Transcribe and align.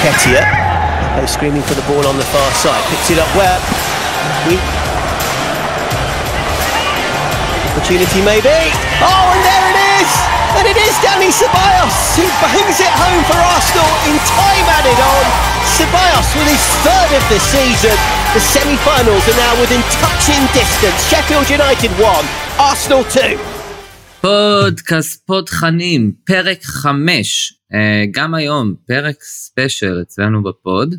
Ketia. 0.00 0.40
Those 1.20 1.32
screaming 1.32 1.62
for 1.62 1.74
the 1.76 1.84
ball 1.84 2.04
on 2.08 2.16
the 2.16 2.28
far 2.32 2.50
side. 2.56 2.80
Picks 2.88 3.10
it 3.12 3.18
up 3.20 3.28
well. 3.36 3.60
We... 4.48 4.56
Opportunity 7.72 8.20
maybe. 8.24 8.72
Oh, 9.04 9.32
and 9.36 9.42
there 9.44 9.66
it 9.68 9.78
is! 10.00 10.10
And 10.56 10.64
it 10.64 10.78
is 10.80 10.96
Danny 11.04 11.28
Ceballos 11.28 12.16
who 12.16 12.24
bangs 12.40 12.80
it 12.80 12.88
home 12.88 13.22
for 13.28 13.36
Arsenal 13.36 13.92
in 14.08 14.16
time 14.24 14.66
added 14.80 14.96
on. 14.96 15.24
Ceballos 15.76 16.28
with 16.40 16.48
his 16.48 16.64
third 16.80 17.10
of 17.12 17.24
the 17.28 17.40
season. 17.52 17.96
The 18.32 18.40
semi-finals 18.40 19.24
are 19.28 19.36
now 19.36 19.60
within 19.60 19.84
touching 20.00 20.40
distance. 20.56 20.96
Sheffield 21.12 21.48
United 21.52 21.92
1, 22.00 22.24
Arsenal 22.58 23.04
2. 23.04 23.36
פודקאסט 24.20 25.26
פודחנים, 25.26 26.12
פרק 26.24 26.62
5, 26.82 27.52
גם 28.11 28.33
היום 28.33 28.73
פרק 28.87 29.23
special 29.23 30.01
אצלנו 30.01 30.43
בפוד. 30.43 30.95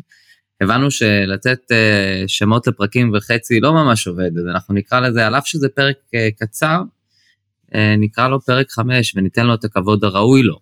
הבנו 0.61 0.91
שלתת 0.91 1.59
uh, 1.71 2.27
שמות 2.27 2.67
לפרקים 2.67 3.11
וחצי 3.13 3.59
לא 3.59 3.73
ממש 3.73 4.07
עובד, 4.07 4.37
אז 4.37 4.47
אנחנו 4.47 4.73
נקרא 4.73 4.99
לזה, 4.99 5.27
על 5.27 5.37
אף 5.37 5.47
שזה 5.47 5.69
פרק 5.69 5.95
uh, 6.05 6.39
קצר, 6.39 6.81
נקרא 7.97 8.27
לו 8.27 8.41
פרק 8.41 8.71
5 8.71 9.15
וניתן 9.15 9.45
לו 9.45 9.53
את 9.53 9.63
הכבוד 9.63 10.03
הראוי 10.03 10.43
לו. 10.43 10.59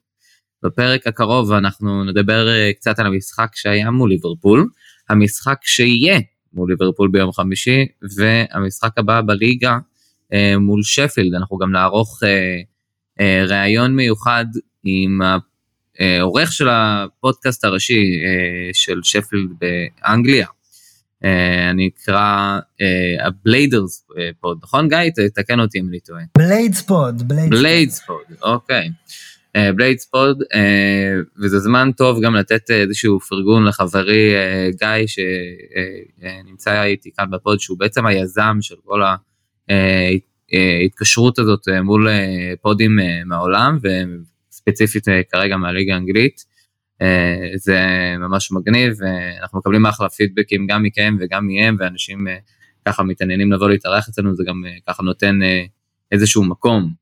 בפרק 0.64 1.08
הקרוב 1.08 1.52
אנחנו 1.52 2.04
נדבר 2.04 2.48
קצת 2.72 3.00
על 3.00 3.06
המשחק 3.06 3.52
שהיה 3.56 3.92
מול 3.92 4.10
ליברפול, 4.10 4.70
המשחק 5.10 5.58
שיהיה 5.62 6.20
מול 6.54 6.70
ליברפול 6.70 7.10
ביום 7.12 7.32
חמישי, 7.32 7.86
והמשחק 8.18 8.98
הבא 8.98 9.22
בליגה 9.22 9.78
מול 10.60 10.84
שפילד, 10.84 11.34
אנחנו 11.34 11.58
גם 11.58 11.72
נערוך 11.72 12.20
ראיון 13.48 13.96
מיוחד 13.96 14.46
עם 14.84 15.20
עורך 16.22 16.52
של 16.52 16.68
הפודקאסט 16.70 17.66
הראשי 17.66 18.04
של 18.74 19.00
שפילד 19.04 19.50
באנגליה. 19.60 20.48
אני 21.72 21.90
אקרא 21.96 22.60
הבליידרס 23.26 24.08
פוד, 24.40 24.60
נכון 24.64 24.90
גיא? 24.90 24.98
תקן 25.36 25.60
אותי 25.60 25.80
אם 25.80 25.88
אני 25.90 26.00
טועה. 26.00 26.22
בליידס 26.38 26.82
פוד. 26.82 27.24
בליידס 27.28 28.06
פוד, 28.06 28.38
אוקיי. 28.44 28.90
בליידס 29.76 30.06
פוד, 30.06 30.44
וזה 31.42 31.60
זמן 31.60 31.92
טוב 31.98 32.22
גם 32.22 32.36
לתת 32.36 32.72
איזשהו 32.72 33.20
פרגון 33.20 33.66
לחברי 33.66 34.34
גיא 34.80 35.08
שנמצא 35.08 36.84
איתי 36.84 37.10
כאן 37.18 37.26
בפוד, 37.32 37.60
שהוא 37.60 37.80
בעצם 37.80 38.06
היזם 38.06 38.58
של 38.62 38.76
כל 38.86 39.02
ההתקשרות 39.70 41.40
הזאת 41.40 41.68
מול 41.84 42.08
פודים 42.62 43.00
מהעולם, 43.26 43.80
ספציפית 44.62 45.08
אה, 45.08 45.22
כרגע 45.32 45.58
מהליגה 45.58 45.94
האנגלית. 45.94 46.46
אה, 47.02 47.52
זה 47.56 47.80
ממש 48.20 48.52
מגניב 48.52 48.94
ואנחנו 49.00 49.60
מקבלים 49.60 49.86
אחלה 49.86 50.10
פידבקים 50.10 50.68
גם 50.68 50.84
מכם 50.84 51.18
וגם 51.20 51.48
מהם 51.48 51.76
ואנשים 51.80 52.28
אה, 52.28 52.38
ככה 52.88 53.04
מתעניינים 53.04 53.52
לבוא 53.52 53.70
להתארח 53.70 54.10
אצלנו 54.10 54.36
זה 54.36 54.44
גם 54.48 54.64
ככה 54.88 55.04
נותן 55.04 55.40
איזשהו 56.12 56.44
מקום 56.44 57.02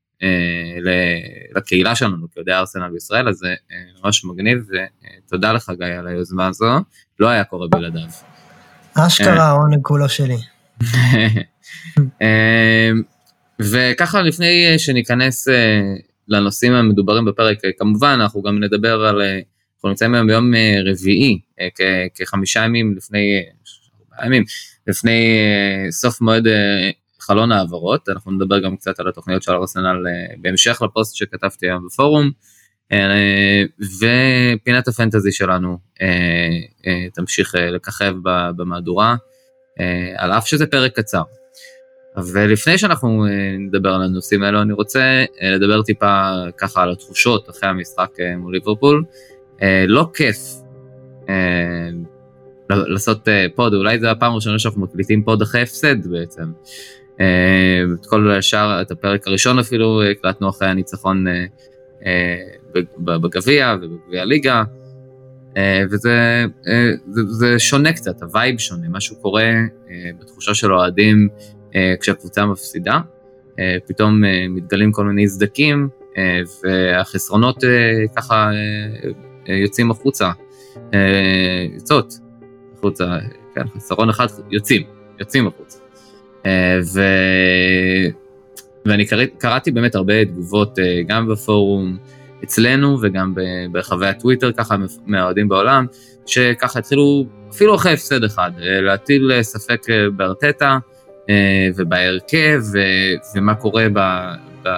לקהילה 1.54 1.96
שלנו 1.96 2.26
כאוהדי 2.34 2.52
ארסנל 2.52 2.90
בישראל 2.92 3.28
אז 3.28 3.36
זה 3.36 3.54
ממש 4.04 4.24
מגניב 4.24 4.68
ותודה 5.26 5.52
לך 5.52 5.72
גיא 5.78 5.86
על 5.86 6.06
היוזמה 6.06 6.46
הזו 6.46 6.66
לא 7.20 7.28
היה 7.28 7.44
קורה 7.44 7.68
בלעדיו. 7.68 8.08
אשכרה 8.94 9.48
העונג 9.48 9.82
כולו 9.82 10.08
שלי. 10.08 10.36
וככה 13.60 14.22
לפני 14.22 14.78
שניכנס 14.78 15.48
לנושאים 16.28 16.72
המדוברים 16.72 17.24
בפרק. 17.24 17.58
כמובן, 17.78 18.18
אנחנו 18.20 18.42
גם 18.42 18.64
נדבר 18.64 19.04
על, 19.04 19.22
אה, 19.22 19.40
אנחנו 19.74 19.88
נמצאים 19.88 20.14
היום 20.14 20.26
ביום 20.26 20.54
אה, 20.54 20.76
רביעי, 20.84 21.40
אה, 21.60 21.68
כחמישה 22.14 22.64
ימים 22.64 22.94
לפני, 22.96 23.42
ארבעה 24.12 24.26
ימים, 24.26 24.44
לפני 24.86 25.38
סוף 25.90 26.20
מועד 26.20 26.44
חלון 27.20 27.52
העברות, 27.52 28.08
אנחנו 28.08 28.30
נדבר 28.30 28.58
גם 28.58 28.76
קצת 28.76 29.00
על 29.00 29.08
התוכניות 29.08 29.42
של 29.42 29.52
ארסנל 29.52 29.96
בהמשך 30.40 30.82
לפוסט 30.82 31.16
שכתבתי 31.16 31.66
היום 31.66 31.86
בפורום, 31.86 32.30
ופינת 34.00 34.88
הפנטזי 34.88 35.32
שלנו 35.32 35.78
תמשיך 37.14 37.54
לככב 37.58 38.14
במהדורה, 38.56 39.16
על 40.16 40.32
אף 40.32 40.46
שזה 40.46 40.66
פרק 40.66 40.96
קצר. 40.96 41.22
ולפני 42.16 42.78
שאנחנו 42.78 43.26
אה, 43.26 43.56
נדבר 43.58 43.88
על 43.88 44.02
הנושאים 44.02 44.42
האלו, 44.42 44.62
אני 44.62 44.72
רוצה 44.72 45.24
אה, 45.42 45.50
לדבר 45.50 45.82
טיפה 45.82 46.32
ככה 46.56 46.82
על 46.82 46.92
התחושות 46.92 47.50
אחרי 47.50 47.68
המשחק 47.68 48.10
אה, 48.20 48.36
מול 48.36 48.54
ליברפול. 48.54 49.04
לא 49.88 50.08
כיף 50.14 50.36
לעשות 52.68 53.28
פוד, 53.54 53.74
אולי 53.74 53.98
זו 53.98 54.06
הפעם 54.06 54.32
הראשונה 54.32 54.58
שאנחנו 54.58 54.80
מקליטים 54.80 55.22
פוד 55.24 55.42
אחרי 55.42 55.62
הפסד 55.62 56.06
בעצם. 56.10 56.42
את 57.14 58.06
כל 58.06 58.30
השאר, 58.30 58.82
את 58.82 58.90
הפרק 58.90 59.26
הראשון 59.26 59.58
אפילו 59.58 60.02
הקלטנו 60.02 60.48
אחרי 60.48 60.68
הניצחון 60.68 61.24
בגביע 62.98 63.74
ובגביע 63.82 64.22
הליגה. 64.22 64.62
וזה 65.90 66.44
זה, 67.10 67.22
זה 67.26 67.58
שונה 67.58 67.92
קצת, 67.92 68.22
הווייב 68.22 68.58
שונה, 68.58 68.88
משהו 68.88 69.16
קורה 69.16 69.52
בתחושה 70.20 70.54
של 70.54 70.72
אוהדים 70.72 71.28
כשהקבוצה 72.00 72.46
מפסידה, 72.46 72.98
אה, 73.58 73.76
פתאום 73.86 74.24
אה, 74.24 74.46
מתגלים 74.48 74.92
כל 74.92 75.04
מיני 75.04 75.28
סדקים 75.28 75.88
והחסרונות 76.64 77.64
ככה 78.16 78.50
יוצאים 79.46 79.90
החוצה, 79.90 80.30
יוצאות 81.74 82.14
החוצה, 82.78 83.04
כן, 83.54 83.68
חסרון 83.76 84.08
אחד 84.08 84.26
יוצאים, 84.50 84.82
יוצאים 85.20 85.46
החוצה. 85.46 85.78
ו... 86.94 87.00
ואני 88.86 89.06
קרא, 89.06 89.24
קראתי 89.38 89.70
באמת 89.70 89.94
הרבה 89.94 90.24
תגובות 90.24 90.78
גם 91.06 91.28
בפורום 91.28 91.98
אצלנו 92.44 92.98
וגם 93.02 93.34
ברחבי 93.72 94.06
הטוויטר 94.06 94.52
ככה 94.52 94.76
מהאוהדים 95.06 95.48
בעולם, 95.48 95.86
שככה 96.26 96.78
התחילו 96.78 97.26
אפילו 97.50 97.74
אחרי 97.74 97.92
הפסד 97.92 98.24
אחד 98.24 98.50
להטיל 98.58 99.42
ספק 99.42 99.86
בארטטה, 100.16 100.70
אה, 100.70 100.78
ובהרכב, 101.76 102.60
ומה 103.34 103.54
קורה 103.54 103.86
ב, 103.94 103.98
ב, 104.62 104.68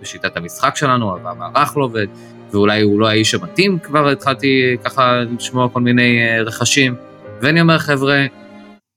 בשיטת 0.00 0.36
המשחק 0.36 0.76
שלנו, 0.76 1.06
והמערך 1.24 1.76
לא 1.76 1.84
עובד, 1.84 2.06
ואולי 2.50 2.82
הוא 2.82 3.00
לא 3.00 3.08
האיש 3.08 3.34
המתאים, 3.34 3.78
כבר 3.78 4.08
התחלתי 4.08 4.76
ככה 4.84 5.20
לשמוע 5.20 5.68
כל 5.68 5.80
מיני 5.80 6.22
אה, 6.22 6.42
רכשים, 6.42 6.94
ואני 7.42 7.60
אומר, 7.60 7.78
חבר'ה, 7.78 8.26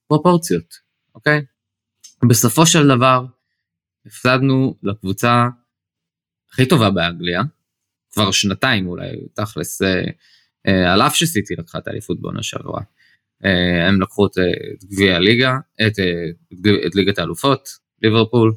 פרופורציות, 0.07 0.73
אוקיי? 1.15 1.41
בסופו 2.29 2.65
של 2.65 2.87
דבר, 2.87 3.25
הפסדנו 4.05 4.75
לקבוצה 4.83 5.47
הכי 6.51 6.65
טובה 6.65 6.89
באנגליה, 6.89 7.41
כבר 8.11 8.31
שנתיים 8.31 8.87
אולי, 8.87 9.11
תכלס, 9.33 9.81
אה, 9.81 10.93
על 10.93 11.01
אף 11.01 11.15
שסיטי 11.15 11.55
לקחה 11.57 11.77
את 11.77 11.87
האליפות 11.87 12.21
בעונה 12.21 12.43
שעברה. 12.43 12.81
אה, 13.45 13.87
הם 13.87 14.01
לקחו 14.01 14.25
את 14.25 14.31
גביע 14.83 15.15
הליגה, 15.15 15.57
את, 15.87 15.99
אה, 15.99 16.85
את 16.87 16.95
ליגת 16.95 17.19
האלופות, 17.19 17.69
ליברפול, 18.01 18.53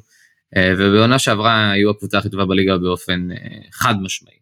אה, 0.57 0.73
ובעונה 0.77 1.19
שעברה 1.19 1.71
היו 1.71 1.89
הקבוצה 1.89 2.17
הכי 2.17 2.29
טובה 2.29 2.45
בליגה 2.45 2.77
באופן 2.77 3.27
חד 3.71 3.95
משמעי. 4.01 4.41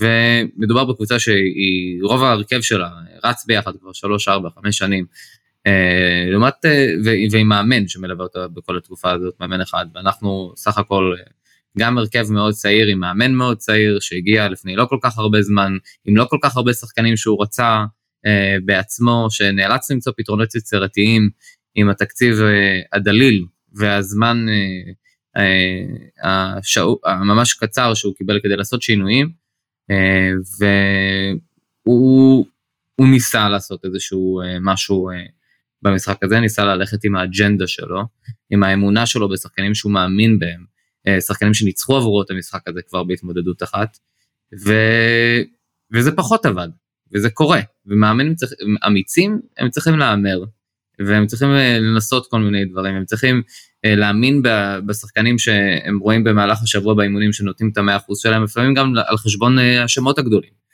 ומדובר 0.00 0.84
בקבוצה 0.84 1.18
שהיא, 1.18 2.02
רוב 2.02 2.22
ההרכב 2.22 2.60
שלה 2.60 2.90
רץ 3.24 3.46
ביחד 3.46 3.72
כבר 3.80 3.92
3, 3.92 4.28
4, 4.28 4.48
5 4.50 4.78
שנים, 4.78 5.06
לעומת, 6.30 6.54
ועם 7.32 7.48
מאמן 7.48 7.88
שמלווה 7.88 8.24
אותה 8.24 8.48
בכל 8.48 8.78
התקופה 8.78 9.12
הזאת, 9.12 9.34
מאמן 9.40 9.60
אחד, 9.60 9.86
ואנחנו 9.94 10.52
סך 10.56 10.78
הכל 10.78 11.14
גם 11.78 11.98
הרכב 11.98 12.30
מאוד 12.30 12.54
צעיר 12.54 12.86
עם 12.86 13.00
מאמן 13.00 13.32
מאוד 13.32 13.56
צעיר 13.56 14.00
שהגיע 14.00 14.48
לפני 14.48 14.76
לא 14.76 14.86
כל 14.88 14.98
כך 15.02 15.18
הרבה 15.18 15.42
זמן, 15.42 15.76
עם 16.04 16.16
לא 16.16 16.24
כל 16.30 16.38
כך 16.42 16.56
הרבה 16.56 16.72
שחקנים 16.72 17.16
שהוא 17.16 17.42
רצה 17.42 17.64
אה, 17.66 17.84
בעצמו, 18.64 19.26
שנאלץ 19.30 19.90
למצוא 19.90 20.12
פתרונות 20.16 20.54
יצירתיים 20.54 21.30
עם 21.74 21.88
התקציב 21.88 22.40
אה, 22.42 22.80
הדליל 22.92 23.44
והזמן 23.72 24.46
אה, 25.36 26.54
הממש 27.04 27.54
קצר 27.54 27.94
שהוא 27.94 28.14
קיבל 28.14 28.40
כדי 28.42 28.56
לעשות 28.56 28.82
שינויים, 28.82 29.30
והוא 31.86 32.46
ניסה 33.00 33.48
לעשות 33.48 33.84
איזשהו 33.84 34.40
משהו 34.60 35.10
במשחק 35.82 36.22
הזה, 36.22 36.40
ניסה 36.40 36.64
ללכת 36.64 37.04
עם 37.04 37.16
האג'נדה 37.16 37.66
שלו, 37.66 38.02
עם 38.50 38.62
האמונה 38.62 39.06
שלו 39.06 39.28
בשחקנים 39.28 39.74
שהוא 39.74 39.92
מאמין 39.92 40.38
בהם, 40.38 40.64
שחקנים 41.20 41.54
שניצחו 41.54 41.96
עבורו 41.96 42.22
את 42.22 42.30
המשחק 42.30 42.68
הזה 42.68 42.80
כבר 42.82 43.04
בהתמודדות 43.04 43.62
אחת, 43.62 43.98
ו... 44.64 44.72
וזה 45.92 46.12
פחות 46.16 46.46
עבד. 46.46 46.68
וזה 47.12 47.30
קורה, 47.30 47.60
ומאמנים 47.86 48.34
צריך, 48.34 48.52
אמיצים, 48.86 49.40
הם 49.58 49.70
צריכים 49.70 49.98
להמר, 49.98 50.44
והם 50.98 51.26
צריכים 51.26 51.48
אה, 51.48 51.78
לנסות 51.78 52.26
כל 52.30 52.40
מיני 52.40 52.64
דברים, 52.64 52.94
הם 52.94 53.04
צריכים 53.04 53.42
אה, 53.84 53.94
להאמין 53.94 54.42
בשחקנים 54.86 55.38
שהם 55.38 55.98
רואים 55.98 56.24
במהלך 56.24 56.62
השבוע 56.62 56.94
באימונים 56.94 57.32
שנותנים 57.32 57.70
את 57.72 57.78
המאה 57.78 57.96
אחוז 57.96 58.18
שלהם, 58.18 58.44
לפעמים 58.44 58.74
גם 58.74 58.92
על 59.06 59.16
חשבון 59.16 59.58
אה, 59.58 59.84
השמות 59.84 60.18
הגדולים. 60.18 60.64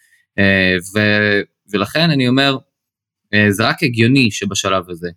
ו, 0.95 0.99
ולכן 1.73 2.11
אני 2.11 2.29
אומר, 2.29 2.57
זה 3.51 3.69
רק 3.69 3.83
הגיוני 3.83 4.31
שבשלב 4.31 4.91
הזה 4.91 5.09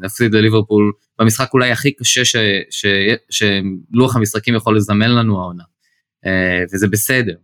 נפסיד 0.00 0.34
לליברפול 0.34 0.92
במשחק 1.18 1.48
אולי 1.54 1.70
הכי 1.70 1.92
קשה 1.92 2.24
ש, 2.24 2.36
ש, 2.70 2.86
שלוח 3.30 4.16
המשחקים 4.16 4.54
יכול 4.54 4.76
לזמן 4.76 5.10
לנו 5.10 5.40
העונה, 5.40 5.64
וזה 6.72 6.88
בסדר. 6.88 7.34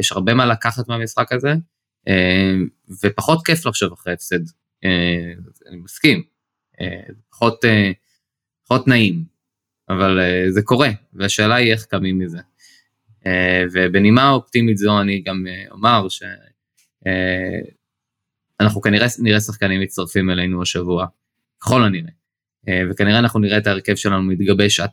יש 0.00 0.12
הרבה 0.12 0.34
מה 0.34 0.46
לקחת 0.46 0.88
מהמשחק 0.88 1.32
הזה, 1.32 1.54
ופחות 3.02 3.46
כיף 3.46 3.66
לחשוב 3.66 3.92
אחרי 3.92 4.12
הפסד, 4.12 4.38
אני 5.68 5.76
מסכים, 5.76 6.22
פחות, 7.30 7.64
פחות 8.64 8.88
נעים, 8.88 9.24
אבל 9.88 10.18
זה 10.48 10.62
קורה, 10.62 10.88
והשאלה 11.12 11.54
היא 11.54 11.72
איך 11.72 11.84
קמים 11.84 12.18
מזה. 12.18 12.38
ובנימה 13.72 14.30
אופטימית 14.30 14.76
זו 14.76 15.00
אני 15.00 15.22
גם 15.22 15.46
אומר 15.70 16.08
ש... 16.08 16.22
אנחנו 18.60 18.80
כנראה 18.80 19.06
נראה 19.18 19.40
שחקנים 19.40 19.80
מצטרפים 19.80 20.30
אלינו 20.30 20.62
השבוע, 20.62 21.06
ככל 21.60 21.82
הנראה. 21.82 22.10
אה, 22.68 22.82
וכנראה 22.90 23.18
אנחנו 23.18 23.40
נראה 23.40 23.58
את 23.58 23.66
ההרכב 23.66 23.94
שלנו 23.94 24.22
מתגבש 24.22 24.80
אה, 24.80 24.86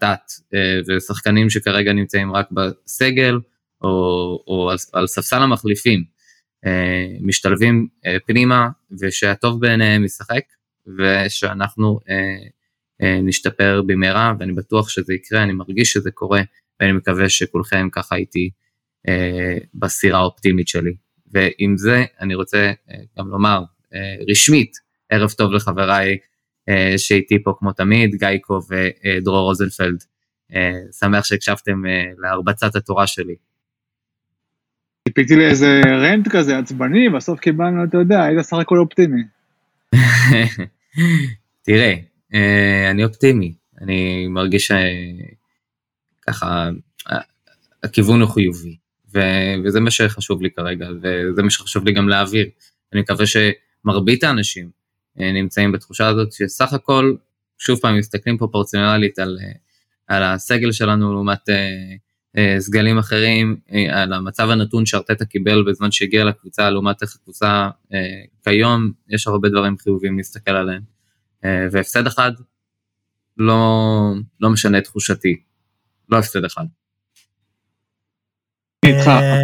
ושחקנים 0.87 1.49
שכרגע 1.49 1.93
נמצאים 1.93 2.31
רק 2.31 2.47
בסגל 2.51 3.39
או, 3.81 3.89
או 4.47 4.69
על, 4.71 4.77
על 4.93 5.07
ספסל 5.07 5.41
המחליפים 5.41 5.99
אה, 5.99 6.05
משתלבים 7.21 7.87
פנימה, 8.25 8.69
ושהטוב 8.99 9.61
בעיניהם 9.61 10.03
ישחק, 10.03 10.43
ושאנחנו 10.97 11.99
נשתפר 13.01 13.81
במהרה, 13.85 14.33
ואני 14.39 14.53
בטוח 14.53 14.89
שזה 14.89 15.13
יקרה, 15.13 15.43
אני 15.43 15.53
מרגיש 15.53 15.93
שזה 15.93 16.11
קורה, 16.11 16.41
ואני 16.79 16.91
מקווה 16.91 17.29
שכולכם 17.29 17.87
ככה 17.91 18.15
איתי 18.15 18.49
בסירה 19.73 20.19
האופטימית 20.19 20.67
שלי. 20.67 20.93
ועם 21.31 21.77
זה 21.77 22.05
אני 22.21 22.35
רוצה 22.35 22.71
אה, 22.91 22.97
גם 23.17 23.27
לומר 23.27 23.63
אה, 23.93 24.15
רשמית, 24.29 24.71
ערב 25.09 25.31
טוב 25.31 25.51
לחבריי 25.51 26.17
אה, 26.69 26.93
שאיתי 26.97 27.43
פה 27.43 27.53
כמו 27.59 27.73
תמיד, 27.73 28.15
גאיקו 28.15 28.59
ודרור 28.69 29.39
רוזנפלד. 29.39 30.03
שמח 30.99 31.25
שהקשבתם 31.25 31.81
להרבצת 32.17 32.75
התורה 32.75 33.07
שלי. 33.07 33.35
ציפיתי 35.07 35.36
לאיזה 35.36 35.81
רנט 35.86 36.27
כזה 36.27 36.57
עצבני, 36.57 37.09
בסוף 37.09 37.39
קיבלנו, 37.39 37.83
אתה 37.83 37.98
יודע, 37.98 38.24
היית 38.24 38.42
סך 38.42 38.57
הכל 38.57 38.77
אופטימי. 38.77 39.21
תראה, 41.65 41.95
אני 42.92 43.03
אופטימי, 43.03 43.53
אני 43.81 44.27
מרגיש 44.27 44.71
שככה, 46.27 46.69
הכיוון 47.83 48.21
הוא 48.21 48.30
חיובי. 48.30 48.77
וזה 49.63 49.80
מה 49.80 49.92
שחשוב 49.92 50.42
לי 50.42 50.50
כרגע, 50.51 50.88
וזה 51.01 51.44
מה 51.44 51.50
שחשוב 51.50 51.86
לי 51.86 51.94
גם 51.94 52.09
להעביר. 52.09 52.50
אני 52.94 53.01
מקווה 53.01 53.25
שמרבית 53.25 54.24
האנשים 54.24 54.69
אה, 55.19 55.31
נמצאים 55.31 55.71
בתחושה 55.71 56.07
הזאת 56.07 56.31
שסך 56.31 56.74
הכל, 56.74 57.15
שוב 57.57 57.80
פעם, 57.80 57.98
מסתכלים 57.98 58.38
פרופורציונלית 58.38 59.19
על, 59.19 59.38
אה, 59.44 59.51
על 60.07 60.24
הסגל 60.24 60.71
שלנו 60.71 61.13
לעומת 61.13 61.50
סגלים 62.59 62.97
אחרים, 62.97 63.57
uh, 63.67 63.73
על 63.91 64.13
המצב 64.13 64.49
הנתון 64.49 64.85
שארטטה 64.85 65.25
קיבל 65.25 65.63
בזמן 65.67 65.91
שהגיע 65.91 66.23
לקבוצה, 66.23 66.69
לעומת 66.69 67.01
איך 67.01 67.15
הקבוצה 67.15 67.69
uh, 67.83 67.95
כיום, 68.43 68.91
יש 69.09 69.27
הרבה 69.27 69.49
דברים 69.49 69.77
חיוביים 69.77 70.17
להסתכל 70.17 70.51
עליהם. 70.51 70.81
והפסד 71.71 72.07
אחד 72.07 72.31
לא, 73.37 74.13
לא 74.39 74.49
משנה 74.49 74.77
את 74.77 74.83
תחושתי, 74.83 75.41
לא 76.09 76.17
הפסד 76.17 76.45
אחד. 76.45 76.65
אה, 78.85 79.41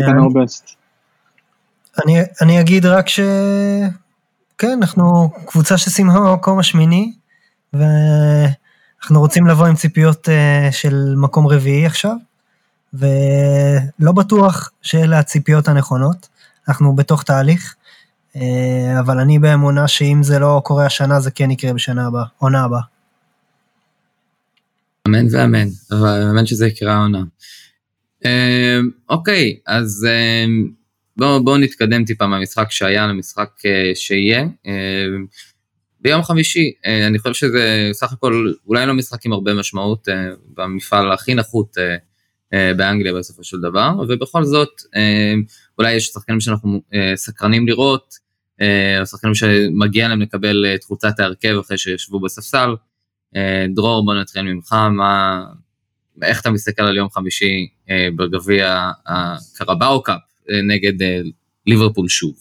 אני 2.41 2.61
אגיד 2.61 2.85
רק 2.85 3.09
ש... 3.09 3.19
כן, 4.57 4.79
אנחנו 4.81 5.29
קבוצה 5.45 5.77
שסיימה 5.77 6.19
במקום 6.19 6.59
השמיני, 6.59 7.13
ואנחנו 7.73 9.19
רוצים 9.19 9.47
לבוא 9.47 9.67
עם 9.67 9.75
ציפיות 9.75 10.29
אה, 10.29 10.69
של 10.71 11.13
מקום 11.17 11.47
רביעי 11.47 11.85
עכשיו, 11.85 12.15
ולא 12.93 14.11
בטוח 14.11 14.71
שאלה 14.81 15.19
הציפיות 15.19 15.67
הנכונות, 15.67 16.27
אנחנו 16.67 16.95
בתוך 16.95 17.23
תהליך, 17.23 17.75
אה, 18.35 18.99
אבל 18.99 19.19
אני 19.19 19.39
באמונה 19.39 19.87
שאם 19.87 20.19
זה 20.23 20.39
לא 20.39 20.61
קורה 20.65 20.85
השנה, 20.85 21.19
זה 21.19 21.31
כן 21.31 21.51
יקרה 21.51 21.73
בשנה 21.73 22.07
הבאה, 22.07 22.25
עונה 22.37 22.63
הבאה. 22.63 22.81
אמן 25.07 25.25
ואמן, 25.31 25.67
אמן 26.31 26.45
שזה 26.45 26.67
יקרה 26.67 26.93
העונה. 26.93 27.23
אמ, 28.25 28.89
אוקיי, 29.09 29.57
אז 29.67 30.07
אמ, 30.09 30.69
בואו 31.17 31.43
בוא 31.43 31.57
נתקדם 31.57 32.05
טיפה 32.05 32.27
מהמשחק 32.27 32.71
שהיה 32.71 33.07
למשחק 33.07 33.49
אה, 33.65 33.91
שיהיה. 33.95 34.45
ביום 36.01 36.23
חמישי, 36.23 36.71
אה, 36.85 37.07
אני 37.07 37.19
חושב 37.19 37.33
שזה 37.33 37.89
סך 37.93 38.13
הכל 38.13 38.53
אולי 38.67 38.85
לא 38.85 38.93
משחק 38.93 39.25
עם 39.25 39.33
הרבה 39.33 39.53
משמעות 39.53 40.09
אה, 40.09 40.29
במפעל 40.53 41.11
הכי 41.11 41.33
נחות 41.33 41.77
באנגליה 42.51 43.13
בסופו 43.13 43.43
של 43.43 43.57
דבר, 43.59 43.91
ובכל 44.09 44.43
זאת 44.43 44.81
אולי 45.79 45.93
יש 45.93 46.07
שחקנים 46.07 46.39
שאנחנו 46.39 46.81
סקרנים 47.15 47.67
לראות, 47.67 48.13
או 48.99 49.05
שחקנים 49.05 49.35
שמגיע 49.35 50.07
להם 50.07 50.21
לקבל 50.21 50.65
את 50.75 50.83
קבוצת 50.83 51.19
ההרכב 51.19 51.57
אחרי 51.59 51.77
שישבו 51.77 52.19
בספסל. 52.19 52.75
דרור 53.75 54.05
בוא 54.05 54.15
נתחיל 54.15 54.41
ממך, 54.41 54.73
מה, 54.73 55.43
איך 56.21 56.41
אתה 56.41 56.51
מסתכל 56.51 56.83
על 56.83 56.97
יום 56.97 57.09
חמישי 57.09 57.67
אה, 57.89 58.07
בגביע 58.15 58.91
הקרבאו 59.07 60.03
קאפ 60.03 60.21
אה, 60.49 60.61
נגד 60.61 61.01
אה, 61.01 61.19
ליברפול 61.67 62.07
שוב? 62.07 62.35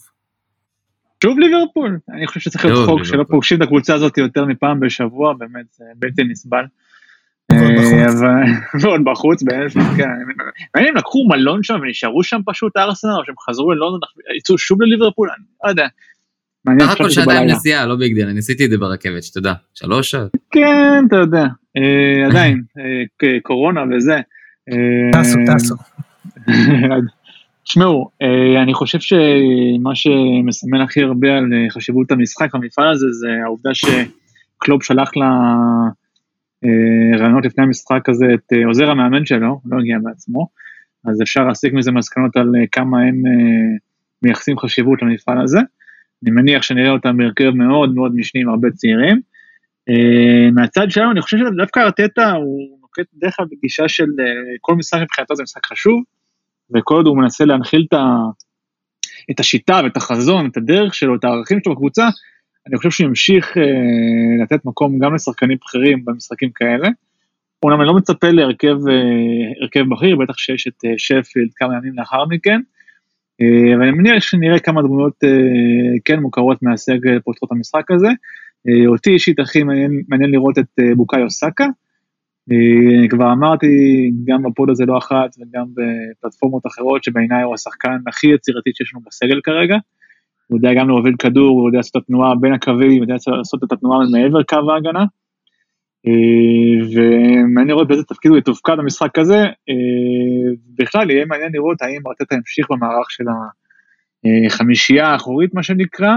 שוב 1.23 1.39
ליברפול? 1.39 1.99
אני 2.09 2.27
חושב 2.27 2.39
שצריך 2.39 2.65
להיות 2.65 2.85
חוק 2.89 3.03
שלא 3.03 3.23
פוגשים 3.29 3.57
את 3.57 3.61
הקבוצה 3.61 3.95
הזאת 3.95 4.17
יותר 4.17 4.45
מפעם 4.45 4.79
בשבוע, 4.79 5.33
באמת 5.33 5.65
זה 5.71 5.85
בלתי 5.95 6.23
נסבל. 6.23 6.63
ועוד 8.81 9.01
בחוץ, 9.03 9.43
כן. 9.97 10.09
מעניין 10.75 10.93
אם 10.93 10.97
לקחו 10.97 11.27
מלון 11.27 11.63
שם 11.63 11.79
ונשארו 11.81 12.23
שם 12.23 12.41
פשוט 12.45 12.77
ארסנל, 12.77 13.11
או 13.11 13.25
שהם 13.25 13.35
חזרו 13.49 13.71
ללונדון, 13.71 13.99
יצאו 14.37 14.57
שוב 14.57 14.81
לליברפול, 14.81 15.29
אני 15.29 15.45
לא 15.63 15.69
יודע. 15.69 15.87
מעניין 16.65 16.89
הכל 16.89 17.09
שעתיים 17.09 17.49
נסיעה, 17.49 17.85
לא 17.85 17.95
big 17.95 18.15
deal, 18.15 18.27
אני 18.27 18.39
עשיתי 18.39 18.65
את 18.65 18.69
זה 18.69 18.77
ברכבת, 18.77 19.23
שתדע, 19.23 19.53
שלוש 19.73 20.11
שעות. 20.11 20.31
כן, 20.51 21.03
אתה 21.07 21.15
יודע, 21.15 21.45
אה, 21.77 22.25
עדיין, 22.29 22.61
אה, 22.79 23.39
קורונה 23.43 23.81
וזה. 23.91 24.15
אה, 24.71 25.21
טסו, 25.21 25.37
טסו. 25.47 25.75
תשמעו, 27.63 28.09
אני 28.63 28.73
חושב 28.73 28.99
שמה 28.99 29.95
שמסמן 29.95 30.81
הכי 30.81 31.01
הרבה 31.01 31.37
על 31.37 31.45
חשיבות 31.69 32.11
המשחק 32.11 32.55
במפעל 32.55 32.91
הזה, 32.91 33.05
זה 33.11 33.27
העובדה 33.45 33.69
שקלוב 33.73 34.83
שלח 34.83 35.11
לרעיונות 36.63 37.45
לפני 37.45 37.63
המשחק 37.63 38.09
הזה 38.09 38.25
את 38.33 38.53
עוזר 38.65 38.89
המאמן 38.89 39.25
שלו, 39.25 39.61
לא 39.65 39.79
הגיע 39.79 39.97
בעצמו, 40.03 40.47
אז 41.05 41.21
אפשר 41.21 41.47
להסיק 41.47 41.73
מזה 41.73 41.91
מסקנות 41.91 42.37
על 42.37 42.51
כמה 42.71 43.01
הם 43.01 43.21
מייחסים 44.21 44.57
חשיבות 44.57 45.01
למפעל 45.01 45.41
הזה. 45.41 45.59
אני 46.23 46.31
מניח 46.31 46.61
שנראה 46.61 46.89
אותם 46.89 47.17
בהרכב 47.17 47.49
מאוד 47.49 47.95
מאוד 47.95 48.15
משני 48.15 48.41
עם 48.41 48.49
הרבה 48.49 48.71
צעירים. 48.71 49.21
מהצד 50.53 50.91
שלנו 50.91 51.11
אני 51.11 51.21
חושב 51.21 51.37
שדווקא 51.37 51.79
ארטטה 51.79 52.31
הוא 52.31 52.77
נוקט 52.81 53.05
בדרך 53.13 53.35
כלל 53.35 53.45
בגישה 53.51 53.87
של 53.87 54.05
כל 54.61 54.75
משחק 54.75 55.01
מבחינתו 55.01 55.35
זה 55.35 55.43
משחק 55.43 55.65
חשוב, 55.65 56.03
וכל 56.75 56.95
עוד 56.95 57.07
הוא 57.07 57.17
מנסה 57.17 57.45
להנחיל 57.45 57.87
את 59.31 59.39
השיטה 59.39 59.81
ואת 59.83 59.97
החזון, 59.97 60.47
את 60.47 60.57
הדרך 60.57 60.93
שלו, 60.93 61.15
את 61.15 61.23
הערכים 61.23 61.59
שלו 61.63 61.73
בקבוצה, 61.73 62.07
אני 62.67 62.77
חושב 62.77 62.89
שהוא 62.89 63.07
ימשיך 63.07 63.57
uh, 63.57 64.43
לתת 64.43 64.65
מקום 64.65 64.99
גם 64.99 65.15
לשחקנים 65.15 65.57
בכירים 65.61 66.05
במשחקים 66.05 66.49
כאלה. 66.55 66.89
אומנם 67.63 67.79
אני 67.81 67.87
לא 67.87 67.93
מצפה 67.93 68.29
להרכב 68.29 68.75
uh, 68.75 69.83
בכיר, 69.91 70.15
בטח 70.15 70.37
שיש 70.37 70.67
את 70.67 70.85
uh, 70.85 70.89
שפילד 70.97 71.49
כמה 71.55 71.77
ימים 71.77 71.93
לאחר 71.95 72.25
מכן, 72.25 72.59
אה, 73.41 73.75
אבל 73.75 73.91
מניח 73.91 74.23
שנראה 74.23 74.59
כמה 74.59 74.81
דמויות 74.81 75.23
אה, 75.23 75.29
כן 76.05 76.19
מוכרות 76.19 76.63
מהסגל 76.63 77.19
פותחות 77.19 77.51
המשחק 77.51 77.91
הזה. 77.91 78.07
אה, 78.67 78.87
אותי 78.87 79.09
אישית 79.09 79.39
הכי 79.39 79.63
מעניין, 79.63 80.01
מעניין 80.07 80.31
לראות 80.31 80.57
את 80.57 80.79
בוקאי 80.95 81.23
אוסקה. 81.23 81.65
כבר 83.09 83.31
אמרתי 83.31 83.67
גם 84.25 84.43
בפוד 84.43 84.69
הזה 84.69 84.85
לא 84.85 84.97
אחת 84.97 85.29
וגם 85.39 85.65
בפלטפורמות 85.73 86.65
אחרות 86.67 87.03
שבעיניי 87.03 87.43
הוא 87.43 87.53
השחקן 87.53 87.97
הכי 88.07 88.27
יצירתי 88.27 88.69
שיש 88.73 88.93
לנו 88.93 89.03
בסגל 89.07 89.41
כרגע. 89.43 89.77
הוא 90.47 90.57
יודע 90.57 90.73
גם 90.73 90.87
להוביל 90.87 91.13
כדור, 91.19 91.59
הוא 91.59 91.69
יודע 91.69 91.77
לעשות 91.77 91.97
את 91.97 92.01
התנועה 92.01 92.35
בין 92.35 92.53
הקווים, 92.53 92.91
הוא 92.91 93.01
יודע 93.01 93.15
לעשות 93.37 93.63
את 93.63 93.71
התנועה 93.71 93.99
מעבר 94.11 94.43
קו 94.43 94.71
ההגנה. 94.71 95.05
ומעניין 96.93 97.67
לראות 97.67 97.87
באיזה 97.87 98.03
תפקיד 98.03 98.31
הוא 98.31 98.37
יתופקד 98.37 98.73
במשחק 98.77 99.19
הזה, 99.19 99.45
בכלל 100.77 101.11
יהיה 101.11 101.25
מעניין 101.25 101.51
לראות 101.53 101.81
האם 101.81 102.01
ארטטה 102.07 102.35
ימשיך 102.35 102.67
במערך 102.71 103.11
של 103.11 103.23
החמישייה 104.47 105.07
האחורית 105.07 105.53
מה 105.53 105.63
שנקרא, 105.63 106.13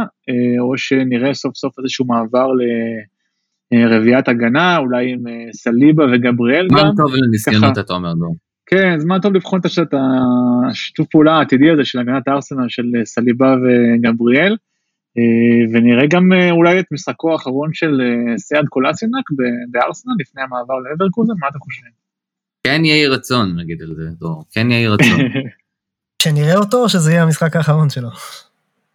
או 0.60 0.78
שנראה 0.78 1.34
סוף 1.34 1.56
סוף 1.56 1.78
איזשהו 1.78 2.06
מעבר 2.06 2.46
לרביעיית 3.72 4.28
הגנה, 4.28 4.78
אולי 4.78 5.12
עם 5.12 5.24
סליבה 5.52 6.04
וגבריאל 6.12 6.68
גם. 6.70 6.78
זמן 6.78 6.90
טוב 6.96 7.12
לניסיונות 7.14 7.78
אתה 7.78 7.92
אומר 7.92 8.12
דור. 8.12 8.34
כן, 8.70 8.98
זמן 8.98 9.20
טוב 9.20 9.34
לבחון 9.34 9.60
את 9.60 9.94
השיתוף 10.70 11.06
פעולה 11.10 11.32
העתידי 11.32 11.70
הזה 11.70 11.84
של 11.84 11.98
הגנת 11.98 12.28
הארסנל 12.28 12.68
של 12.68 12.84
סליבה 13.04 13.54
וגבריאל. 13.62 14.56
ונראה 15.72 16.06
גם 16.10 16.32
אולי 16.50 16.80
את 16.80 16.84
משחקו 16.92 17.32
האחרון 17.32 17.70
של 17.74 18.00
סיאד 18.38 18.64
קולאשינאץ 18.68 19.30
בארסנל 19.70 20.12
לפני 20.20 20.42
המעבר 20.42 20.74
ללברקוזן, 20.74 21.32
מה 21.40 21.48
אתה 21.48 21.58
חושב? 21.58 21.86
כן 22.66 22.84
יהי 22.84 23.06
רצון 23.06 23.60
נגיד 23.60 23.82
על 23.82 23.94
זה, 23.96 24.02
דור, 24.18 24.44
כן 24.52 24.70
יהי 24.70 24.86
רצון. 24.86 25.20
שנראה 26.22 26.56
אותו 26.56 26.82
או 26.82 26.88
שזה 26.88 27.10
יהיה 27.12 27.22
המשחק 27.22 27.56
האחרון 27.56 27.90
שלו? 27.90 28.08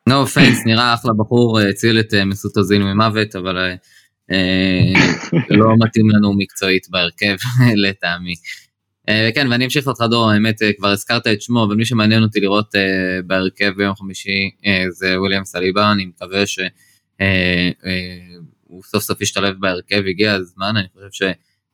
no 0.10 0.13
offense, 0.13 0.65
נראה 0.65 0.94
אחלה 0.94 1.13
בחור, 1.13 1.60
הציל 1.60 2.00
את 2.00 2.13
מסוט 2.25 2.58
אוזיל 2.58 2.84
ממוות, 2.84 3.36
אבל 3.36 3.55
לא 5.50 5.74
מתאים 5.79 6.10
לנו 6.10 6.34
מקצועית 6.38 6.88
בהרכב 6.89 7.36
לטעמי. 7.84 8.34
כן, 9.36 9.48
ואני 9.52 9.66
אמשיך 9.66 9.88
אותך 9.88 10.02
דור, 10.10 10.32
האמת 10.32 10.62
כבר 10.78 10.88
הזכרת 10.88 11.28
את 11.28 11.42
שמו, 11.42 11.64
אבל 11.64 11.76
מי 11.76 11.86
שמעניין 11.86 12.24
אותי 12.24 12.40
לראות 12.40 12.76
בהרכב 13.28 13.72
ביום 13.78 13.96
חמישי 13.96 14.50
זה 14.90 15.20
וויליאם 15.20 15.46
סליבה, 15.46 15.92
אני 15.92 16.06
מקווה 16.06 16.44
שהוא 16.46 17.24
סוף 18.84 19.04
סוף 19.04 19.22
ישתלב 19.22 19.56
בהרכב, 19.60 20.04
הגיע 20.10 20.34
הזמן, 20.34 20.74
אני 20.78 20.88
חושב 20.94 21.28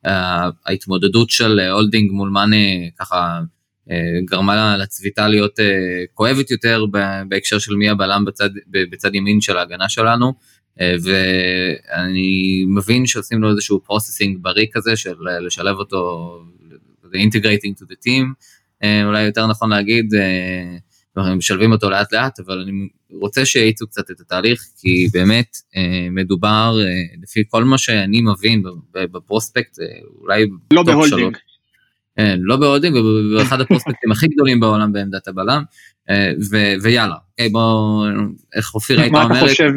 שההתמודדות 0.04 1.30
של 1.30 1.60
הולדינג 1.60 2.12
מול 2.12 2.30
מאנה 2.30 2.56
ככה 2.98 3.40
גרמה 4.24 4.76
לצביטה 4.76 5.28
להיות 5.28 5.58
כואבת 6.14 6.50
יותר 6.50 6.84
בהקשר 7.28 7.58
של 7.58 7.74
מי 7.74 7.88
הבלם 7.88 8.24
בצד, 8.24 8.50
בצד 8.70 9.14
ימין 9.14 9.40
של 9.40 9.56
ההגנה 9.56 9.88
שלנו. 9.88 10.32
ואני 10.78 12.64
מבין 12.68 13.06
שעושים 13.06 13.42
לו 13.42 13.50
איזשהו 13.50 13.80
processing 13.84 14.38
בריא 14.40 14.66
כזה 14.72 14.96
של 14.96 15.14
לשלב 15.46 15.76
אותו, 15.76 16.30
integrating 17.16 17.82
to 17.82 17.84
the 17.84 17.96
team, 18.06 18.34
אולי 19.04 19.22
יותר 19.22 19.46
נכון 19.46 19.70
להגיד, 19.70 20.14
משלבים 21.16 21.72
אותו 21.72 21.90
לאט 21.90 22.12
לאט, 22.12 22.40
אבל 22.40 22.58
אני 22.60 22.88
רוצה 23.20 23.44
שיאיצו 23.44 23.86
קצת 23.86 24.10
את 24.10 24.20
התהליך, 24.20 24.62
כי 24.78 25.06
באמת 25.12 25.56
מדובר, 26.10 26.76
לפי 27.22 27.42
כל 27.48 27.64
מה 27.64 27.78
שאני 27.78 28.22
מבין 28.22 28.62
בפרוספקט, 28.92 29.76
אולי... 30.20 30.46
לא 30.72 30.82
בהולדינג. 30.82 31.36
כן, 32.16 32.38
לא 32.42 32.56
בהולדינג, 32.56 32.96
ובאחד 32.96 33.60
הפרוספקטים 33.60 34.12
הכי 34.12 34.26
גדולים 34.26 34.60
בעולם 34.60 34.92
בעמדת 34.92 35.28
הבלם, 35.28 35.62
ויאללה, 36.82 37.16
בוא, 37.52 38.06
איך 38.56 38.74
אופירה 38.74 39.00
הייתה 39.00 39.14
אומרת? 39.14 39.28
מה 39.28 39.38
אתה 39.38 39.48
חושב... 39.48 39.70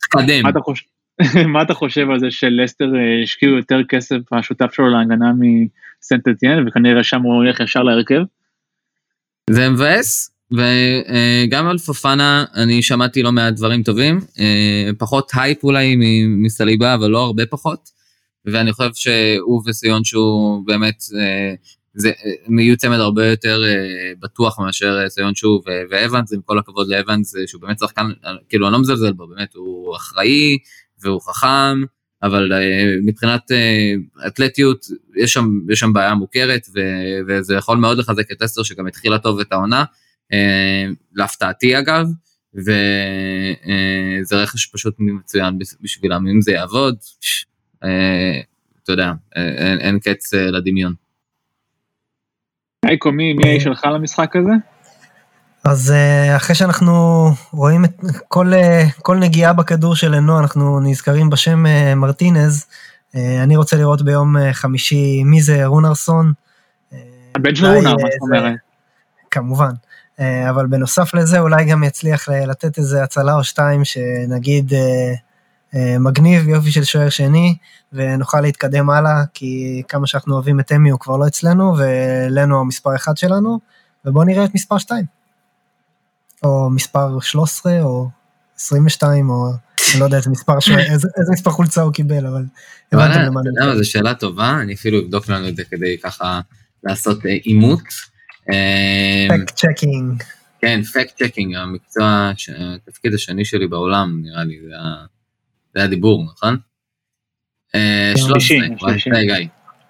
תקדם. 0.00 0.42
מה 0.42 0.50
אתה 0.50 0.60
חושב 0.60 0.84
על 2.12 2.18
זה 2.18 2.30
שלסטר 2.30 2.92
השקיעו 3.22 3.56
יותר 3.56 3.78
כסף 3.88 4.32
השותף 4.32 4.72
שלו 4.72 4.88
להגנה 4.88 5.32
מסנט 5.38 6.28
אטיין 6.28 6.68
וכנראה 6.68 7.04
שם 7.04 7.22
הוא 7.22 7.34
הולך 7.34 7.60
ישר 7.60 7.82
להרכב? 7.82 8.20
זה 9.50 9.68
מבאס 9.68 10.30
וגם 10.52 11.66
על 11.66 11.78
פופאנה 11.78 12.44
אני 12.54 12.82
שמעתי 12.82 13.22
לא 13.22 13.32
מעט 13.32 13.54
דברים 13.54 13.82
טובים 13.82 14.20
פחות 14.98 15.30
הייפ 15.34 15.64
אולי 15.64 15.96
מסליבה 16.26 16.94
אבל 16.94 17.10
לא 17.10 17.24
הרבה 17.24 17.46
פחות 17.46 17.90
ואני 18.44 18.72
חושב 18.72 18.90
שהוא 18.94 19.62
וסויונצ'ו 19.66 20.66
באמת 20.66 21.02
זה 21.94 22.12
יהיו 22.58 22.76
צמד 22.76 22.98
הרבה 22.98 23.26
יותר 23.26 23.62
בטוח 24.20 24.58
מאשר 24.58 25.08
סויונצ'ו 25.08 25.64
ואבנס 25.90 26.32
עם 26.32 26.40
כל 26.44 26.58
הכבוד 26.58 26.88
לאבנס 26.88 27.34
שהוא 27.46 27.62
באמת 27.62 27.78
שחקן 27.78 28.06
כאילו 28.48 28.66
אני 28.66 28.72
לא 28.72 28.78
מזלזל 28.78 29.12
בו 29.12 29.26
באמת 29.26 29.54
הוא 29.54 29.96
אחראי 29.96 30.58
והוא 31.02 31.20
חכם 31.20 31.82
אבל 32.22 32.52
מבחינת 33.04 33.50
אתלטיות 34.26 34.86
יש 35.16 35.32
שם 35.32 35.60
יש 35.68 35.80
שם 35.80 35.92
בעיה 35.92 36.14
מוכרת 36.14 36.66
וזה 37.28 37.54
יכול 37.54 37.78
מאוד 37.78 37.98
לחזק 37.98 38.32
את 38.32 38.42
אסטר 38.42 38.62
שגם 38.62 38.86
התחילה 38.86 39.18
טוב 39.18 39.40
את 39.40 39.52
העונה 39.52 39.84
להפתעתי 41.14 41.78
אגב 41.78 42.06
וזה 42.54 44.36
רכש 44.36 44.66
פשוט 44.66 44.94
מצוין 44.98 45.58
בשבילם 45.80 46.26
אם 46.26 46.40
זה 46.40 46.52
יעבוד 46.52 46.96
אתה 48.86 48.92
יודע 48.92 49.12
אין, 49.36 49.78
אין 49.80 49.98
קץ 49.98 50.34
לדמיון. 50.34 50.94
אייקו, 52.84 53.12
מי 53.12 53.34
האיש 53.44 53.62
שלך 53.62 53.84
למשחק 53.94 54.36
הזה? 54.36 54.75
אז 55.68 55.92
אחרי 56.36 56.54
שאנחנו 56.54 57.28
רואים 57.52 57.84
את 57.84 57.92
כל, 58.28 58.52
כל 59.02 59.16
נגיעה 59.16 59.52
בכדור 59.52 59.96
של 59.96 60.14
לנו, 60.14 60.38
אנחנו 60.38 60.80
נזכרים 60.80 61.30
בשם 61.30 61.64
מרטינז. 61.96 62.66
אני 63.14 63.56
רוצה 63.56 63.76
לראות 63.76 64.02
ביום 64.02 64.36
חמישי 64.52 65.24
מי 65.24 65.42
זה 65.42 65.66
רונרסון. 65.66 66.32
הבן 67.34 67.54
של 67.54 67.66
רונר, 67.66 67.92
מה 67.92 68.08
זאת 68.12 68.20
אומרת? 68.22 68.54
כמובן. 69.30 69.70
אבל 70.20 70.66
בנוסף 70.66 71.14
לזה 71.14 71.38
אולי 71.38 71.64
גם 71.64 71.84
יצליח 71.84 72.28
לתת 72.28 72.78
איזה 72.78 73.02
הצלה 73.02 73.34
או 73.34 73.44
שתיים 73.44 73.84
שנגיד 73.84 74.72
מגניב, 75.74 76.48
יופי 76.48 76.70
של 76.70 76.84
שוער 76.84 77.08
שני, 77.08 77.56
ונוכל 77.92 78.40
להתקדם 78.40 78.90
הלאה, 78.90 79.22
כי 79.34 79.82
כמה 79.88 80.06
שאנחנו 80.06 80.34
אוהבים 80.34 80.60
את 80.60 80.72
אמי 80.72 80.90
הוא 80.90 81.00
כבר 81.00 81.16
לא 81.16 81.26
אצלנו, 81.26 81.74
ולנו 81.78 82.60
המספר 82.60 82.96
אחד 82.96 83.16
שלנו, 83.16 83.58
ובואו 84.04 84.24
נראה 84.24 84.44
את 84.44 84.54
מספר 84.54 84.78
2. 84.78 85.15
או 86.46 86.70
מספר 86.70 87.20
13, 87.20 87.82
או 87.82 88.08
22, 88.56 89.30
או 89.30 89.52
אני 89.92 90.00
לא 90.00 90.04
יודע 90.04 90.16
איזה 90.16 90.30
מספר, 90.30 90.52
איזה, 90.92 91.08
איזה 91.18 91.32
מספר 91.32 91.50
חולצה 91.50 91.82
הוא 91.82 91.92
קיבל, 91.92 92.26
אבל 92.26 92.44
הבנתם 92.92 93.20
למה 93.20 93.40
אני... 93.40 93.50
אתה 93.50 93.60
יודע 93.60 93.72
מה, 93.72 93.76
זו 93.76 93.90
שאלה 93.90 94.14
טובה, 94.14 94.58
אני 94.62 94.74
אפילו 94.74 95.00
אבדוק 95.00 95.28
לנו 95.28 95.48
את 95.48 95.56
זה 95.56 95.64
כדי 95.64 95.98
ככה 96.02 96.40
לעשות 96.84 97.26
אימות. 97.26 97.82
פקט 99.28 99.54
צ'קינג. 99.54 100.22
כן, 100.60 100.82
fact 100.82 101.22
checking, 101.22 101.54
המקצוע, 101.54 102.30
התפקיד 102.76 103.14
השני 103.14 103.44
שלי 103.44 103.66
בעולם, 103.66 104.20
נראה 104.22 104.44
לי, 104.44 104.58
זה 104.68 104.76
זה 105.74 105.84
הדיבור, 105.84 106.24
נכון? 106.24 106.56
13, 108.16 108.58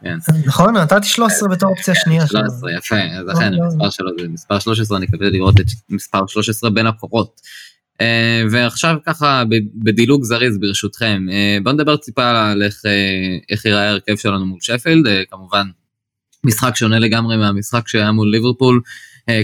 גיא. 0.03 0.11
נכון, 0.47 0.77
נתתי 0.77 1.07
13 1.07 1.49
בתור 1.49 1.71
אופציה 1.71 1.95
שנייה. 1.95 2.27
13, 2.27 2.73
יפה, 2.73 2.97
אז 3.01 3.31
אכן 3.33 3.53
המספר 3.55 3.91
שלו 3.91 4.11
זה 4.21 4.29
מספר 4.29 4.59
13, 4.59 4.99
אני 4.99 5.07
מקווה 5.07 5.31
לראות 5.31 5.61
את 5.61 5.67
מספר 5.91 6.27
13 6.27 6.71
בין 6.71 6.87
הקורות. 6.87 7.41
ועכשיו 8.51 8.97
ככה 9.07 9.43
בדילוג 9.75 10.25
זריז 10.25 10.59
ברשותכם, 10.59 11.27
בואו 11.63 11.75
נדבר 11.75 11.97
טיפה 11.97 12.51
על 12.51 12.63
איך 13.51 13.65
ייראה 13.65 13.89
ההרכב 13.89 14.17
שלנו 14.17 14.47
מול 14.47 14.59
שפילד, 14.61 15.07
כמובן 15.31 15.67
משחק 16.45 16.77
שונה 16.77 16.99
לגמרי 16.99 17.37
מהמשחק 17.37 17.89
שהיה 17.89 18.13
מול 18.13 18.31
ליברפול, 18.31 18.81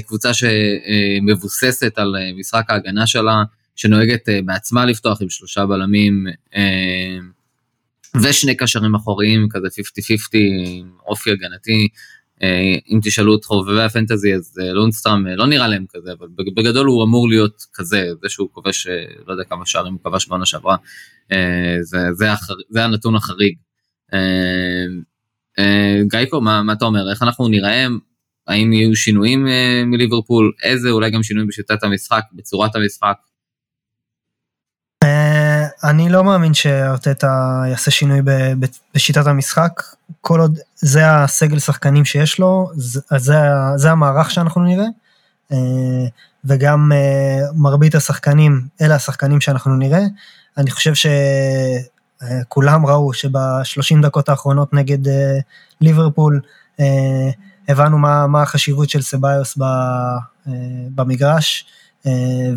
קבוצה 0.07 0.31
שמבוססת 0.35 1.99
על 1.99 2.15
משחק 2.41 2.65
ההגנה 2.69 3.07
שלה, 3.07 3.43
שנוהגת 3.77 4.29
בעצמה 4.45 4.85
לפתוח 4.85 5.23
עם 5.23 5.29
שלושה 5.31 5.67
בלמים 5.67 6.27
ושני 8.17 8.57
קשרים 8.57 8.95
אחוריים 8.95 9.49
כזה 9.51 9.67
50-50 9.67 9.71
עם 10.35 10.91
אופי 11.07 11.31
הגנתי. 11.31 11.89
אם 12.89 13.01
תשאלו 13.03 13.37
את 13.37 13.45
חובבי 13.45 13.83
הפנטזי 13.83 14.35
אז 14.35 14.59
לונסטראם 14.75 15.27
לא 15.27 15.47
נראה 15.47 15.69
להם 15.69 15.85
כזה 15.89 16.13
אבל 16.19 16.27
בגדול 16.57 16.87
הוא 16.87 17.05
אמור 17.05 17.29
להיות 17.29 17.63
כזה 17.75 18.11
זה 18.23 18.29
שהוא 18.29 18.49
כובש 18.53 18.87
לא 19.27 19.33
יודע 19.33 19.45
כמה 19.45 19.67
שערים 19.67 19.93
הוא 19.93 20.01
כבש 20.05 20.29
בעונה 20.29 20.47
שעברה. 20.47 20.77
זה, 21.81 21.99
זה, 22.13 22.33
החר, 22.33 22.55
זה 22.71 22.85
הנתון 22.85 23.15
החריג. 23.17 23.57
גייקו 26.11 26.41
מה, 26.41 26.63
מה 26.63 26.73
אתה 26.73 26.85
אומר? 26.85 27.11
איך 27.11 27.23
אנחנו 27.23 27.49
נראה? 27.49 27.87
האם 28.47 28.73
יהיו 28.73 28.97
שינויים 28.97 29.47
מליברפול? 29.87 30.53
איזה 30.63 30.91
אולי 30.91 31.11
גם 31.11 31.23
שינויים 31.23 31.49
בשיטת 31.49 31.83
המשחק 31.83 32.23
בצורת 32.33 32.77
המשחק 32.77 33.17
אני 35.85 36.09
לא 36.09 36.25
מאמין 36.25 36.55
שארטטה 36.55 37.63
יעשה 37.69 37.91
שינוי 37.91 38.21
בשיטת 38.95 39.27
המשחק, 39.27 39.83
כל 40.21 40.41
עוד 40.41 40.59
זה 40.77 41.11
הסגל 41.11 41.59
שחקנים 41.59 42.05
שיש 42.05 42.39
לו, 42.39 42.71
זה, 42.77 43.01
זה 43.77 43.91
המערך 43.91 44.31
שאנחנו 44.31 44.63
נראה, 44.65 44.87
וגם 46.45 46.93
מרבית 47.55 47.95
השחקנים, 47.95 48.67
אלה 48.81 48.95
השחקנים 48.95 49.41
שאנחנו 49.41 49.77
נראה. 49.77 50.03
אני 50.59 50.71
חושב 50.71 50.93
שכולם 52.45 52.87
ראו 52.87 53.13
שבשלושים 53.13 54.03
דקות 54.03 54.29
האחרונות 54.29 54.73
נגד 54.73 54.99
ליברפול, 55.81 56.41
הבנו 57.69 57.99
מה, 57.99 58.27
מה 58.27 58.43
החשיבות 58.43 58.91
של 58.91 59.03
סביוס 59.03 59.59
במגרש. 60.95 61.67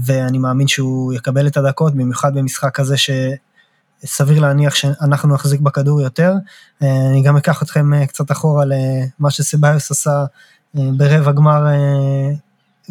ואני 0.02 0.38
מאמין 0.38 0.68
שהוא 0.68 1.14
יקבל 1.14 1.48
את 1.48 1.58
הדקות, 1.58 1.96
במיוחד 1.96 2.34
במשחק 2.34 2.76
כזה 2.76 2.96
שסביר 2.98 4.40
להניח 4.40 4.76
שאנחנו 4.76 5.34
נחזיק 5.34 5.60
בכדור 5.60 6.02
יותר. 6.02 6.34
אני 6.82 7.22
גם 7.24 7.38
אקח 7.38 7.64
אתכם 7.64 8.06
קצת 8.06 8.32
אחורה 8.32 8.66
למה 8.66 9.32
שסביוס 9.32 9.92
עשה 9.92 10.26
ברבע 10.74 11.32
גמר, 11.32 11.66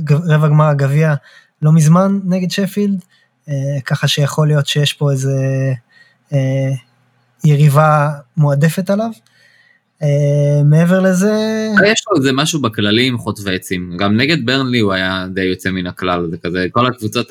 רבע 0.08 0.48
גמר 0.48 0.64
הגביע 0.64 1.14
לא 1.62 1.72
מזמן 1.72 2.20
נגד 2.24 2.50
שפילד, 2.50 3.04
ככה 3.84 4.08
שיכול 4.08 4.46
להיות 4.46 4.66
שיש 4.66 4.92
פה 4.92 5.10
איזה 5.10 5.32
יריבה 7.44 8.10
מועדפת 8.36 8.90
עליו. 8.90 9.10
Uh, 10.02 10.64
מעבר 10.64 11.00
לזה... 11.00 11.32
יש 11.86 12.04
לו 12.10 12.16
איזה 12.16 12.32
משהו 12.32 12.60
בכללי 12.60 13.06
עם 13.06 13.18
חוטבי 13.18 13.54
עצים, 13.54 13.96
גם 13.98 14.16
נגד 14.16 14.46
ברנלי 14.46 14.78
הוא 14.78 14.92
היה 14.92 15.26
די 15.34 15.44
יוצא 15.44 15.70
מן 15.70 15.86
הכלל, 15.86 16.26
זה 16.30 16.36
כזה, 16.38 16.66
כל 16.72 16.86
הקבוצות 16.86 17.30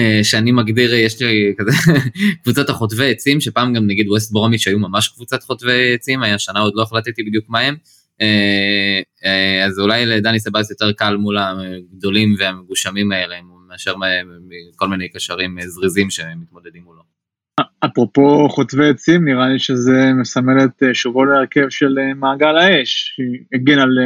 אה, 0.00 0.20
שאני 0.22 0.52
מגדיר, 0.52 0.94
יש 0.94 1.22
לי 1.22 1.54
כזה 1.58 1.70
קבוצת 2.42 2.68
החוטבי 2.68 3.10
עצים, 3.10 3.40
שפעם 3.40 3.74
גם 3.74 3.86
נגיד 3.86 4.08
ווסט 4.08 4.32
ברומיץ' 4.32 4.66
היו 4.66 4.78
ממש 4.78 5.08
קבוצת 5.08 5.42
חוטבי 5.42 5.94
עצים, 5.94 6.22
השנה 6.22 6.60
עוד 6.60 6.72
לא 6.76 6.82
החלטתי 6.82 7.22
בדיוק 7.22 7.44
מה 7.48 7.60
הם. 7.60 7.76
אה, 8.20 9.00
אה, 9.24 9.64
אז 9.64 9.78
אולי 9.78 10.06
לדני 10.06 10.40
סבאס 10.40 10.70
יותר 10.70 10.92
קל 10.92 11.16
מול 11.16 11.38
הגדולים 11.38 12.34
והמגושמים 12.38 13.12
האלה, 13.12 13.36
מאשר 13.68 13.94
כל 14.76 14.88
מיני 14.88 15.08
קשרים 15.08 15.58
זריזים 15.66 16.10
שמתמודדים 16.10 16.82
מולו. 16.82 17.02
אפרופו 17.80 18.48
חוטבי 18.48 18.88
עצים, 18.88 19.24
נראה 19.24 19.48
לי 19.48 19.58
שזה 19.58 20.10
מסמל 20.20 20.64
את 20.64 20.82
שובו 20.92 21.24
להרכב 21.24 21.68
של 21.68 21.96
מעגל 22.16 22.58
האש, 22.58 23.16
שהגן 23.16 23.78
על 23.78 23.98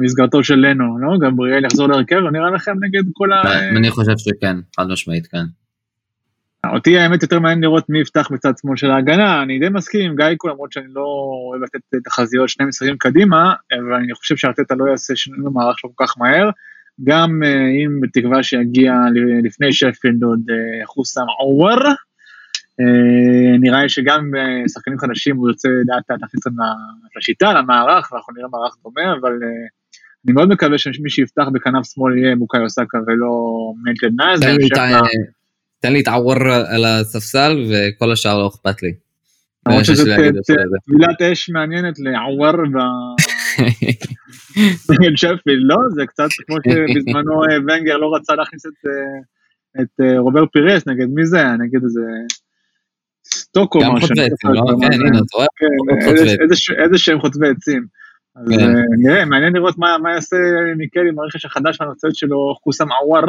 מסגרתו 0.00 0.44
של 0.44 0.54
לנו, 0.54 0.98
לא? 0.98 1.18
גבריאל 1.18 1.64
יחזור 1.64 1.88
להרכב, 1.88 2.16
לא 2.16 2.30
נראה 2.30 2.50
לכם 2.50 2.72
נגד 2.80 3.02
כל 3.12 3.32
ה... 3.32 3.42
אני 3.76 3.90
חושב 3.90 4.12
שכן, 4.18 4.56
חד 4.76 4.86
משמעית 4.88 5.26
כן. 5.26 5.44
אותי 6.74 6.98
האמת 6.98 7.22
יותר 7.22 7.40
מעניין 7.40 7.60
לראות 7.60 7.88
מי 7.88 8.00
יפתח 8.00 8.28
בצד 8.32 8.52
שמאל 8.62 8.76
של 8.76 8.90
ההגנה, 8.90 9.42
אני 9.42 9.58
די 9.58 9.68
מסכים 9.68 10.10
עם 10.10 10.16
גאיקו 10.16 10.48
למרות 10.48 10.72
שאני 10.72 10.86
לא 10.88 11.04
אוהב 11.50 11.62
לתת 11.62 11.80
תחזיות 12.04 12.48
שני 12.48 12.66
משחקים 12.66 12.96
קדימה, 12.98 13.54
אבל 13.72 13.94
אני 13.94 14.14
חושב 14.14 14.36
שארטטה 14.36 14.74
לא 14.74 14.90
יעשה 14.90 15.16
שינוי 15.16 15.40
במערך 15.44 15.78
שלו 15.78 15.90
כל 15.94 16.06
כך 16.06 16.18
מהר, 16.18 16.50
גם 17.04 17.42
אם 17.84 18.00
בתקווה 18.00 18.42
שיגיע 18.42 18.94
לפני 19.44 19.72
שפילד 19.72 20.22
עוד 20.22 20.40
חוסם 20.84 21.24
עוור, 21.38 21.78
נראה 23.60 23.82
לי 23.82 23.88
שגם 23.88 24.30
שחקנים 24.74 24.98
חדשים 24.98 25.36
הוא 25.36 25.48
יוצא 25.48 25.68
לאט 25.68 26.10
לאט 26.10 26.20
להכניס 26.22 26.46
אותם 26.46 26.56
לשיטה, 27.16 27.52
למערך, 27.52 28.12
ואנחנו 28.12 28.32
נראה 28.36 28.48
מערך 28.48 28.76
דומה, 28.84 29.12
אבל 29.20 29.32
אני 30.24 30.32
מאוד 30.32 30.48
מקווה 30.48 30.78
שמי 30.78 31.10
שיפתח 31.10 31.44
בכנף 31.52 31.86
שמאל 31.94 32.18
יהיה 32.18 32.34
מוקאי 32.34 32.60
אוסקה 32.60 32.98
ולא 33.06 33.32
מנטל 33.84 34.08
נאז. 34.16 34.40
תן 35.80 35.92
לי 35.92 36.00
את 36.00 36.08
עוור 36.08 36.34
על 36.68 36.84
הספסל 36.84 37.64
וכל 37.70 38.12
השאר 38.12 38.38
לא 38.38 38.48
אכפת 38.48 38.82
לי. 38.82 38.92
למרות 39.68 39.84
שזו 39.84 40.04
טבילת 40.04 41.22
אש 41.22 41.50
מעניינת 41.50 41.94
לעוור 41.98 42.52
נגד 44.90 45.16
שפילד, 45.16 45.62
לא? 45.62 45.76
זה 45.94 46.06
קצת 46.06 46.28
כמו 46.46 46.56
שבזמנו 46.64 47.40
ונגר 47.66 47.96
לא 47.96 48.14
רצה 48.14 48.34
להכניס 48.34 48.66
את 49.80 50.00
רובר 50.18 50.46
פירס, 50.46 50.86
נגד 50.86 51.06
מי 51.08 51.26
זה 51.26 51.38
היה? 51.38 51.56
נגד 51.56 51.84
איזה... 51.84 52.00
סטוקו 53.34 53.80
גם 53.80 54.00
חוטבי 54.00 54.22
עצים, 54.22 54.50
לא? 54.50 54.62
כן, 54.80 54.92
הנה, 54.92 55.18
אתה 55.18 55.36
רואה? 55.36 55.46
כן, 55.56 56.82
איזה 56.82 56.98
שהם 56.98 57.20
חוטבי 57.20 57.48
עצים. 57.48 57.86
אז 58.36 58.48
כן. 58.48 58.60
אה, 58.60 58.82
נראה, 58.98 59.24
מעניין 59.24 59.52
לראות 59.52 59.78
מה 59.78 60.12
יעשה 60.14 60.36
מיקל 60.76 61.00
עם 61.08 61.18
הרכש 61.18 61.44
החדש 61.44 61.80
והנוצץ 61.80 62.16
שלו, 62.16 62.54
חוסאם 62.64 62.92
עוואר. 62.92 63.24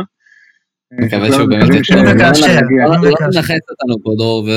מקווה 0.91 1.31
שהוא 1.31 1.49
באמת 1.49 1.89
לא 1.89 3.27
מנחס 3.27 3.59
אותנו 3.69 4.03
פה 4.03 4.11
דור 4.17 4.47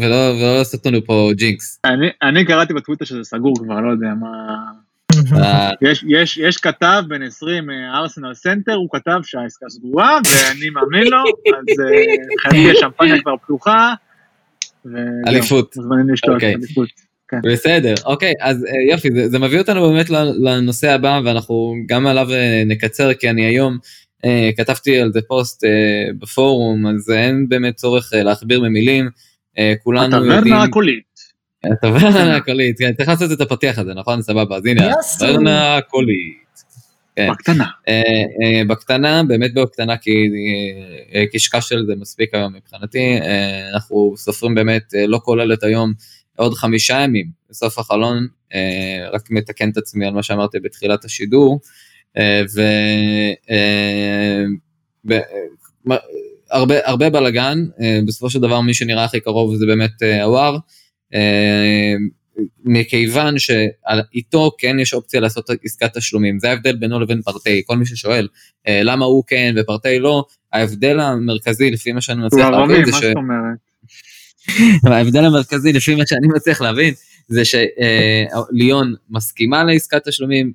ולא 0.00 0.58
לעשות 0.58 0.86
לנו 0.86 1.04
פה 1.04 1.30
jinx. 1.36 1.80
אני 2.22 2.44
קראתי 2.44 2.74
בטוויטר 2.74 3.04
שזה 3.04 3.24
סגור 3.24 3.54
כבר, 3.64 3.80
לא 3.80 3.90
יודע 3.90 4.08
מה... 4.20 4.28
יש 6.46 6.56
כתב 6.56 7.02
בן 7.08 7.22
20 7.22 7.70
ארסנל 7.94 8.34
סנטר, 8.34 8.74
הוא 8.74 8.88
כתב 8.92 9.20
שהעסקה 9.22 9.66
סגורה 9.68 10.18
ואני 10.24 10.70
מאמין 10.70 11.06
לו, 11.10 11.18
אז 11.58 11.86
חייבים 12.42 12.74
שמפניה 12.80 13.20
כבר 13.22 13.36
פתוחה. 13.36 13.94
אליפות. 15.26 15.76
מוזמנים 15.76 16.10
לשתות, 16.10 16.42
אליפות. 16.42 16.88
כן. 17.28 17.36
בסדר, 17.44 17.94
אוקיי, 18.04 18.32
אז 18.40 18.64
יופי, 18.90 19.08
זה, 19.14 19.28
זה 19.28 19.38
מביא 19.38 19.58
אותנו 19.58 19.88
באמת 19.88 20.10
לנושא 20.40 20.90
הבא 20.90 21.20
ואנחנו 21.24 21.74
גם 21.86 22.06
עליו 22.06 22.28
נקצר 22.66 23.14
כי 23.14 23.30
אני 23.30 23.44
היום 23.44 23.78
אה, 24.24 24.50
כתבתי 24.56 25.00
על 25.00 25.12
זה 25.12 25.20
פוסט 25.28 25.64
אה, 25.64 25.70
בפורום, 26.18 26.86
אז 26.86 27.10
אין 27.10 27.48
באמת 27.48 27.74
צורך 27.74 28.14
אה, 28.14 28.22
להכביר 28.22 28.60
במילים, 28.60 29.08
אה, 29.58 29.74
כולנו 29.82 30.16
יודעים... 30.16 30.32
הטברנה 30.32 30.62
הקולית. 30.62 31.07
הטברנה 31.64 32.36
הקולית, 32.36 32.78
כן, 32.78 32.92
צריך 32.92 33.08
לעשות 33.08 33.32
את 33.32 33.40
הפתיח 33.40 33.78
הזה, 33.78 33.94
נכון? 33.94 34.22
סבבה, 34.22 34.56
אז 34.56 34.66
הנה, 34.66 34.90
הטברנה 35.14 35.76
הקולית. 35.76 36.48
כן. 37.16 37.28
בקטנה. 37.30 37.64
אה, 37.88 38.02
אה, 38.42 38.62
בקטנה, 38.68 39.22
באמת 39.22 39.54
בקטנה, 39.54 39.96
כי 39.96 40.10
אה, 41.14 41.24
קשקש 41.32 41.68
של 41.68 41.86
זה 41.86 41.96
מספיק 41.96 42.34
היום 42.34 42.54
מבחינתי, 42.54 43.18
אה, 43.22 43.70
אנחנו 43.74 44.14
סופרים 44.16 44.54
באמת, 44.54 44.94
אה, 44.94 45.06
לא 45.06 45.20
כולל 45.22 45.52
את 45.52 45.62
היום, 45.62 45.92
עוד 46.36 46.54
חמישה 46.54 47.00
ימים 47.00 47.26
בסוף 47.50 47.78
החלון, 47.78 48.26
אה, 48.54 49.08
רק 49.12 49.30
מתקן 49.30 49.70
את 49.70 49.76
עצמי 49.76 50.06
על 50.06 50.12
מה 50.12 50.22
שאמרתי 50.22 50.60
בתחילת 50.60 51.04
השידור, 51.04 51.60
אה, 52.18 52.42
והרבה 56.50 56.74
אה, 56.74 56.80
הרבה 56.84 57.10
בלאגן, 57.10 57.64
אה, 57.80 58.00
בסופו 58.06 58.30
של 58.30 58.40
דבר 58.40 58.60
מי 58.60 58.74
שנראה 58.74 59.04
הכי 59.04 59.20
קרוב 59.20 59.56
זה 59.56 59.66
באמת 59.66 60.02
אה, 60.02 60.24
עוואר. 60.24 60.56
אה, 61.14 61.94
מכיוון 62.64 63.34
שאיתו 63.38 64.50
כן 64.58 64.78
יש 64.80 64.94
אופציה 64.94 65.20
לעשות 65.20 65.50
עסקת 65.64 65.96
תשלומים, 65.96 66.38
זה 66.38 66.50
ההבדל 66.50 66.76
בינו 66.76 67.00
לבין 67.00 67.22
פרטי, 67.22 67.62
כל 67.66 67.76
מי 67.76 67.86
ששואל 67.86 68.28
אה, 68.68 68.80
למה 68.82 69.04
הוא 69.04 69.24
כן 69.26 69.54
ופרטי 69.56 69.98
לא, 69.98 70.24
ההבדל 70.52 71.00
המרכזי 71.00 71.70
לפי 71.70 71.92
מה 71.92 72.00
שאני 72.00 72.26
מצליח 72.26 72.48
להבין 72.48 72.84
זה 72.84 72.92
ש... 72.92 73.02
ההבדל 74.92 75.24
המרכזי 75.24 75.72
לפי 75.72 75.94
מה 75.94 76.06
שאני 76.06 76.28
מצליח 76.28 76.60
להבין 76.60 76.94
זה 77.28 77.42
שליון 77.44 78.94
מסכימה 79.10 79.64
לעסקת 79.64 80.08
תשלומים 80.08 80.52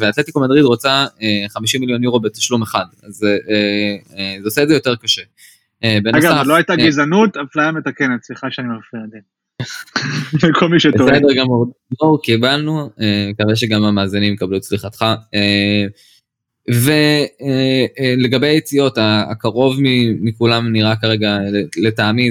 ואתלטיקו 0.00 0.40
מדריד 0.40 0.64
רוצה 0.64 1.06
50 1.48 1.80
מיליון 1.80 2.04
יורו 2.04 2.20
בתשלום 2.20 2.62
אחד, 2.62 2.84
אז 3.02 3.14
זה 3.14 3.38
עושה 4.44 4.62
את 4.62 4.68
זה 4.68 4.74
יותר 4.74 4.96
קשה. 4.96 5.22
אגב, 5.82 6.46
לא 6.46 6.54
הייתה 6.54 6.76
גזענות, 6.76 7.36
אפליה 7.36 7.72
מתקנת, 7.72 8.22
סליחה 8.22 8.50
שאני 8.50 8.68
מפריע. 8.68 9.22
לכל 10.48 10.68
מי 10.68 10.80
שטועה. 10.80 11.12
בסדר 11.12 11.34
גמור, 11.36 12.22
קיבלנו, 12.22 12.90
מקווה 13.30 13.56
שגם 13.56 13.84
המאזינים 13.84 14.34
יקבלו 14.34 14.56
את 14.56 14.62
סליחתך. 14.62 15.04
ולגבי 16.68 18.46
היציאות, 18.46 18.98
הקרוב 19.00 19.76
מכולם 20.20 20.72
נראה 20.72 20.96
כרגע 20.96 21.38
לטעמי 21.76 22.28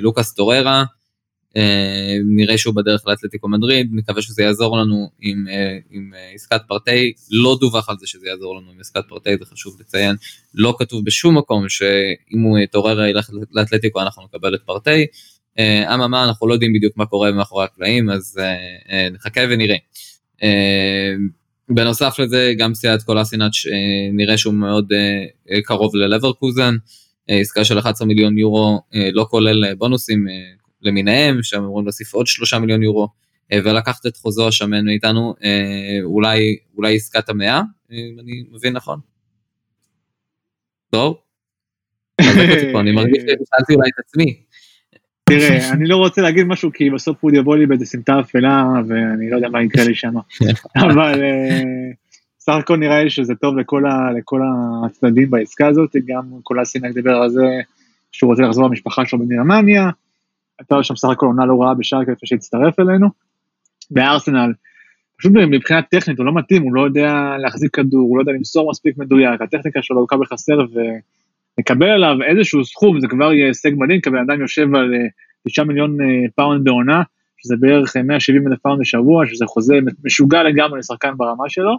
לוקאס 0.00 0.34
טוררה, 0.34 0.84
נראה 2.36 2.58
שהוא 2.58 2.74
בדרך 2.74 3.02
לאתלטיקו 3.06 3.48
מדריד, 3.48 3.90
נקווה 3.92 4.22
שזה 4.22 4.42
יעזור 4.42 4.78
לנו 4.78 5.10
עם, 5.20 5.46
עם 5.90 6.12
עסקת 6.34 6.60
פרטי, 6.68 7.12
לא 7.30 7.56
דווח 7.60 7.88
על 7.88 7.96
זה 8.00 8.06
שזה 8.06 8.26
יעזור 8.28 8.56
לנו 8.56 8.70
עם 8.72 8.80
עסקת 8.80 9.02
פרטי, 9.08 9.30
זה 9.38 9.44
חשוב 9.44 9.76
לציין, 9.80 10.16
לא 10.54 10.74
כתוב 10.78 11.04
בשום 11.04 11.38
מקום 11.38 11.68
שאם 11.68 12.40
הוא 12.40 12.58
טוררה 12.70 13.08
ילך 13.08 13.30
לאתלטיקו 13.52 14.00
אנחנו 14.00 14.22
נקבל 14.22 14.54
את 14.54 14.60
פרטי, 14.66 15.06
אממה 15.94 16.24
אנחנו 16.24 16.48
לא 16.48 16.52
יודעים 16.52 16.72
בדיוק 16.72 16.96
מה 16.96 17.06
קורה 17.06 17.32
מאחורי 17.32 17.64
הקלעים 17.64 18.10
אז 18.10 18.40
נחכה 19.12 19.40
ונראה. 19.50 19.76
בנוסף 21.68 22.18
לזה 22.18 22.52
גם 22.58 22.74
סיעת 22.74 23.02
קולאסינאץ' 23.02 23.52
נראה 24.12 24.38
שהוא 24.38 24.54
מאוד 24.54 24.92
קרוב 25.64 25.96
ללברקוזן, 25.96 26.74
עסקה 27.28 27.64
של 27.64 27.78
11 27.78 28.08
מיליון 28.08 28.38
יורו 28.38 28.80
לא 29.12 29.26
כולל 29.30 29.74
בונוסים 29.74 30.26
למיניהם 30.82 31.42
שהם 31.42 31.64
אמורים 31.64 31.86
להוסיף 31.86 32.14
עוד 32.14 32.26
3 32.26 32.54
מיליון 32.54 32.82
יורו 32.82 33.08
ולקחת 33.52 34.06
את 34.06 34.16
חוזו 34.16 34.48
השמן 34.48 34.84
מאיתנו 34.84 35.34
אולי 36.02 36.56
אולי 36.76 36.96
עסקת 36.96 37.28
המאה 37.28 37.60
אם 37.92 38.16
אני 38.20 38.44
מבין 38.50 38.72
נכון. 38.72 39.00
טוב. 40.90 41.16
אני 42.80 42.92
מרגיש 42.92 43.22
ששאלתי 43.26 43.74
אולי 43.74 43.88
את 43.94 44.04
עצמי. 44.06 44.41
תראה, 45.24 45.72
אני 45.72 45.88
לא 45.88 45.96
רוצה 45.96 46.22
להגיד 46.22 46.46
משהו 46.46 46.72
כי 46.72 46.90
בסוף 46.90 47.16
הוא 47.20 47.30
יבוא 47.34 47.56
לי 47.56 47.66
באיזה 47.66 47.86
סמטה 47.86 48.20
אפלה 48.20 48.64
ואני 48.88 49.30
לא 49.30 49.36
יודע 49.36 49.48
מה 49.48 49.62
יקרה 49.62 49.84
לי 49.84 49.94
שם, 49.94 50.14
אבל 50.84 51.22
סך 52.38 52.52
הכל 52.52 52.76
נראה 52.76 53.04
לי 53.04 53.10
שזה 53.10 53.34
טוב 53.34 53.56
לכל, 53.56 53.86
ה, 53.86 54.12
לכל 54.18 54.40
הצדדים 54.86 55.30
בעסקה 55.30 55.66
הזאת, 55.66 55.96
גם 56.06 56.22
קולאסינק 56.42 56.94
דיבר 56.94 57.16
על 57.16 57.30
זה 57.30 57.46
שהוא 58.12 58.30
רוצה 58.30 58.42
לחזור 58.42 58.68
למשפחה 58.68 59.06
שלו 59.06 59.18
בגרמניה, 59.18 59.90
הייתה 60.58 60.74
לו 60.74 60.84
שם 60.84 60.96
סך 60.96 61.08
הכל 61.08 61.26
עונה 61.26 61.46
לא 61.46 61.62
רעה 61.62 61.74
בשארק 61.74 62.08
לפני 62.08 62.28
שהצטרף 62.28 62.80
אלינו, 62.80 63.08
בארסנל, 63.90 64.52
פשוט 65.18 65.32
מבחינה 65.32 65.82
טכנית 65.82 66.18
הוא 66.18 66.26
לא 66.26 66.34
מתאים, 66.34 66.62
הוא 66.62 66.74
לא 66.74 66.80
יודע 66.80 67.36
להחזיק 67.38 67.74
כדור, 67.74 68.00
הוא 68.00 68.16
לא 68.16 68.22
יודע 68.22 68.32
למסור 68.32 68.70
מספיק 68.70 68.98
מדויק, 68.98 69.40
הטכניקה 69.40 69.82
שלו 69.82 69.96
לוקה 69.96 70.16
בחסר 70.16 70.64
ולקבל 71.58 71.88
עליו 71.88 72.16
איזשהו 72.22 72.64
סכום 72.64 73.00
זה 73.00 73.08
כבר 73.08 73.32
יהיה 73.32 73.46
הישג 73.46 73.70
מדהים, 73.76 74.00
כי 74.00 74.10
בן 74.10 74.18
אדם 74.30 74.40
יושב 74.40 74.74
על 74.74 74.94
9 75.48 75.64
מיליון 75.64 75.96
פאונד 76.36 76.64
בעונה, 76.64 77.02
שזה 77.38 77.54
בערך 77.60 77.96
170 77.96 78.48
אלף 78.48 78.58
פאונד 78.58 78.80
בשבוע, 78.80 79.26
שזה 79.26 79.46
חוזה 79.46 79.74
משוגע 80.04 80.42
לגמרי 80.42 80.78
לשחקן 80.78 81.12
ברמה 81.16 81.48
שלו, 81.48 81.78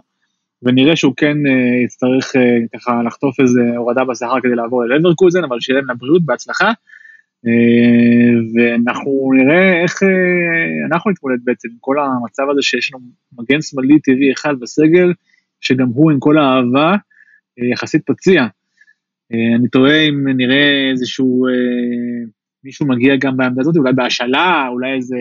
ונראה 0.62 0.96
שהוא 0.96 1.14
כן 1.16 1.36
יצטרך 1.84 2.32
ככה 2.74 3.02
לחטוף 3.06 3.40
איזה 3.40 3.60
הורדה 3.76 4.04
בשכר 4.04 4.40
כדי 4.42 4.54
לעבור 4.54 4.84
ללברקוזן, 4.84 5.44
אבל 5.44 5.60
שיהיה 5.60 5.80
להם 5.80 5.90
לבריאות, 5.90 6.24
בהצלחה. 6.24 6.72
ואנחנו 8.54 9.30
נראה 9.36 9.82
איך 9.82 10.02
אנחנו 10.92 11.10
נתמודד 11.10 11.38
בעצם 11.44 11.68
עם 11.68 11.76
כל 11.80 11.96
המצב 11.98 12.42
הזה 12.50 12.62
שיש 12.62 12.94
לנו 12.94 13.04
מגן 13.38 13.62
שמאלי 13.62 14.00
טבעי 14.00 14.32
אחד 14.32 14.54
בסגל, 14.60 15.12
שגם 15.60 15.86
הוא 15.86 16.10
עם 16.10 16.20
כל 16.20 16.38
האהבה 16.38 16.94
יחסית 17.72 18.02
פציע. 18.06 18.46
אה, 19.34 19.56
אני 19.56 19.68
תוהה 19.68 20.00
אם 20.08 20.28
נראה 20.28 20.90
איזשהו, 20.90 21.46
אה, 21.46 21.52
מישהו 22.64 22.86
מגיע 22.86 23.16
גם 23.16 23.36
בעמדה 23.36 23.60
הזאת, 23.60 23.76
אולי 23.76 23.92
בהשאלה, 23.92 24.68
אולי 24.68 24.92
איזה 24.96 25.16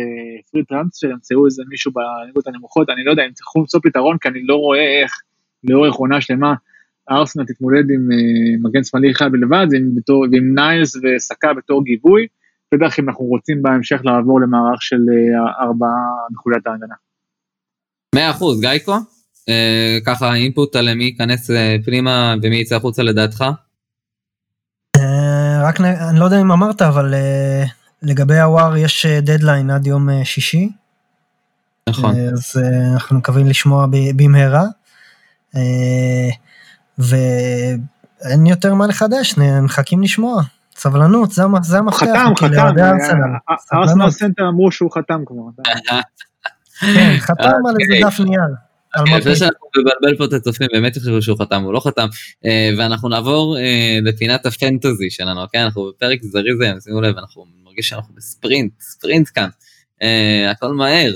פרי 0.52 0.66
טראנס 0.66 1.00
שימצאו 1.00 1.46
איזה 1.46 1.64
מישהו 1.70 1.92
בליגות 1.92 2.48
הנמוכות, 2.48 2.90
אני 2.90 3.04
לא 3.04 3.12
יודע, 3.12 3.24
הם 3.24 3.34
צריכו 3.34 3.60
למצוא 3.60 3.80
פתרון, 3.84 4.18
כי 4.22 4.28
אני 4.28 4.44
לא 4.44 4.56
רואה 4.56 5.02
איך 5.02 5.12
לאורך 5.64 5.96
עונה 5.96 6.22
שלמה 6.22 6.54
ארסנל 7.12 7.46
תתמודד 7.46 7.84
עם 7.90 8.08
מגן 8.64 8.84
שמאלי 8.84 9.12
אחד 9.12 9.32
בלבד, 9.32 9.68
ועם, 9.72 9.96
בתור, 9.96 10.26
ועם 10.32 10.56
ניילס 10.56 10.96
וסקה 10.96 11.54
בתור 11.54 11.84
גיבוי, 11.84 12.28
בטח 12.74 13.00
אם 13.00 13.10
אנחנו 13.10 13.26
רוצים 13.26 13.62
בהמשך 13.62 14.02
לעבור 14.04 14.42
למערך 14.42 14.82
של 14.82 15.02
ארבעה 15.62 15.90
נקודת 16.32 16.68
ההגנה. 16.68 16.96
מאה 18.16 18.32
אחוז, 18.32 18.62
אה, 19.50 19.98
ככה 20.06 20.36
אינפוט 20.36 20.76
על 20.76 20.94
מי 20.94 21.04
ייכנס 21.04 21.52
אה, 21.52 21.76
פנימה 21.86 22.36
ומי 22.44 22.56
יצא 22.56 22.76
החוצה 22.76 23.04
לדעתך? 23.04 23.44
אה, 25.64 25.68
רק 25.68 25.82
אני 25.82 26.20
לא 26.20 26.26
יודע 26.26 26.42
אם 26.42 26.52
אמרת 26.52 26.82
אבל 26.82 27.14
לגבי 28.02 28.40
הוואר 28.40 28.78
יש 28.78 29.06
דדליין 29.06 29.70
עד 29.70 29.88
יום 29.88 30.10
שישי. 30.24 30.70
נכון. 31.90 32.16
אז 32.34 32.56
אנחנו 32.94 33.18
מקווים 33.18 33.48
לשמוע 33.48 33.86
במהרה. 34.16 34.64
ואין 36.98 38.46
יותר 38.46 38.74
מה 38.74 38.88
לחדש, 38.88 39.36
מחכים 39.64 40.04
לשמוע. 40.04 40.42
סבלנות, 40.76 41.32
זה 41.32 41.44
המפתח. 41.44 42.00
חתם, 42.00 42.34
חתם. 42.36 42.58
ארסנל 43.74 44.10
סנטר 44.10 44.50
אמרו 44.50 44.72
שהוא 44.72 44.92
חתם 44.92 45.22
כבר. 45.26 45.64
כן, 46.80 47.16
חתם 47.20 47.66
על 47.70 47.76
איזה. 47.82 48.08
דף 48.08 48.20
נייר. 48.20 48.42
לפני 49.18 49.36
שאנחנו 49.36 49.68
נבלבל 49.78 50.18
פה 50.18 50.26
את 50.26 50.34
הצופים, 50.34 50.68
באמת 50.74 50.98
יחשבו 50.98 51.22
שהוא 51.22 51.38
חתם, 51.40 51.62
הוא 51.62 51.74
לא 51.74 51.80
חתם, 51.80 52.08
אה, 52.46 52.70
ואנחנו 52.78 53.10
נעבור 53.10 53.58
אה, 53.58 54.00
לפינת 54.02 54.46
הפנטזי 54.46 55.10
שלנו, 55.10 55.42
אוקיי? 55.42 55.64
אנחנו 55.64 55.90
בפרק 55.90 56.24
זריז 56.24 56.62
היום, 56.62 56.80
שימו 56.80 57.02
לב, 57.02 57.18
אנחנו 57.18 57.46
מרגיש 57.64 57.90
שאנחנו 57.90 58.16
בספרינט, 58.16 58.72
ספרינט 58.80 59.30
כאן, 59.34 59.50
אה, 60.02 60.52
הכל 60.52 60.74
מהר. 60.74 61.14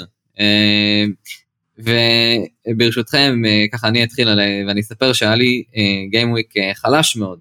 וברשותכם, 2.68 3.42
ככה 3.72 3.88
אני 3.88 4.04
אתחיל 4.04 4.28
ואני 4.68 4.82
אספר 4.82 5.14
שהיה 5.14 5.36
לי 5.36 5.64
gameweek 6.12 6.54
חלש 6.74 7.16
מאוד. 7.16 7.40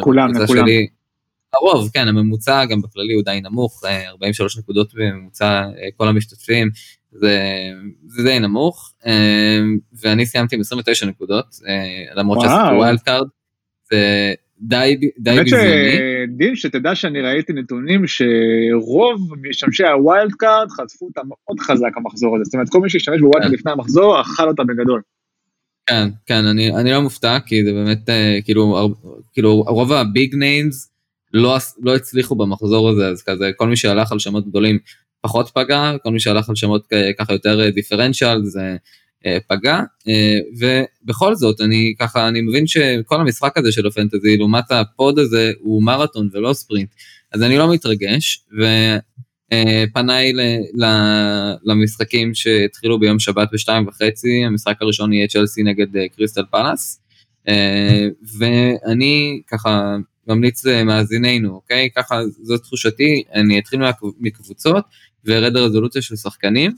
כולם, 0.00 0.42
לכולם. 0.42 0.64
הרוב, 1.54 1.90
כן, 1.94 2.08
הממוצע 2.08 2.64
גם 2.64 2.82
בכללי 2.82 3.14
הוא 3.14 3.22
די 3.22 3.40
נמוך, 3.42 3.82
43 4.06 4.58
נקודות 4.58 4.94
בממוצע 4.94 5.64
כל 5.96 6.08
המשתתפים, 6.08 6.70
זה, 7.12 7.38
זה 8.06 8.22
די 8.22 8.38
נמוך, 8.38 8.92
אמ, 9.06 9.78
ואני 10.02 10.26
סיימתי 10.26 10.54
עם 10.54 10.60
29 10.60 11.06
נקודות, 11.06 11.46
אה, 11.68 12.14
למרות 12.14 12.40
שעשיתי 12.40 12.74
wild 12.76 13.00
card, 13.00 13.26
זה 13.90 14.34
די, 14.60 14.96
די 15.18 15.38
ביזיוני. 15.38 15.96
שדין, 16.26 16.56
שתדע 16.56 16.94
שאני 16.94 17.20
ראיתי 17.20 17.52
נתונים 17.52 18.02
שרוב 18.06 19.34
משתמשי 19.42 19.84
ה 19.84 19.94
wild 19.94 20.32
card 20.32 20.70
חטפו 20.70 21.06
אותה 21.06 21.20
מאוד 21.24 21.60
חזק 21.60 21.90
המחזור 21.96 22.36
הזה, 22.36 22.44
זאת 22.44 22.54
אומרת 22.54 22.68
כל 22.68 22.80
מי 22.80 22.90
שהשתמש 22.90 23.20
ב 23.20 23.24
wild 23.24 23.42
card 23.42 23.52
לפני 23.52 23.72
המחזור 23.72 24.20
אכל 24.20 24.48
אותה 24.48 24.62
בגדול. 24.64 25.02
כן, 25.86 26.08
כן, 26.26 26.44
אני, 26.44 26.76
אני 26.76 26.90
לא 26.90 27.00
מופתע, 27.00 27.38
כי 27.46 27.64
זה 27.64 27.72
באמת, 27.72 28.08
אה, 28.08 28.38
כאילו, 28.44 28.94
כאילו 29.32 29.62
רוב 29.62 29.92
ה 29.92 30.03
big 30.03 30.34
names 30.34 30.92
לא, 31.34 31.56
לא 31.82 31.96
הצליחו 31.96 32.34
במחזור 32.34 32.88
הזה, 32.88 33.08
אז 33.08 33.22
כזה 33.22 33.50
כל 33.56 33.68
מי 33.68 33.76
שהלך 33.76 34.12
על 34.12 34.18
שמות 34.18 34.48
גדולים 34.48 34.78
פחות 35.22 35.50
פגע, 35.54 35.92
כל 36.02 36.10
מי 36.10 36.20
שהלך 36.20 36.48
על 36.48 36.54
שמות 36.54 36.86
ככה 37.18 37.32
יותר 37.32 37.70
דיפרנציאל 37.70 38.44
זה 38.44 38.76
אה, 39.26 39.38
פגע, 39.48 39.80
אה, 40.08 40.38
ובכל 40.58 41.34
זאת 41.34 41.60
אני 41.60 41.94
ככה, 41.98 42.28
אני 42.28 42.40
מבין 42.40 42.66
שכל 42.66 43.20
המשחק 43.20 43.58
הזה 43.58 43.72
של 43.72 43.86
הפנטזי 43.86 44.36
לעומת 44.36 44.70
ה 44.70 44.82
pod 44.82 45.18
הזה 45.18 45.52
הוא 45.60 45.82
מרתון 45.82 46.28
ולא 46.32 46.52
ספרינט, 46.52 46.90
אז 47.32 47.42
אני 47.42 47.58
לא 47.58 47.72
מתרגש, 47.72 48.44
ופניי 49.52 50.32
למשחקים 51.64 52.34
שהתחילו 52.34 53.00
ביום 53.00 53.18
שבת 53.18 53.48
בשתיים 53.52 53.88
וחצי, 53.88 54.44
המשחק 54.46 54.76
הראשון 54.80 55.12
יהיה 55.12 55.28
צ'לסי 55.28 55.62
נגד 55.62 55.96
אה, 55.96 56.08
קריסטל 56.16 56.44
פלאס, 56.50 56.98
ואני 58.38 59.40
ככה 59.46 59.96
ממליץ 60.28 60.64
למאזיננו, 60.64 61.54
אוקיי? 61.54 61.88
ככה 61.96 62.20
זו 62.42 62.58
תחושתי, 62.58 63.22
אני 63.34 63.58
אתחיל 63.58 63.80
מקבוצות 64.20 64.84
וארד 65.24 65.52
לרזולוציה 65.52 66.02
של 66.02 66.16
שחקנים. 66.16 66.76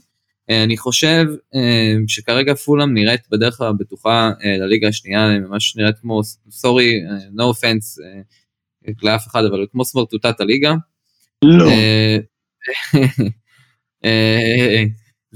אה, 0.49 0.63
אני 0.63 0.77
חושב 0.77 1.25
אה, 1.55 1.95
שכרגע 2.07 2.55
פולאם 2.55 2.93
נראית 2.93 3.21
בדרך 3.31 3.57
כלל 3.57 3.73
בטוחה 3.79 4.31
אה, 4.43 4.57
לליגה 4.57 4.87
השנייה, 4.87 5.39
ממש 5.39 5.75
נראית 5.77 5.99
כמו, 5.99 6.21
סורי, 6.49 6.91
no 7.37 7.41
offense 7.41 8.01
לאף 9.03 9.27
אחד, 9.27 9.45
אבל 9.45 9.65
כמו 9.71 9.85
סמרטוטת 9.85 10.39
הליגה. 10.41 10.73
לא. 11.43 11.65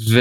ו... 0.09 0.19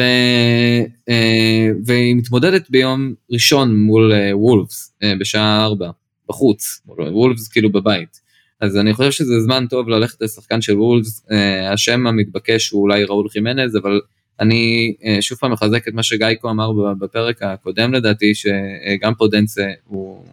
והיא 1.87 2.16
מתמודדת 2.16 2.70
ביום 2.70 3.14
ראשון 3.31 3.77
מול 3.77 4.12
וולפס 4.33 4.94
בשעה 5.20 5.64
4 5.64 5.90
בחוץ, 6.29 6.83
וולפס 6.87 7.48
כאילו 7.48 7.72
בבית. 7.72 8.20
אז 8.61 8.77
אני 8.77 8.94
חושב 8.94 9.11
שזה 9.11 9.40
זמן 9.40 9.66
טוב 9.71 9.88
ללכת 9.88 10.23
לשחקן 10.23 10.61
של 10.61 10.79
וולפס, 10.79 11.27
אה, 11.31 11.73
השם 11.73 12.07
המתבקש 12.07 12.71
הוא 12.71 12.83
אולי 12.83 13.05
ראול 13.05 13.29
חימנז, 13.29 13.77
אבל 13.77 14.01
אני 14.40 14.94
אה, 15.05 15.23
שוב 15.23 15.38
פעם 15.38 15.53
מחזק 15.53 15.88
את 15.88 15.94
מה 15.94 16.03
שגייקו 16.03 16.51
אמר 16.51 16.73
בפרק 16.99 17.42
הקודם 17.42 17.94
לדעתי, 17.94 18.33
שגם 18.35 19.14
פודנצה 19.14 19.66
הוא 19.85 20.25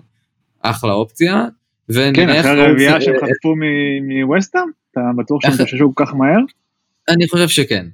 אחלה 0.62 0.94
אופציה. 0.94 1.46
כן, 2.14 2.30
אחרי 2.30 2.62
הרביעייה 2.62 3.02
שהם 3.02 3.16
חטפו 3.16 3.54
מווסטאם? 4.02 4.62
אתה 4.92 5.02
בטוח 5.18 5.42
שהם 5.42 5.54
התאוששו 5.54 5.92
כל 5.96 6.06
כך 6.06 6.14
מהר? 6.14 6.40
אני 7.10 7.28
חושב 7.28 7.48
שכן. 7.48 7.86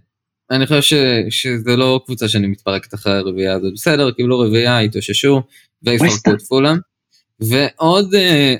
אני 0.52 0.67
חושב 0.67 0.82
ש, 0.82 0.94
שזה 1.30 1.76
לא 1.76 2.02
קבוצה 2.06 2.28
שאני 2.28 2.48
מתפרקת 2.48 2.94
אחרי 2.94 3.13
הרביעייה 3.13 3.54
הזאת, 3.54 3.74
בסדר, 3.74 4.12
קיבלו 4.12 4.39
רביעייה, 4.39 4.80
התאוששו, 4.80 5.41
ויפרקו 5.84 6.32
את 6.34 6.41
פולאם. 6.41 6.78
ועוד 7.39 8.15
אה, 8.15 8.20
אה, 8.20 8.56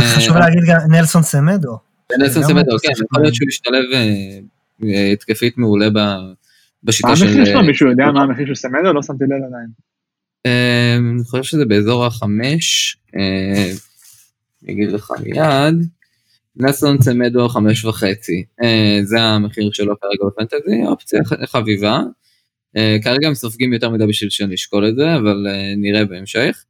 חשוב 0.00 0.36
להגיד 0.36 0.62
גם 0.66 0.78
נלסון 0.90 1.22
סמדו. 1.22 1.78
נלסון 2.18 2.42
סמדו, 2.42 2.76
כן, 2.82 2.92
יכול 2.92 3.22
להיות 3.22 3.34
שהוא 3.34 3.48
ישתלב 3.48 3.84
אה, 4.84 5.12
התקפית 5.12 5.58
מעולה 5.58 5.86
בשיטה 6.82 7.16
של... 7.16 7.24
מה 7.24 7.30
המחיר 7.30 7.44
שלו? 7.44 7.62
מישהו 7.62 7.90
יודע 7.90 8.04
מה 8.14 8.22
המחיר 8.22 8.46
של 8.46 8.54
סמדו? 8.54 8.92
לא 8.92 9.02
שמתי 9.02 9.24
לב 9.24 9.44
עדיין. 9.46 9.68
אני 11.14 11.24
חושב 11.24 11.42
שזה 11.42 11.64
באזור 11.64 12.06
החמש, 12.06 12.96
אני 13.14 14.72
אגיד 14.72 14.92
לך 14.92 15.10
מיד. 15.22 15.88
נלסון 16.56 16.98
צמדו 16.98 17.48
חמש 17.48 17.84
וחצי, 17.84 18.44
זה 19.02 19.20
המחיר 19.20 19.70
שלו 19.72 19.94
כרגע 20.00 20.24
בפנטזי, 20.26 20.86
אופציה 20.86 21.20
חביבה. 21.46 22.00
כרגע 23.04 23.28
הם 23.28 23.34
סופגים 23.34 23.72
יותר 23.72 23.90
מדי 23.90 24.06
בשביל 24.06 24.30
שאני 24.30 24.54
אשקול 24.54 24.88
את 24.88 24.96
זה, 24.96 25.14
אבל 25.16 25.46
נראה 25.76 26.04
בהמשך. 26.04 26.64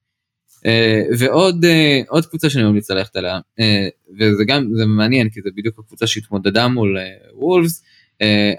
אה, 0.67 1.03
ועוד 1.19 1.65
אה, 1.65 2.01
עוד 2.09 2.27
קבוצה 2.27 2.51
שאני 2.51 2.65
ממליץ 2.65 2.91
ללכת 2.91 3.17
עליה 3.17 3.41
אה, 3.61 3.89
וזה 4.19 4.45
גם 4.47 4.69
זה 4.75 4.87
מעניין 4.87 5.31
כי 5.31 5.41
זה 5.43 5.51
בדיוק 5.57 5.79
הקבוצה 5.79 6.07
שהתמודדה 6.07 6.69
מול 6.69 6.99
וולפס 7.33 7.83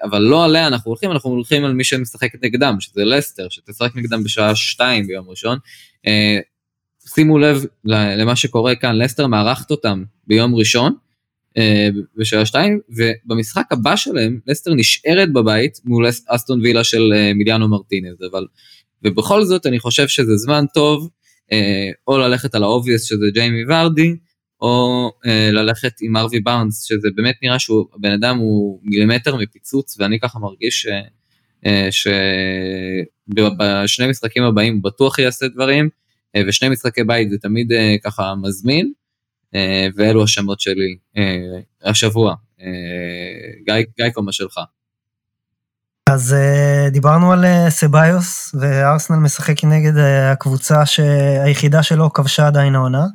אבל 0.04 0.22
לא 0.22 0.46
עליה 0.46 0.68
אנחנו 0.68 0.90
הולכים 0.90 1.12
אנחנו 1.12 1.30
הולכים 1.30 1.66
על 1.66 1.74
מי 1.74 1.84
שמשחק 1.84 2.30
נגדם 2.44 2.76
שזה 2.80 3.06
לסטר 3.06 3.50
שתשחק 3.50 3.96
נגדם 3.96 4.24
בשעה 4.24 4.56
2 4.56 5.08
ביום 5.08 5.30
ראשון. 5.30 5.58
שימו 7.16 7.38
לב 7.38 7.66
למה 7.86 8.36
שקורה 8.36 8.76
כאן 8.76 8.98
לסטר 8.98 9.28
מארחת 9.28 9.72
אותם 9.72 10.04
ביום 10.28 10.56
ראשון 10.56 10.96
בשעה 12.18 12.46
2 12.46 12.80
ובמשחק 12.90 13.66
הבא 13.72 13.96
שלהם 13.96 14.40
לסטר 14.48 14.74
נשארת 14.74 15.34
בבית 15.34 15.80
מול 15.86 16.10
אסטון 16.28 16.62
וילה 16.62 16.84
של 16.84 17.34
מיליאנו 17.36 17.68
מרטינז 17.68 18.18
אבל 18.32 18.46
ובכל 19.04 19.44
זאת 19.44 19.66
אני 19.66 19.80
חושב 19.80 20.08
שזה 20.08 20.36
זמן 20.36 20.66
טוב 20.74 21.10
או 22.08 22.18
ללכת 22.18 22.56
על 22.56 22.64
ה 22.64 22.69
obvious 22.69 23.04
שזה 23.04 23.26
ג'יימי 23.34 23.64
ורדי, 23.70 24.16
או 24.62 25.12
אה, 25.26 25.50
ללכת 25.52 25.94
עם 26.02 26.18
הארווי 26.18 26.40
בארנס, 26.40 26.84
שזה 26.84 27.08
באמת 27.16 27.36
נראה 27.44 27.60
שהוא, 27.60 27.86
הבן 27.96 28.12
אדם 28.12 28.38
הוא 28.38 28.80
מילימטר 28.84 29.36
מפיצוץ, 29.36 30.00
ואני 30.00 30.20
ככה 30.20 30.40
מרגיש 30.40 30.88
אה, 31.66 31.90
שבשני 31.92 34.08
משחקים 34.08 34.44
הבאים 34.44 34.74
הוא 34.74 34.84
בטוח 34.84 35.20
יעשה 35.20 35.48
דברים, 35.48 35.90
ושני 36.48 36.70
משחקי 36.70 37.04
בית 37.04 37.30
זה 37.30 37.38
תמיד 37.38 37.72
ככה 38.04 38.34
מזמין, 38.42 38.92
ואלו 39.96 40.24
השמות 40.24 40.60
שלי 40.60 40.98
השבוע. 41.84 42.36
גיא, 43.66 43.74
גיא 43.98 44.10
קומה 44.14 44.32
שלך. 44.32 44.60
אז 46.12 46.36
אה, 46.36 46.90
דיברנו 46.90 47.32
על 47.32 47.46
אה, 47.46 47.70
סביוס, 47.70 48.56
וארסנל 48.60 49.18
משחק 49.18 49.64
נגד 49.64 49.98
אה, 49.98 50.02
הקבוצה 50.32 50.84
היחידה 51.44 51.84
שלו 51.84 52.14
כבשה 52.14 52.48
עדיין 52.48 52.76
העונה. 52.76 53.06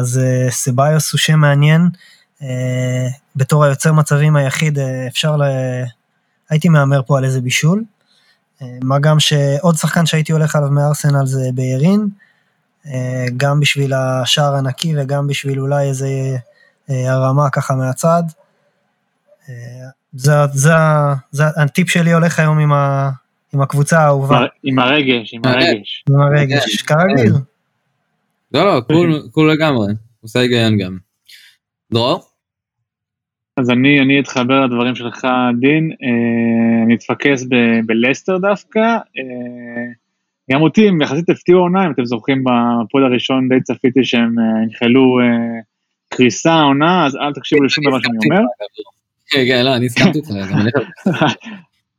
אז 0.00 0.20
סביוס 0.50 1.12
הוא 1.12 1.18
שם 1.18 1.38
מעניין, 1.38 1.88
בתור 3.36 3.64
היוצר 3.64 3.92
מצבים 3.92 4.36
היחיד 4.36 4.78
אפשר, 5.08 5.36
ל... 5.36 5.42
הייתי 6.50 6.68
מהמר 6.68 7.02
פה 7.06 7.18
על 7.18 7.24
איזה 7.24 7.40
בישול. 7.40 7.84
מה 8.82 8.98
גם 8.98 9.20
שעוד 9.20 9.76
שחקן 9.76 10.06
שהייתי 10.06 10.32
הולך 10.32 10.56
עליו 10.56 10.70
מארסנל 10.70 11.26
זה 11.26 11.48
ביירין, 11.54 12.08
אה, 12.86 13.26
גם 13.36 13.60
בשביל 13.60 13.92
השער 13.94 14.54
הנקי 14.54 14.94
וגם 14.96 15.26
בשביל 15.26 15.60
אולי 15.60 15.88
איזה 15.88 16.08
אה, 16.90 17.12
הרמה 17.12 17.50
ככה 17.50 17.74
מהצד. 17.74 18.22
זה, 20.12 20.32
זה, 20.52 20.72
זה, 21.30 21.44
הטיפ 21.56 21.90
שלי 21.90 22.12
הולך 22.12 22.38
היום 22.38 22.58
עם, 22.58 22.72
ה, 22.72 23.10
עם 23.54 23.60
הקבוצה 23.60 23.98
האהובה. 23.98 24.46
עם 24.62 24.78
הרגש, 24.78 25.34
עם 25.34 25.40
הרגש. 25.44 26.04
עם 26.10 26.20
הרגש, 26.20 26.82
כרגיל. 26.82 27.32
לא, 28.54 28.64
לא, 28.64 28.80
קול 29.30 29.52
לגמרי, 29.52 29.92
עושה 30.22 30.40
היגיון 30.40 30.78
גם. 30.78 30.98
דרור? 31.92 32.22
אז 33.56 33.70
אני, 33.70 34.00
אני 34.00 34.20
אתחבר 34.20 34.66
לדברים 34.66 34.94
שלך, 34.94 35.26
דין, 35.60 35.92
אה, 36.02 36.84
אני 36.84 36.94
אתפקס 36.94 37.44
בלסטר 37.86 38.38
דווקא. 38.38 38.80
אה, 38.80 39.92
גם 40.50 40.62
אותי 40.62 40.88
הם 40.88 41.02
יחסית 41.02 41.30
הפתיעו 41.30 41.60
עונה, 41.60 41.86
אם 41.86 41.90
אתם 41.92 42.04
זוכרים 42.04 42.44
בפוד 42.44 43.02
הראשון 43.02 43.48
די 43.48 43.60
צפיתי 43.60 44.04
שהם 44.04 44.38
אה, 44.38 44.66
נחלו 44.66 45.20
אה, 45.20 45.60
קריסה 46.08 46.60
עונה, 46.60 47.06
אז 47.06 47.16
אל 47.16 47.32
תקשיבו 47.32 47.62
לשום 47.62 47.84
דבר 47.88 47.98
שאני 48.00 48.16
אומר. 48.24 48.42
כן, 49.32 49.44
כן, 49.48 49.64
לא, 49.64 49.76
אני 49.76 49.86
הסכמתי 49.86 50.18
איתך, 50.18 50.30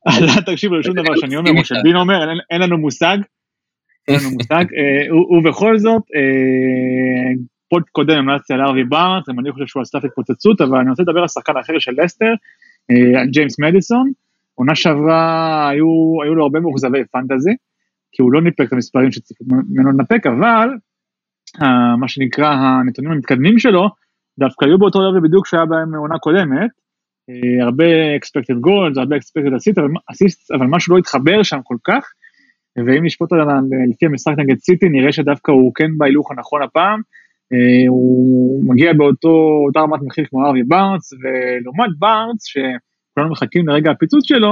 אל 0.08 0.42
תקשיבו 0.42 0.76
לשום 0.76 0.96
דבר 0.96 1.16
שאני 1.16 1.36
אומר, 1.36 1.52
או 1.52 1.66
שדין 1.66 1.96
אומר, 1.96 2.30
אין 2.52 2.62
לנו 2.62 2.78
מושג. 2.78 3.18
אין 4.08 4.20
לנו 4.20 4.32
מושג, 4.32 4.66
אה, 4.78 5.38
ובכל 5.38 5.78
זאת, 5.78 6.02
פוד 7.70 7.84
קודם 7.92 8.18
המלצתי 8.18 8.54
על 8.54 8.62
ארווי 8.62 8.84
בארט, 8.84 9.30
אני 9.30 9.52
חושב 9.52 9.66
שהוא 9.68 9.82
על 9.82 9.86
סף 9.86 10.06
התפוצצות, 10.06 10.62
אבל 10.62 10.78
אני 10.78 10.90
רוצה 10.90 11.04
לדבר 11.04 11.22
על 11.22 11.28
שחקן 11.28 11.54
אחר 11.62 11.80
של 11.80 11.92
לסטר, 11.98 12.34
על 13.20 13.28
ג'יימס 13.32 13.60
מדיסון. 13.60 14.12
עונה 14.56 14.76
שעברה 14.76 15.70
היו, 15.70 16.36
לו 16.36 16.44
הרבה 16.44 16.60
מאוכזבי 16.60 16.98
פנטזי, 17.12 17.56
כי 18.12 18.22
הוא 18.22 18.34
לא 18.34 18.42
ניפק 18.42 18.68
את 18.68 18.74
המספרים 18.74 19.12
שציפו 19.12 19.46
ממנו 19.46 19.92
לנפק, 19.92 20.28
אבל 20.28 20.70
מה 21.98 22.08
שנקרא 22.08 22.54
הנתונים 22.54 23.12
המתקדמים 23.12 23.60
שלו, 23.60 23.90
דווקא 24.40 24.66
היו 24.66 24.78
באותו 24.78 25.02
לבל 25.02 25.28
בדיוק 25.28 25.48
שהיה 25.48 25.66
בהם 25.66 25.96
עונה 25.96 26.18
קודמת, 26.20 26.70
הרבה 27.62 28.16
expected 28.16 28.58
goals, 28.68 29.00
הרבה 29.00 29.16
expected 29.16 29.54
assist, 30.12 30.56
אבל, 30.56 30.68
משהו 30.70 30.94
לא 30.94 31.00
התחבר 31.00 31.44
שם 31.44 31.60
כל 31.64 31.78
כך, 31.84 32.06
ואם 32.78 33.06
נשפוט 33.06 33.34
על 33.34 33.40
לפי 33.92 34.06
המשחק 34.06 34.34
נגד 34.38 34.60
סיטי, 34.60 34.90
נראה 34.90 35.12
שדווקא 35.12 35.52
הוא 35.52 35.74
כן 35.76 35.98
בהילוך 35.98 36.32
הנכון 36.32 36.64
הפעם, 36.64 37.00
uh, 37.00 37.90
הוא 37.90 38.64
מגיע 38.66 38.94
באותו, 38.94 39.66
רמת 39.78 40.00
מחיר 40.02 40.26
כמו 40.30 40.46
ארווי 40.46 40.64
בארץ, 40.64 41.14
ולעומת 41.14 41.90
בארץ, 42.00 42.46
שכולנו 42.46 43.32
מחכים 43.32 43.68
לרגע 43.68 43.92
הפיצוץ 43.92 44.28
שלו, 44.28 44.52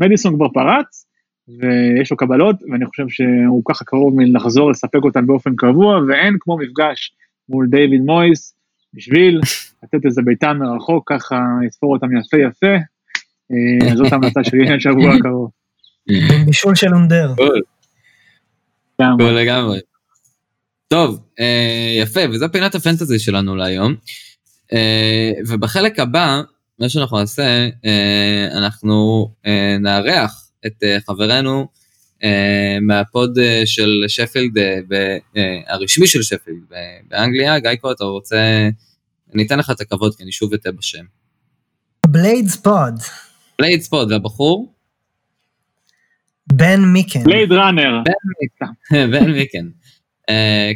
מדיסון 0.00 0.36
כבר 0.36 0.48
פרץ, 0.48 1.06
ויש 1.48 2.10
לו 2.10 2.16
קבלות, 2.16 2.56
ואני 2.70 2.86
חושב 2.86 3.08
שהוא 3.08 3.62
ככה 3.68 3.84
קרוב 3.84 4.14
מלחזור 4.16 4.70
לספק 4.70 5.04
אותן 5.04 5.26
באופן 5.26 5.56
קבוע, 5.56 6.00
ואין 6.08 6.36
כמו 6.40 6.58
מפגש 6.58 7.12
מול 7.48 7.66
דיוויד 7.70 8.00
מויס, 8.00 8.59
בשביל 8.94 9.40
לתת 9.82 10.06
איזה 10.06 10.22
ביתה 10.24 10.52
מרחוק, 10.52 11.12
ככה 11.12 11.40
לספור 11.66 11.94
אותם 11.94 12.16
יפה 12.16 12.36
יפה. 12.36 12.76
אה, 13.52 13.96
זאת 13.96 14.12
המלצה 14.12 14.44
שלי 14.44 14.64
לשבוע 14.76 15.14
הקרוב. 15.14 15.50
בישול 16.46 16.74
של 16.74 16.94
אונדר. 16.94 17.34
לגמרי. 19.32 19.80
טוב, 20.88 21.20
אה, 21.40 21.96
יפה, 21.98 22.20
וזו 22.30 22.46
פינת 22.52 22.74
הפנטזי 22.74 23.18
שלנו 23.18 23.56
להיום. 23.56 23.94
אה, 24.72 25.30
ובחלק 25.48 25.98
הבא, 25.98 26.42
מה 26.78 26.88
שאנחנו 26.88 27.18
נעשה, 27.18 27.68
אנחנו 28.54 29.28
נארח 29.80 30.50
את 30.66 30.84
חברנו 31.06 31.68
מה 32.80 33.03
pod 33.03 33.38
אה, 33.38 33.62
של 33.64 34.04
שפילד, 34.08 34.52
הרשמי 35.66 36.06
של 36.06 36.22
שפילד 36.22 36.58
באנגליה, 37.08 37.58
גייקו, 37.58 37.92
אתה 37.92 38.04
רוצה, 38.04 38.68
אני 39.34 39.46
אתן 39.46 39.58
לך 39.58 39.70
את 39.70 39.80
הכבוד 39.80 40.14
כי 40.16 40.22
אני 40.22 40.32
שוב 40.32 40.54
אטעה 40.54 40.76
בשם. 40.76 41.04
Blades 42.06 42.56
Pod. 42.56 42.94
Blades 43.58 43.88
Pod, 43.88 44.12
והבחור? 44.12 44.72
בן 46.52 46.80
מיקן. 46.80 47.24
Blade 47.24 47.52
Runner. 47.52 48.02
בן 49.12 49.30
מיקן. 49.30 49.68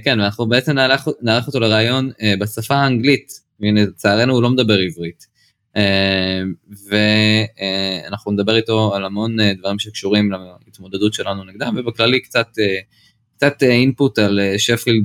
כן, 0.04 0.20
ואנחנו 0.20 0.46
בעצם 0.46 0.72
נארח 1.22 1.46
אותו 1.46 1.60
לראיון 1.60 2.10
בשפה 2.40 2.74
האנגלית, 2.74 3.32
והנה 3.60 3.82
לצערנו 3.82 4.32
הוא 4.32 4.42
לא 4.42 4.50
מדבר 4.50 4.78
עברית. 4.78 5.33
אמ, 5.76 6.54
ואנחנו 6.88 8.32
נדבר 8.32 8.56
איתו 8.56 8.94
על 8.94 9.04
המון 9.04 9.40
אה, 9.40 9.52
דברים 9.58 9.78
שקשורים 9.78 10.32
להתמודדות 10.66 11.14
שלנו 11.14 11.44
נגדם 11.44 11.74
ובכללי 11.76 12.20
קצת 12.20 12.48
אה, 12.58 12.78
קצת 13.36 13.62
input 13.62 14.18
על 14.18 14.40
אה, 14.40 14.58
שפילד 14.58 15.04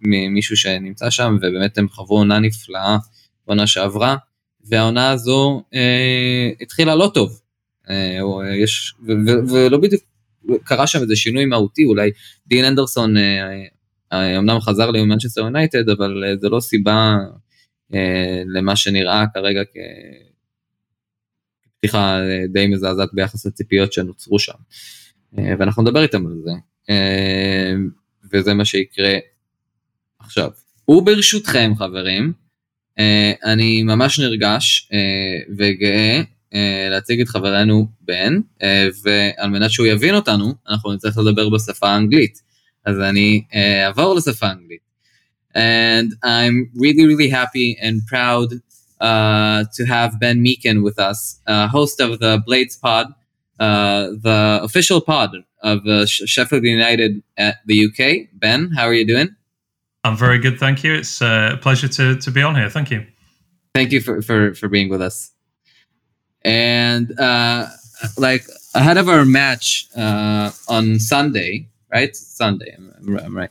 ממישהו 0.00 0.56
שנמצא 0.56 1.10
שם 1.10 1.36
ובאמת 1.36 1.78
הם 1.78 1.88
חוו 1.88 2.16
עונה 2.16 2.38
נפלאה 2.38 2.96
בעונה 3.46 3.66
שעברה 3.66 4.16
והעונה 4.64 5.10
הזו 5.10 5.62
התחילה 6.60 6.94
לא 6.94 7.10
טוב. 7.14 7.40
יש 8.64 8.94
ולא 9.48 9.78
בדיוק 9.78 10.02
קרה 10.64 10.86
שם 10.86 11.02
איזה 11.02 11.16
שינוי 11.16 11.44
מהותי 11.44 11.84
אולי 11.84 12.10
דין 12.46 12.64
הנדרסון 12.64 13.14
אמנם 14.12 14.60
חזר 14.60 14.90
למנצ'סטר 14.90 15.40
יונייטד 15.40 15.88
אבל 15.88 16.22
זה 16.40 16.48
לא 16.48 16.60
סיבה 16.60 16.92
אה, 16.92 17.38
למה 18.46 18.76
שנראה 18.76 19.24
כרגע 19.34 19.62
כפתיחה 21.78 22.20
אה, 22.20 22.44
די 22.52 22.66
מזעזעת 22.66 23.08
ביחס 23.12 23.46
לציפיות 23.46 23.92
שנוצרו 23.92 24.38
שם. 24.38 24.52
אה, 25.38 25.52
ואנחנו 25.58 25.82
נדבר 25.82 26.02
איתם 26.02 26.26
על 26.26 26.34
זה, 26.44 26.50
וזה 28.32 28.54
מה 28.54 28.64
שיקרה 28.64 29.14
עכשיו. 30.18 30.50
וברשותכם 30.88 31.72
חברים, 31.76 32.32
אני 33.44 33.82
ממש 33.82 34.20
נרגש 34.20 34.90
וגאה 35.58 36.22
להציג 36.90 37.20
את 37.20 37.28
חברנו 37.28 37.86
בן, 38.00 38.40
ועל 39.02 39.50
מנת 39.50 39.70
שהוא 39.70 39.86
יבין 39.86 40.14
אותנו, 40.14 40.54
אנחנו 40.68 40.92
נצטרך 40.92 41.18
לדבר 41.18 41.48
בשפה 41.48 41.88
האנגלית. 41.88 42.42
אז 42.84 43.00
אני 43.00 43.42
אעבור 43.84 44.14
לשפה 44.14 44.46
האנגלית. 44.46 44.87
And 45.54 46.14
I'm 46.22 46.70
really, 46.74 47.06
really 47.06 47.28
happy 47.28 47.76
and 47.80 48.06
proud 48.06 48.52
uh, 49.00 49.64
to 49.74 49.84
have 49.86 50.18
Ben 50.20 50.44
Meekin 50.44 50.82
with 50.82 50.98
us, 50.98 51.40
uh, 51.46 51.68
host 51.68 52.00
of 52.00 52.18
the 52.18 52.42
Blades 52.44 52.76
Pod, 52.76 53.06
uh, 53.60 54.08
the 54.20 54.60
official 54.62 55.00
pod 55.00 55.30
of 55.62 55.86
uh, 55.86 56.06
Sheffield 56.06 56.64
United 56.64 57.22
at 57.36 57.56
the 57.66 57.86
UK. 57.86 58.28
Ben, 58.32 58.70
how 58.70 58.84
are 58.84 58.94
you 58.94 59.06
doing? 59.06 59.34
I'm 60.04 60.16
very 60.16 60.38
good, 60.38 60.58
thank 60.58 60.84
you. 60.84 60.94
It's 60.94 61.20
uh, 61.20 61.50
a 61.54 61.56
pleasure 61.56 61.88
to, 61.88 62.16
to 62.16 62.30
be 62.30 62.42
on 62.42 62.54
here. 62.54 62.70
Thank 62.70 62.90
you. 62.90 63.06
Thank 63.74 63.92
you 63.92 64.00
for, 64.00 64.22
for, 64.22 64.54
for 64.54 64.68
being 64.68 64.88
with 64.88 65.02
us. 65.02 65.32
And 66.42 67.18
uh, 67.18 67.66
like 68.16 68.44
ahead 68.74 68.96
of 68.96 69.08
our 69.08 69.24
match 69.24 69.88
on 69.96 70.98
Sunday, 70.98 71.68
right? 71.92 72.14
Sunday, 72.14 72.74
I'm, 72.76 73.18
I'm 73.18 73.36
right 73.36 73.50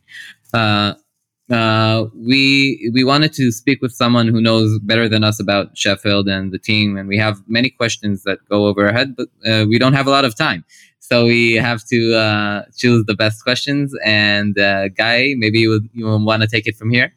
uh, 1.50 2.06
we 2.16 2.92
we 2.94 3.04
wanted 3.04 3.32
to 3.34 3.52
speak 3.52 3.82
with 3.82 3.94
someone 3.94 4.28
who 4.28 4.42
knows 4.42 4.80
better 4.80 5.08
than 5.08 5.24
us 5.24 5.40
about 5.40 5.78
Sheffield 5.78 6.28
and 6.28 6.52
the 6.52 6.60
team, 6.60 6.98
and 6.98 7.08
we 7.08 7.18
have 7.18 7.42
many 7.48 7.70
questions 7.70 8.24
that 8.24 8.40
go 8.50 8.66
over 8.68 8.88
our 8.88 8.94
head, 8.94 9.16
but 9.16 9.30
uh, 9.46 9.66
we 9.68 9.80
don't 9.80 9.94
have 9.94 10.08
a 10.08 10.10
lot 10.10 10.26
of 10.26 10.36
time, 10.36 10.66
so 11.00 11.26
we 11.26 11.54
have 11.54 11.86
to 11.86 12.16
uh, 12.16 12.64
choose 12.76 13.06
the 13.06 13.16
best 13.16 13.44
questions. 13.44 13.96
And 14.04 14.60
uh, 14.60 14.90
Guy, 14.90 15.36
maybe 15.38 15.60
you 15.60 15.70
would, 15.70 15.90
you 15.94 16.06
want 16.06 16.42
to 16.42 16.48
take 16.48 16.68
it 16.68 16.76
from 16.76 16.90
here. 16.90 17.14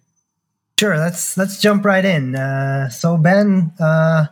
Sure, 0.78 0.96
let's 0.96 1.36
let's 1.36 1.60
jump 1.60 1.84
right 1.84 2.04
in. 2.04 2.36
Uh, 2.36 2.88
so 2.88 3.16
Ben, 3.16 3.72
uh, 3.80 4.26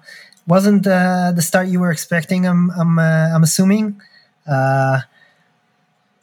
wasn't 0.46 0.84
the 0.84 1.40
start 1.40 1.68
you 1.68 1.80
were 1.80 1.90
expecting? 1.90 2.46
I'm 2.46 2.70
I'm 2.70 2.98
I'm 2.98 3.42
assuming. 3.42 4.00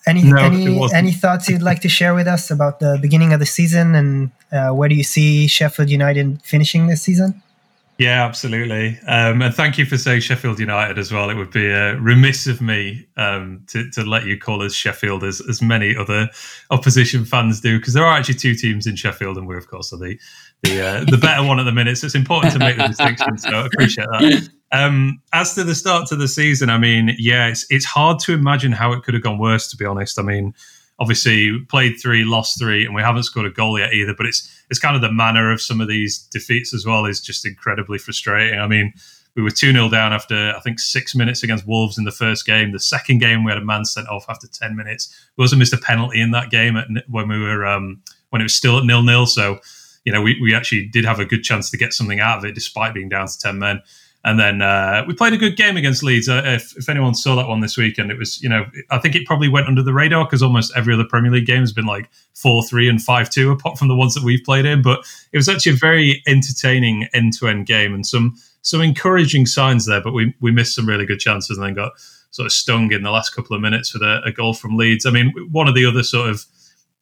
Any 0.08 0.24
no, 0.24 0.38
any 0.38 0.94
any 0.94 1.12
thoughts 1.12 1.50
you'd 1.50 1.64
like 1.64 1.82
to 1.82 1.90
share 1.90 2.14
with 2.14 2.28
us 2.28 2.52
about 2.52 2.80
the 2.80 3.00
beginning 3.02 3.34
of 3.34 3.40
the 3.40 3.46
season 3.46 3.96
and 3.96 4.32
uh, 4.52 4.70
where 4.70 4.88
do 4.88 4.94
you 4.94 5.04
see 5.04 5.48
Sheffield 5.48 5.90
United 5.90 6.42
finishing 6.44 6.88
this 6.88 7.02
season? 7.02 7.42
Yeah, 7.98 8.26
absolutely. 8.26 9.00
Um, 9.08 9.42
and 9.42 9.56
thank 9.56 9.78
you 9.78 9.86
for 9.86 9.98
saying 9.98 10.20
Sheffield 10.20 10.60
United 10.60 11.00
as 11.00 11.14
well. 11.14 11.30
It 11.30 11.36
would 11.36 11.52
be 11.52 11.72
uh, 11.72 11.94
remiss 11.94 12.46
of 12.46 12.62
me 12.62 13.08
um, 13.16 13.64
to, 13.68 13.90
to 13.92 14.04
let 14.04 14.26
you 14.26 14.38
call 14.38 14.62
us 14.62 14.74
Sheffield 14.74 15.24
as, 15.24 15.42
as 15.50 15.62
many 15.62 15.96
other 15.96 16.30
opposition 16.72 17.24
fans 17.24 17.62
do, 17.62 17.80
because 17.80 17.94
there 17.94 18.04
are 18.04 18.18
actually 18.18 18.36
two 18.36 18.54
teams 18.54 18.86
in 18.86 18.98
Sheffield, 18.98 19.38
and 19.38 19.48
we, 19.48 19.56
of 19.56 19.70
course, 19.70 19.94
are 19.94 19.98
the 19.98 20.20
the, 20.64 20.82
uh, 20.82 21.06
the 21.10 21.18
better 21.18 21.44
one 21.44 21.60
at 21.60 21.64
the 21.64 21.72
minute. 21.72 21.98
So 21.98 22.06
it's 22.06 22.16
important 22.16 22.54
to 22.54 22.60
make 22.60 22.78
the 22.78 22.88
distinction. 22.88 23.38
So 23.38 23.50
I 23.50 23.66
appreciate 23.66 24.08
that. 24.12 24.50
Um, 24.72 25.22
as 25.32 25.54
to 25.56 25.64
the 25.64 25.76
start 25.76 26.08
to 26.08 26.16
the 26.16 26.28
season, 26.28 26.70
I 26.70 26.78
mean, 26.78 27.16
yeah, 27.18 27.48
it's 27.48 27.66
it's 27.70 27.86
hard 27.86 28.20
to 28.22 28.34
imagine 28.34 28.72
how 28.72 28.92
it 28.94 29.04
could 29.04 29.14
have 29.14 29.24
gone 29.24 29.38
worse. 29.38 29.70
To 29.70 29.78
be 29.78 29.86
honest, 29.86 30.20
I 30.20 30.24
mean, 30.24 30.54
obviously 31.00 31.60
played 31.70 31.96
three, 32.02 32.26
lost 32.26 32.60
three, 32.60 32.86
and 32.86 32.96
we 32.96 33.02
haven't 33.02 33.24
scored 33.24 33.46
a 33.46 33.52
goal 33.52 33.80
yet 33.80 33.94
either. 33.94 34.14
But 34.18 34.26
it's 34.26 34.52
it's 34.70 34.80
kind 34.80 34.96
of 34.96 35.02
the 35.02 35.12
manner 35.12 35.52
of 35.52 35.62
some 35.62 35.82
of 35.82 35.88
these 35.88 36.18
defeats 36.32 36.74
as 36.74 36.86
well 36.86 37.06
is 37.06 37.22
just 37.22 37.46
incredibly 37.46 37.98
frustrating. 37.98 38.60
I 38.60 38.68
mean, 38.68 38.94
we 39.36 39.44
were 39.44 39.52
2 39.52 39.74
0 39.74 39.90
down 39.90 40.14
after, 40.14 40.54
I 40.56 40.60
think, 40.62 40.80
six 40.80 41.14
minutes 41.14 41.44
against 41.44 41.68
Wolves 41.68 41.98
in 41.98 42.06
the 42.06 42.12
first 42.12 42.46
game. 42.46 42.72
The 42.72 42.80
second 42.80 43.20
game, 43.20 43.44
we 43.44 43.52
had 43.52 43.62
a 43.62 43.66
man 43.66 43.84
sent 43.84 44.08
off 44.08 44.26
after 44.30 44.48
10 44.48 44.76
minutes. 44.76 45.14
We 45.38 45.44
also 45.44 45.58
missed 45.58 45.74
a 45.74 45.78
penalty 45.78 46.22
in 46.22 46.32
that 46.32 46.50
game 46.50 46.78
at, 46.78 46.88
when 47.10 47.28
we 47.28 47.40
were 47.40 47.66
um, 47.66 48.02
when 48.30 48.42
it 48.42 48.46
was 48.46 48.56
still 48.56 48.78
at 48.78 48.86
nil 48.86 49.04
nil. 49.04 49.26
So, 49.26 49.60
you 50.06 50.14
know, 50.14 50.22
we, 50.22 50.40
we 50.42 50.54
actually 50.54 50.86
did 50.86 51.04
have 51.04 51.20
a 51.20 51.26
good 51.26 51.44
chance 51.44 51.70
to 51.72 51.78
get 51.78 51.94
something 51.94 52.20
out 52.20 52.38
of 52.38 52.46
it 52.46 52.56
despite 52.56 52.94
being 52.94 53.10
down 53.10 53.28
to 53.28 53.38
10 53.38 53.60
men. 53.60 53.82
And 54.24 54.40
then 54.40 54.64
uh, 54.64 55.04
we 55.08 55.14
played 55.14 55.34
a 55.34 55.38
good 55.38 55.56
game 55.56 55.78
against 55.78 56.02
Leeds. 56.02 56.28
Uh, 56.28 56.42
if, 56.46 56.76
if 56.78 56.90
anyone 56.90 57.14
saw 57.14 57.36
that 57.36 57.48
one 57.48 57.60
this 57.60 57.78
weekend, 57.78 58.10
it 58.10 58.18
was, 58.18 58.42
you 58.42 58.50
know, 58.50 58.66
I 58.90 58.98
think 58.98 59.16
it 59.16 59.28
probably 59.28 59.50
went 59.50 59.68
under 59.68 59.84
the 59.84 59.94
radar 59.94 60.26
because 60.26 60.42
almost 60.42 60.74
every 60.76 60.96
other 60.96 61.04
Premier 61.04 61.32
League 61.32 61.46
game 61.46 61.60
has 61.60 61.72
been 61.72 61.86
like 61.86 62.10
4 62.34 62.64
3 62.64 62.90
and 62.90 63.02
5 63.02 63.30
2, 63.30 63.52
apart 63.52 63.78
from 63.78 63.88
the 63.88 63.96
ones 63.96 64.16
that 64.16 64.24
we've 64.24 64.44
played 64.44 64.66
in. 64.66 64.82
But 64.82 65.06
it 65.32 65.38
was 65.38 65.48
actually 65.48 65.74
a 65.74 65.76
very 65.76 66.24
entertaining 66.26 67.08
end 67.14 67.34
to 67.34 67.48
end 67.48 67.68
game 67.68 67.94
and 67.94 68.06
some 68.06 68.36
some 68.64 68.82
encouraging 68.82 69.46
signs 69.46 69.86
there. 69.86 70.02
But 70.02 70.14
we, 70.14 70.34
we 70.42 70.52
missed 70.52 70.74
some 70.74 70.88
really 70.88 71.06
good 71.06 71.20
chances 71.20 71.56
and 71.56 71.68
then 71.68 71.76
got 71.76 71.92
sort 72.32 72.48
of 72.48 72.52
stung 72.52 72.92
in 72.92 73.04
the 73.04 73.12
last 73.12 73.30
couple 73.30 73.56
of 73.56 73.62
minutes 73.62 73.94
with 73.94 74.02
a, 74.02 74.22
a 74.26 74.32
goal 74.32 74.56
from 74.56 74.76
Leeds. 74.76 75.06
I 75.06 75.12
mean, 75.12 75.34
one 75.52 75.68
of 75.68 75.76
the 75.76 75.86
other 75.86 76.02
sort 76.02 76.30
of, 76.30 76.46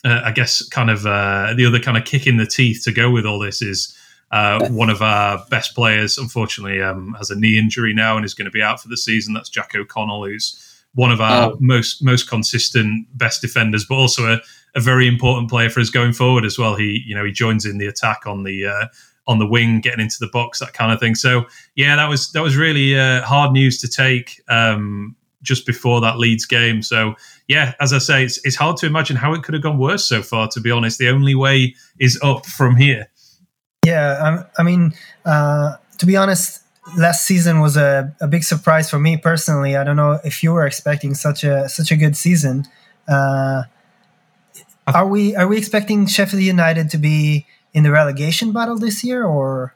uh, 0.03 0.21
I 0.25 0.31
guess, 0.31 0.67
kind 0.67 0.89
of 0.89 1.05
uh, 1.05 1.53
the 1.55 1.65
other 1.65 1.79
kind 1.79 1.97
of 1.97 2.05
kick 2.05 2.27
in 2.27 2.37
the 2.37 2.45
teeth 2.45 2.81
to 2.83 2.91
go 2.91 3.09
with 3.09 3.25
all 3.25 3.39
this 3.39 3.61
is 3.61 3.97
uh, 4.31 4.67
one 4.69 4.89
of 4.89 5.01
our 5.01 5.45
best 5.49 5.75
players, 5.75 6.17
unfortunately, 6.17 6.81
um, 6.81 7.15
has 7.19 7.29
a 7.29 7.39
knee 7.39 7.57
injury 7.57 7.93
now 7.93 8.17
and 8.17 8.25
is 8.25 8.33
going 8.33 8.45
to 8.45 8.51
be 8.51 8.61
out 8.61 8.81
for 8.81 8.87
the 8.87 8.97
season. 8.97 9.33
That's 9.33 9.49
Jack 9.49 9.75
O'Connell, 9.75 10.25
who's 10.25 10.83
one 10.95 11.11
of 11.11 11.21
our 11.21 11.51
oh. 11.51 11.57
most 11.59 12.03
most 12.03 12.29
consistent, 12.29 13.07
best 13.17 13.41
defenders, 13.41 13.85
but 13.85 13.95
also 13.95 14.33
a, 14.33 14.39
a, 14.75 14.79
very 14.79 15.07
important 15.07 15.49
player 15.49 15.69
for 15.69 15.79
us 15.79 15.89
going 15.89 16.13
forward 16.13 16.45
as 16.45 16.57
well. 16.57 16.75
He, 16.75 17.03
you 17.05 17.15
know, 17.15 17.23
he 17.23 17.31
joins 17.31 17.65
in 17.65 17.77
the 17.77 17.87
attack 17.87 18.25
on 18.25 18.43
the 18.43 18.65
uh, 18.65 18.87
on 19.27 19.39
the 19.39 19.47
wing, 19.47 19.79
getting 19.81 20.01
into 20.01 20.17
the 20.19 20.27
box, 20.27 20.59
that 20.59 20.73
kind 20.73 20.91
of 20.91 20.99
thing. 20.99 21.15
So, 21.15 21.45
yeah, 21.75 21.95
that 21.95 22.09
was 22.09 22.31
that 22.31 22.41
was 22.41 22.57
really 22.57 22.97
uh, 22.97 23.21
hard 23.21 23.51
news 23.51 23.79
to 23.81 23.87
take 23.87 24.41
um, 24.49 25.15
just 25.41 25.65
before 25.65 26.01
that 26.01 26.17
Leeds 26.17 26.45
game. 26.45 26.81
So, 26.81 27.15
yeah, 27.47 27.73
as 27.79 27.93
I 27.93 27.97
say, 27.97 28.23
it's, 28.23 28.43
it's 28.45 28.55
hard 28.55 28.77
to 28.77 28.85
imagine 28.85 29.15
how 29.15 29.33
it 29.33 29.43
could 29.43 29.53
have 29.53 29.63
gone 29.63 29.77
worse 29.77 30.05
so 30.05 30.21
far. 30.21 30.47
To 30.49 30.61
be 30.61 30.71
honest, 30.71 30.97
the 30.97 31.09
only 31.09 31.35
way 31.35 31.75
is 31.99 32.19
up 32.23 32.45
from 32.45 32.75
here. 32.75 33.09
Yeah, 33.85 34.17
um, 34.21 34.45
I 34.57 34.63
mean, 34.63 34.93
uh, 35.25 35.75
to 35.97 36.05
be 36.05 36.15
honest, 36.15 36.63
last 36.97 37.25
season 37.25 37.59
was 37.59 37.75
a, 37.75 38.15
a 38.21 38.27
big 38.27 38.43
surprise 38.43 38.89
for 38.89 38.99
me 38.99 39.17
personally. 39.17 39.75
I 39.75 39.83
don't 39.83 39.95
know 39.95 40.19
if 40.23 40.43
you 40.43 40.53
were 40.53 40.65
expecting 40.65 41.13
such 41.13 41.43
a 41.43 41.67
such 41.67 41.91
a 41.91 41.97
good 41.97 42.15
season. 42.15 42.65
Uh, 43.07 43.63
are 44.87 45.07
we 45.07 45.35
are 45.35 45.47
we 45.47 45.57
expecting 45.57 46.07
Sheffield 46.07 46.43
United 46.43 46.89
to 46.91 46.97
be 46.97 47.45
in 47.73 47.83
the 47.83 47.91
relegation 47.91 48.53
battle 48.53 48.77
this 48.77 49.03
year, 49.03 49.25
or 49.25 49.73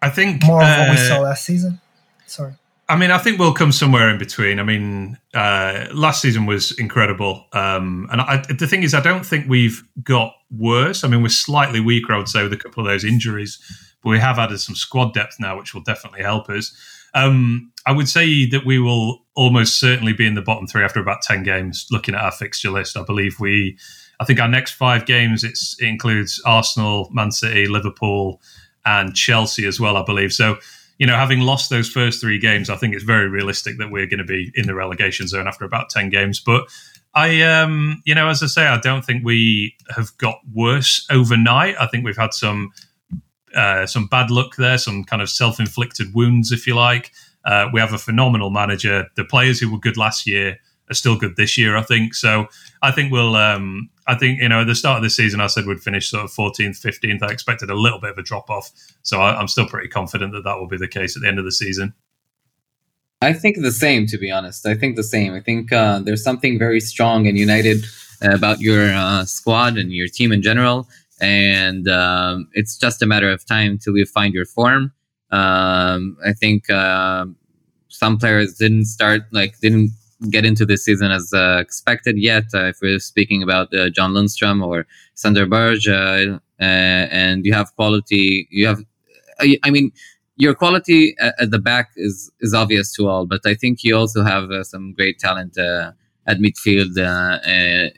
I 0.00 0.10
think 0.10 0.44
more 0.44 0.62
of 0.62 0.78
what 0.78 0.90
we 0.90 0.96
uh, 0.96 1.08
saw 1.08 1.20
last 1.20 1.44
season? 1.44 1.80
Sorry. 2.26 2.54
I 2.86 2.96
mean, 2.96 3.10
I 3.10 3.18
think 3.18 3.38
we'll 3.38 3.54
come 3.54 3.72
somewhere 3.72 4.10
in 4.10 4.18
between. 4.18 4.60
I 4.60 4.62
mean, 4.62 5.18
uh, 5.32 5.86
last 5.94 6.20
season 6.20 6.44
was 6.44 6.78
incredible, 6.78 7.46
um, 7.54 8.06
and 8.12 8.20
I, 8.20 8.44
the 8.48 8.66
thing 8.66 8.82
is, 8.82 8.92
I 8.92 9.00
don't 9.00 9.24
think 9.24 9.48
we've 9.48 9.82
got 10.02 10.34
worse. 10.50 11.02
I 11.02 11.08
mean, 11.08 11.22
we're 11.22 11.30
slightly 11.30 11.80
weaker, 11.80 12.12
I 12.12 12.18
would 12.18 12.28
say, 12.28 12.42
with 12.42 12.52
a 12.52 12.58
couple 12.58 12.84
of 12.84 12.92
those 12.92 13.02
injuries, 13.02 13.58
but 14.02 14.10
we 14.10 14.18
have 14.18 14.38
added 14.38 14.58
some 14.60 14.74
squad 14.74 15.14
depth 15.14 15.36
now, 15.40 15.56
which 15.56 15.72
will 15.72 15.82
definitely 15.82 16.20
help 16.20 16.50
us. 16.50 16.76
Um, 17.14 17.72
I 17.86 17.92
would 17.92 18.08
say 18.08 18.46
that 18.50 18.66
we 18.66 18.78
will 18.78 19.24
almost 19.34 19.80
certainly 19.80 20.12
be 20.12 20.26
in 20.26 20.34
the 20.34 20.42
bottom 20.42 20.66
three 20.66 20.84
after 20.84 21.00
about 21.00 21.22
ten 21.22 21.42
games. 21.42 21.86
Looking 21.90 22.14
at 22.14 22.20
our 22.20 22.32
fixture 22.32 22.70
list, 22.70 22.98
I 22.98 23.02
believe 23.02 23.40
we, 23.40 23.78
I 24.20 24.26
think 24.26 24.40
our 24.40 24.48
next 24.48 24.72
five 24.72 25.06
games 25.06 25.42
it 25.42 25.58
includes 25.80 26.42
Arsenal, 26.44 27.08
Man 27.12 27.30
City, 27.30 27.66
Liverpool, 27.66 28.42
and 28.84 29.14
Chelsea 29.14 29.64
as 29.64 29.80
well. 29.80 29.96
I 29.96 30.04
believe 30.04 30.34
so 30.34 30.58
you 30.98 31.06
know, 31.06 31.16
having 31.16 31.40
lost 31.40 31.70
those 31.70 31.88
first 31.88 32.20
three 32.20 32.38
games, 32.38 32.70
I 32.70 32.76
think 32.76 32.94
it's 32.94 33.04
very 33.04 33.28
realistic 33.28 33.78
that 33.78 33.90
we're 33.90 34.06
going 34.06 34.18
to 34.18 34.24
be 34.24 34.52
in 34.54 34.66
the 34.66 34.74
relegation 34.74 35.26
zone 35.26 35.46
after 35.46 35.64
about 35.64 35.90
10 35.90 36.10
games. 36.10 36.40
But 36.40 36.64
I, 37.14 37.42
um, 37.42 38.02
you 38.04 38.14
know, 38.14 38.28
as 38.28 38.42
I 38.42 38.46
say, 38.46 38.66
I 38.66 38.78
don't 38.78 39.04
think 39.04 39.24
we 39.24 39.74
have 39.94 40.16
got 40.18 40.38
worse 40.52 41.06
overnight. 41.10 41.76
I 41.80 41.86
think 41.86 42.04
we've 42.04 42.16
had 42.16 42.32
some, 42.32 42.72
uh, 43.54 43.86
some 43.86 44.06
bad 44.06 44.30
luck 44.30 44.56
there, 44.56 44.78
some 44.78 45.04
kind 45.04 45.22
of 45.22 45.30
self 45.30 45.58
inflicted 45.58 46.14
wounds, 46.14 46.52
if 46.52 46.66
you 46.66 46.74
like. 46.74 47.12
Uh, 47.44 47.68
we 47.72 47.80
have 47.80 47.92
a 47.92 47.98
phenomenal 47.98 48.50
manager. 48.50 49.06
The 49.16 49.24
players 49.24 49.60
who 49.60 49.70
were 49.70 49.78
good 49.78 49.96
last 49.96 50.26
year 50.26 50.58
are 50.90 50.94
still 50.94 51.16
good 51.16 51.36
this 51.36 51.58
year, 51.58 51.76
I 51.76 51.82
think. 51.82 52.14
So 52.14 52.46
I 52.82 52.90
think 52.90 53.12
we'll, 53.12 53.36
um, 53.36 53.90
I 54.06 54.14
think, 54.14 54.40
you 54.40 54.48
know, 54.48 54.60
at 54.60 54.66
the 54.66 54.74
start 54.74 54.98
of 54.98 55.02
the 55.02 55.10
season, 55.10 55.40
I 55.40 55.46
said 55.46 55.66
we'd 55.66 55.80
finish 55.80 56.10
sort 56.10 56.24
of 56.24 56.30
14th, 56.30 56.80
15th. 56.80 57.22
I 57.22 57.32
expected 57.32 57.70
a 57.70 57.74
little 57.74 57.98
bit 57.98 58.10
of 58.10 58.18
a 58.18 58.22
drop 58.22 58.50
off. 58.50 58.70
So 59.02 59.20
I, 59.20 59.40
am 59.40 59.48
still 59.48 59.66
pretty 59.66 59.88
confident 59.88 60.32
that 60.32 60.44
that 60.44 60.58
will 60.58 60.68
be 60.68 60.76
the 60.76 60.88
case 60.88 61.16
at 61.16 61.22
the 61.22 61.28
end 61.28 61.38
of 61.38 61.44
the 61.44 61.52
season. 61.52 61.94
I 63.22 63.32
think 63.32 63.56
the 63.62 63.72
same, 63.72 64.06
to 64.08 64.18
be 64.18 64.30
honest. 64.30 64.66
I 64.66 64.74
think 64.74 64.96
the 64.96 65.02
same. 65.02 65.32
I 65.32 65.40
think 65.40 65.72
uh, 65.72 66.00
there's 66.00 66.22
something 66.22 66.58
very 66.58 66.80
strong 66.80 67.26
and 67.26 67.38
united 67.38 67.86
about 68.20 68.60
your 68.60 68.92
uh, 68.92 69.24
squad 69.24 69.78
and 69.78 69.92
your 69.92 70.08
team 70.08 70.32
in 70.32 70.42
general. 70.42 70.86
And 71.20 71.88
um, 71.88 72.48
it's 72.52 72.76
just 72.76 73.00
a 73.00 73.06
matter 73.06 73.30
of 73.30 73.46
time 73.46 73.78
till 73.78 73.96
you 73.96 74.04
find 74.04 74.34
your 74.34 74.44
form. 74.44 74.92
Um, 75.30 76.18
I 76.24 76.32
think 76.32 76.68
uh, 76.68 77.26
some 77.88 78.18
players 78.18 78.54
didn't 78.54 78.84
start, 78.84 79.22
like, 79.32 79.58
didn't 79.60 79.90
get 80.30 80.44
into 80.44 80.64
this 80.66 80.84
season 80.84 81.10
as 81.10 81.32
uh, 81.32 81.58
expected 81.60 82.18
yet. 82.18 82.44
Uh, 82.54 82.66
if 82.66 82.78
we're 82.82 82.98
speaking 82.98 83.42
about 83.42 83.72
uh, 83.74 83.90
John 83.90 84.12
Lundstrom 84.12 84.64
or 84.64 84.86
Sander 85.14 85.46
Berge, 85.46 85.88
uh, 85.88 86.38
uh, 86.60 87.04
and 87.10 87.44
you 87.44 87.52
have 87.52 87.74
quality, 87.76 88.48
you 88.50 88.66
have, 88.66 88.80
I 89.40 89.70
mean, 89.70 89.92
your 90.36 90.54
quality 90.54 91.14
at, 91.20 91.50
the 91.50 91.58
back 91.58 91.90
is 91.96 92.30
is 92.40 92.54
obvious 92.54 92.92
to 92.94 93.08
all, 93.08 93.26
but 93.26 93.40
I 93.46 93.54
think 93.54 93.84
you 93.84 93.96
also 93.96 94.22
have 94.24 94.50
uh, 94.50 94.64
some 94.64 94.92
great 94.92 95.18
talent 95.18 95.56
at 96.26 96.38
midfield 96.38 96.96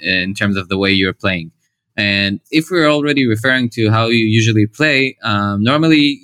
in 0.00 0.34
terms 0.34 0.56
of 0.56 0.68
the 0.68 0.78
way 0.78 0.90
you're 0.90 1.14
playing. 1.14 1.52
And 1.96 2.40
if 2.50 2.70
we're 2.70 2.90
already 2.90 3.26
referring 3.26 3.70
to 3.70 3.90
how 3.90 4.08
you 4.08 4.24
usually 4.26 4.66
play, 4.66 5.16
um, 5.22 5.62
normally, 5.62 6.20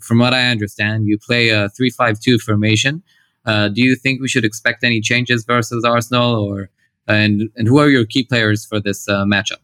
from 0.00 0.18
what 0.18 0.34
I 0.34 0.50
understand, 0.50 1.06
you 1.06 1.16
play 1.18 1.50
a 1.50 1.68
three-five-two 1.68 2.38
formation 2.38 3.02
uh, 3.44 3.68
do 3.68 3.82
you 3.82 3.96
think 3.96 4.20
we 4.20 4.28
should 4.28 4.44
expect 4.44 4.84
any 4.84 5.00
changes 5.00 5.44
versus 5.44 5.84
Arsenal, 5.84 6.34
or 6.36 6.70
and 7.06 7.50
and 7.56 7.68
who 7.68 7.78
are 7.78 7.88
your 7.88 8.04
key 8.04 8.24
players 8.24 8.64
for 8.64 8.80
this 8.80 9.08
uh, 9.08 9.24
matchup? 9.24 9.58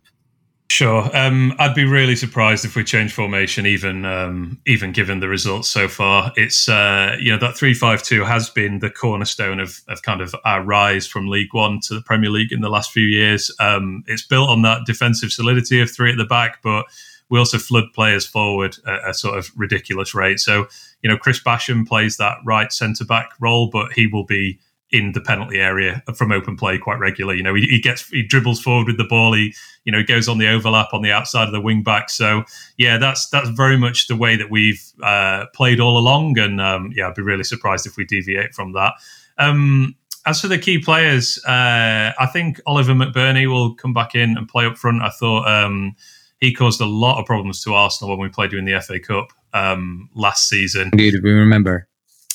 Sure, 0.70 1.10
um, 1.16 1.54
I'd 1.58 1.74
be 1.74 1.86
really 1.86 2.14
surprised 2.14 2.66
if 2.66 2.76
we 2.76 2.84
change 2.84 3.12
formation, 3.14 3.64
even 3.64 4.04
um, 4.04 4.60
even 4.66 4.92
given 4.92 5.20
the 5.20 5.28
results 5.28 5.66
so 5.68 5.88
far. 5.88 6.30
It's 6.36 6.68
uh, 6.68 7.16
you 7.18 7.32
know 7.32 7.38
that 7.38 7.56
three 7.56 7.72
five 7.72 8.02
two 8.02 8.22
has 8.22 8.50
been 8.50 8.80
the 8.80 8.90
cornerstone 8.90 9.60
of 9.60 9.80
of 9.88 10.02
kind 10.02 10.20
of 10.20 10.36
our 10.44 10.62
rise 10.62 11.06
from 11.06 11.26
League 11.26 11.54
One 11.54 11.80
to 11.84 11.94
the 11.94 12.02
Premier 12.02 12.28
League 12.28 12.52
in 12.52 12.60
the 12.60 12.68
last 12.68 12.92
few 12.92 13.06
years. 13.06 13.50
Um, 13.58 14.04
it's 14.06 14.26
built 14.26 14.50
on 14.50 14.60
that 14.62 14.84
defensive 14.84 15.32
solidity 15.32 15.80
of 15.80 15.90
three 15.90 16.12
at 16.12 16.18
the 16.18 16.26
back, 16.26 16.60
but 16.62 16.84
we 17.30 17.38
also 17.38 17.58
flood 17.58 17.84
players 17.94 18.26
forward 18.26 18.76
at 18.86 19.08
a 19.08 19.14
sort 19.14 19.38
of 19.38 19.50
ridiculous 19.56 20.14
rate. 20.14 20.40
So, 20.40 20.66
you 21.02 21.10
know, 21.10 21.16
Chris 21.16 21.42
Basham 21.42 21.86
plays 21.86 22.16
that 22.16 22.38
right 22.44 22.72
centre 22.72 23.04
back 23.04 23.30
role, 23.40 23.68
but 23.70 23.92
he 23.92 24.06
will 24.06 24.24
be 24.24 24.58
in 24.90 25.12
the 25.12 25.20
penalty 25.20 25.58
area 25.58 26.02
from 26.14 26.32
open 26.32 26.56
play 26.56 26.78
quite 26.78 26.98
regularly. 26.98 27.36
You 27.36 27.42
know, 27.44 27.54
he, 27.54 27.62
he, 27.62 27.80
gets 27.80 28.08
he 28.08 28.22
dribbles 28.22 28.60
forward 28.60 28.86
with 28.86 28.96
the 28.96 29.04
ball. 29.04 29.34
He 29.34 29.54
you 29.84 29.92
know 29.92 30.02
goes 30.02 30.28
on 30.28 30.38
the 30.38 30.48
overlap 30.48 30.88
on 30.92 31.02
the 31.02 31.12
outside 31.12 31.46
of 31.46 31.52
the 31.52 31.60
wing 31.60 31.82
back. 31.82 32.10
So 32.10 32.44
yeah, 32.76 32.96
that's 32.98 33.28
that's 33.28 33.50
very 33.50 33.76
much 33.76 34.08
the 34.08 34.16
way 34.16 34.36
that 34.36 34.50
we've 34.50 34.82
uh, 35.02 35.46
played 35.54 35.80
all 35.80 35.98
along. 35.98 36.38
And 36.38 36.60
um, 36.60 36.92
yeah, 36.94 37.08
I'd 37.08 37.14
be 37.14 37.22
really 37.22 37.44
surprised 37.44 37.86
if 37.86 37.96
we 37.96 38.04
deviate 38.04 38.54
from 38.54 38.72
that. 38.72 38.94
Um, 39.36 39.94
as 40.26 40.40
for 40.40 40.48
the 40.48 40.58
key 40.58 40.78
players, 40.78 41.42
uh, 41.46 42.12
I 42.18 42.26
think 42.26 42.60
Oliver 42.66 42.92
McBurney 42.92 43.46
will 43.50 43.74
come 43.74 43.94
back 43.94 44.14
in 44.14 44.36
and 44.36 44.48
play 44.48 44.66
up 44.66 44.78
front. 44.78 45.02
I 45.02 45.10
thought. 45.10 45.46
Um, 45.46 45.96
he 46.40 46.52
caused 46.52 46.80
a 46.80 46.86
lot 46.86 47.18
of 47.18 47.26
problems 47.26 47.62
to 47.64 47.74
Arsenal 47.74 48.10
when 48.10 48.20
we 48.20 48.28
played 48.28 48.52
you 48.52 48.58
in 48.58 48.64
the 48.64 48.80
FA 48.80 49.00
Cup 49.00 49.28
um, 49.52 50.08
last 50.14 50.48
season. 50.48 50.90
Indeed, 50.92 51.14
we 51.22 51.32
remember. 51.32 51.88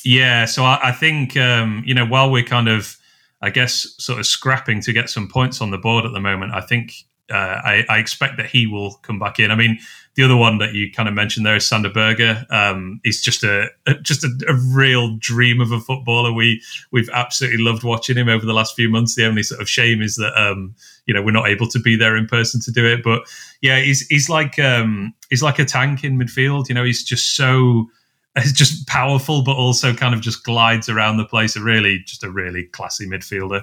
Yeah, 0.04 0.44
so 0.44 0.64
I, 0.64 0.78
I 0.82 0.92
think 0.92 1.36
um, 1.36 1.82
you 1.86 1.94
know 1.94 2.04
while 2.04 2.30
we're 2.30 2.44
kind 2.44 2.68
of, 2.68 2.96
I 3.40 3.50
guess, 3.50 3.94
sort 3.98 4.18
of 4.18 4.26
scrapping 4.26 4.80
to 4.82 4.92
get 4.92 5.08
some 5.08 5.28
points 5.28 5.60
on 5.60 5.70
the 5.70 5.78
board 5.78 6.04
at 6.04 6.12
the 6.12 6.20
moment, 6.20 6.52
I 6.54 6.60
think 6.60 6.92
uh, 7.30 7.36
I, 7.64 7.84
I, 7.88 7.98
expect 7.98 8.36
that 8.36 8.46
he 8.46 8.66
will 8.66 8.94
come 9.02 9.18
back 9.18 9.38
in. 9.38 9.50
I 9.50 9.54
mean, 9.54 9.78
the 10.14 10.24
other 10.24 10.36
one 10.36 10.58
that 10.58 10.74
you 10.74 10.92
kind 10.92 11.08
of 11.08 11.14
mentioned 11.14 11.46
there 11.46 11.56
is 11.56 11.66
Sander 11.66 11.88
Berge. 11.88 12.46
Um, 12.50 13.00
he's 13.02 13.22
just 13.22 13.42
a 13.42 13.70
just 14.02 14.24
a, 14.24 14.30
a, 14.46 14.54
real 14.54 15.16
dream 15.16 15.60
of 15.60 15.72
a 15.72 15.80
footballer. 15.80 16.32
We 16.32 16.62
we've 16.90 17.08
absolutely 17.14 17.62
loved 17.64 17.82
watching 17.82 18.16
him 18.16 18.28
over 18.28 18.44
the 18.44 18.52
last 18.52 18.76
few 18.76 18.90
months. 18.90 19.14
The 19.14 19.24
only 19.24 19.42
sort 19.42 19.62
of 19.62 19.68
shame 19.68 20.02
is 20.02 20.16
that 20.16 20.38
um, 20.38 20.74
you 21.06 21.14
know 21.14 21.22
we're 21.22 21.32
not 21.32 21.48
able 21.48 21.66
to 21.68 21.80
be 21.80 21.96
there 21.96 22.14
in 22.14 22.26
person 22.26 22.60
to 22.60 22.70
do 22.70 22.86
it. 22.86 23.02
But 23.02 23.22
yeah, 23.62 23.80
he's 23.80 24.06
he's 24.08 24.28
like 24.28 24.58
um, 24.58 25.14
he's 25.30 25.42
like 25.42 25.58
a 25.58 25.64
tank 25.64 26.04
in 26.04 26.18
midfield. 26.18 26.68
You 26.68 26.74
know, 26.74 26.84
he's 26.84 27.02
just 27.02 27.36
so 27.36 27.86
he's 28.38 28.52
just 28.52 28.86
powerful, 28.86 29.42
but 29.42 29.56
also 29.56 29.94
kind 29.94 30.14
of 30.14 30.20
just 30.20 30.44
glides 30.44 30.90
around 30.90 31.16
the 31.16 31.24
place. 31.24 31.56
A 31.56 31.62
really 31.62 32.00
just 32.00 32.22
a 32.22 32.30
really 32.30 32.64
classy 32.64 33.06
midfielder. 33.06 33.62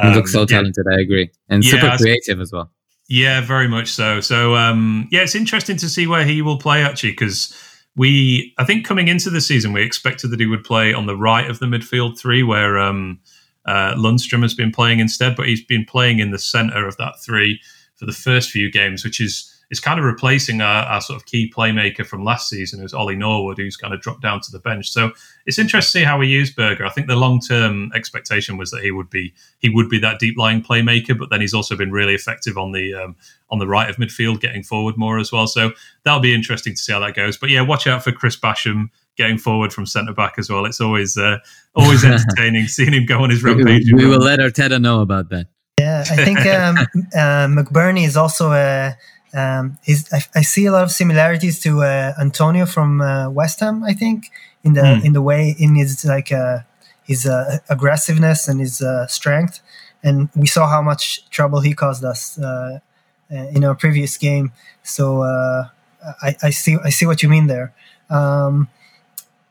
he 0.00 0.14
looks 0.14 0.32
so 0.32 0.42
um, 0.42 0.46
talented. 0.46 0.84
Yeah. 0.88 0.96
I 0.96 1.00
agree, 1.00 1.30
and 1.48 1.64
yeah, 1.64 1.70
super 1.72 1.96
creative 1.98 2.40
as 2.40 2.52
well. 2.52 2.70
Yeah, 3.10 3.40
very 3.40 3.66
much 3.66 3.88
so. 3.88 4.20
So 4.20 4.54
um, 4.54 5.08
yeah, 5.10 5.22
it's 5.22 5.34
interesting 5.34 5.76
to 5.78 5.88
see 5.88 6.06
where 6.06 6.24
he 6.24 6.42
will 6.42 6.58
play 6.58 6.84
actually 6.84 7.10
because 7.10 7.52
we 7.96 8.54
I 8.56 8.64
think 8.64 8.86
coming 8.86 9.08
into 9.08 9.30
the 9.30 9.40
season 9.40 9.72
we 9.72 9.82
expected 9.82 10.28
that 10.28 10.38
he 10.38 10.46
would 10.46 10.62
play 10.62 10.94
on 10.94 11.06
the 11.06 11.16
right 11.16 11.50
of 11.50 11.58
the 11.58 11.66
midfield 11.66 12.16
three 12.16 12.44
where 12.44 12.78
um, 12.78 13.18
uh, 13.66 13.94
Lundstram 13.94 14.42
has 14.42 14.54
been 14.54 14.70
playing 14.70 15.00
instead, 15.00 15.34
but 15.34 15.48
he's 15.48 15.64
been 15.64 15.84
playing 15.84 16.20
in 16.20 16.30
the 16.30 16.38
centre 16.38 16.86
of 16.86 16.96
that 16.98 17.14
three 17.20 17.60
for 17.96 18.06
the 18.06 18.12
first 18.12 18.48
few 18.48 18.70
games, 18.70 19.04
which 19.04 19.20
is 19.20 19.49
is 19.70 19.80
kind 19.80 19.98
of 19.98 20.04
replacing 20.04 20.60
our, 20.60 20.84
our 20.84 21.00
sort 21.00 21.16
of 21.16 21.26
key 21.26 21.52
playmaker 21.54 22.04
from 22.04 22.24
last 22.24 22.48
season, 22.48 22.80
who's 22.80 22.92
Ollie 22.92 23.16
Norwood, 23.16 23.58
who's 23.58 23.76
kind 23.76 23.94
of 23.94 24.00
dropped 24.00 24.20
down 24.20 24.40
to 24.40 24.50
the 24.50 24.58
bench. 24.58 24.90
So 24.90 25.12
it's 25.46 25.58
interesting 25.58 26.00
to 26.00 26.00
see 26.00 26.04
how 26.04 26.18
we 26.18 26.26
use 26.26 26.52
Berger. 26.52 26.84
I 26.84 26.90
think 26.90 27.06
the 27.06 27.16
long 27.16 27.40
term 27.40 27.92
expectation 27.94 28.56
was 28.56 28.70
that 28.72 28.82
he 28.82 28.90
would 28.90 29.10
be 29.10 29.32
he 29.58 29.68
would 29.68 29.88
be 29.88 29.98
that 30.00 30.18
deep 30.18 30.36
lying 30.36 30.62
playmaker, 30.62 31.16
but 31.16 31.30
then 31.30 31.40
he's 31.40 31.54
also 31.54 31.76
been 31.76 31.92
really 31.92 32.14
effective 32.14 32.58
on 32.58 32.72
the 32.72 32.94
um, 32.94 33.16
on 33.50 33.58
the 33.58 33.66
right 33.66 33.88
of 33.88 33.96
midfield, 33.96 34.40
getting 34.40 34.62
forward 34.62 34.96
more 34.96 35.18
as 35.18 35.30
well. 35.30 35.46
So 35.46 35.72
that'll 36.04 36.20
be 36.20 36.34
interesting 36.34 36.74
to 36.74 36.78
see 36.78 36.92
how 36.92 37.00
that 37.00 37.14
goes. 37.14 37.36
But 37.36 37.50
yeah, 37.50 37.62
watch 37.62 37.86
out 37.86 38.02
for 38.02 38.12
Chris 38.12 38.36
Basham 38.36 38.90
getting 39.16 39.38
forward 39.38 39.72
from 39.72 39.86
centre 39.86 40.14
back 40.14 40.34
as 40.38 40.48
well. 40.48 40.64
It's 40.64 40.80
always 40.80 41.16
uh, 41.16 41.38
always 41.76 42.04
entertaining 42.06 42.66
seeing 42.66 42.92
him 42.92 43.06
go 43.06 43.22
on 43.22 43.30
his 43.30 43.42
rampage. 43.42 43.92
We, 43.92 44.04
we 44.04 44.06
will 44.06 44.18
let 44.30 44.40
Arteta 44.40 44.80
know 44.80 45.00
about 45.00 45.28
that. 45.30 45.46
Yeah, 45.78 46.04
I 46.10 46.24
think 46.24 46.40
um, 46.40 46.76
uh, 47.14 47.62
McBurnie 47.62 48.04
is 48.04 48.16
also 48.16 48.52
a. 48.52 48.96
Um, 49.32 49.78
he's, 49.82 50.12
I, 50.12 50.22
I, 50.34 50.42
see 50.42 50.66
a 50.66 50.72
lot 50.72 50.82
of 50.82 50.90
similarities 50.90 51.60
to 51.60 51.82
uh, 51.82 52.14
Antonio 52.20 52.66
from 52.66 53.00
uh, 53.00 53.30
West 53.30 53.60
Ham. 53.60 53.84
I 53.84 53.92
think 53.92 54.30
in 54.64 54.74
the 54.74 54.80
mm. 54.80 55.04
in 55.04 55.12
the 55.12 55.22
way 55.22 55.54
in 55.58 55.76
his 55.76 56.04
like 56.04 56.32
uh, 56.32 56.60
his 57.04 57.26
uh, 57.26 57.58
aggressiveness 57.68 58.48
and 58.48 58.60
his 58.60 58.82
uh, 58.82 59.06
strength, 59.06 59.60
and 60.02 60.28
we 60.34 60.46
saw 60.46 60.68
how 60.68 60.82
much 60.82 61.28
trouble 61.30 61.60
he 61.60 61.74
caused 61.74 62.04
us 62.04 62.38
uh, 62.38 62.80
in 63.28 63.64
our 63.64 63.74
previous 63.74 64.16
game. 64.16 64.52
So 64.82 65.22
I, 65.22 66.34
I, 66.42 66.50
see 66.50 66.76
I 66.84 66.90
see 66.90 67.06
what 67.06 67.22
you 67.22 67.28
mean 67.28 67.46
there. 67.46 67.72
Um, 68.08 68.68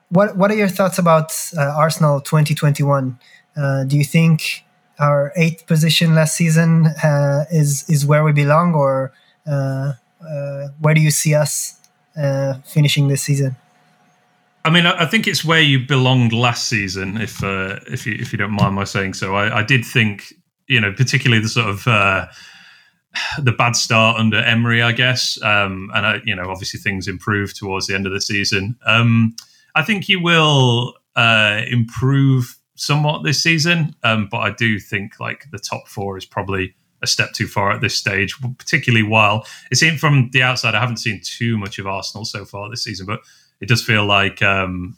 what 0.09 0.35
what 0.35 0.51
are 0.51 0.55
your 0.55 0.67
thoughts 0.67 0.97
about 0.97 1.31
Arsenal 1.57 2.19
2021? 2.19 3.17
do 3.87 3.97
you 3.97 4.03
think 4.03 4.65
our 4.99 5.31
eighth 5.35 5.67
position 5.67 6.15
last 6.15 6.35
season 6.35 6.87
is 7.49 7.89
is 7.89 8.05
where 8.05 8.23
we 8.25 8.33
belong, 8.33 8.73
or 8.73 9.13
where 10.79 10.93
do 10.93 11.01
you 11.01 11.11
see 11.11 11.33
us 11.35 11.79
uh, 12.17 12.55
finishing 12.65 13.07
this 13.07 13.21
season? 13.21 13.55
I 14.65 14.69
mean, 14.71 14.85
I 14.85 15.05
think 15.05 15.25
it's 15.25 15.45
where 15.45 15.61
you 15.61 15.79
belonged 15.79 16.33
last 16.33 16.67
season, 16.67 17.19
if 17.21 17.43
uh, 17.43 17.79
if 17.87 18.05
you 18.05 18.15
if 18.19 18.31
you 18.33 18.37
don't 18.37 18.51
mind 18.51 18.75
my 18.75 18.83
saying 18.83 19.13
so. 19.13 19.33
I, 19.33 19.59
I 19.59 19.63
did 19.63 19.85
think, 19.85 20.33
you 20.67 20.81
know, 20.81 20.91
particularly 20.91 21.41
the 21.41 21.49
sort 21.49 21.67
of 21.67 21.87
uh, 21.87 22.27
the 23.39 23.53
bad 23.53 23.75
start 23.75 24.19
under 24.19 24.37
Emery, 24.37 24.81
I 24.81 24.91
guess, 24.91 25.41
um, 25.41 25.89
and 25.95 26.05
I, 26.05 26.21
you 26.25 26.35
know, 26.35 26.49
obviously 26.49 26.79
things 26.79 27.07
improved 27.07 27.55
towards 27.55 27.87
the 27.87 27.95
end 27.95 28.05
of 28.05 28.11
the 28.11 28.21
season. 28.21 28.77
Um, 28.85 29.35
I 29.75 29.81
think 29.81 30.09
you 30.09 30.21
will 30.21 30.93
uh, 31.15 31.61
improve 31.67 32.57
somewhat 32.75 33.23
this 33.23 33.41
season, 33.41 33.95
um, 34.03 34.27
but 34.29 34.39
I 34.39 34.51
do 34.51 34.77
think 34.77 35.19
like 35.19 35.45
the 35.51 35.59
top 35.59 35.87
four 35.87 36.17
is 36.17 36.25
probably 36.25 36.75
a 37.01 37.07
step 37.07 37.33
too 37.33 37.47
far 37.47 37.71
at 37.71 37.81
this 37.81 37.95
stage, 37.95 38.35
particularly 38.57 39.03
while 39.03 39.45
it 39.71 39.75
seemed 39.75 39.99
from 39.99 40.29
the 40.31 40.43
outside, 40.43 40.75
I 40.75 40.79
haven't 40.79 40.97
seen 40.97 41.21
too 41.23 41.57
much 41.57 41.79
of 41.79 41.87
Arsenal 41.87 42.25
so 42.25 42.45
far 42.45 42.69
this 42.69 42.83
season, 42.83 43.05
but 43.05 43.21
it 43.61 43.67
does 43.67 43.83
feel 43.83 44.05
like 44.05 44.41
um, 44.41 44.97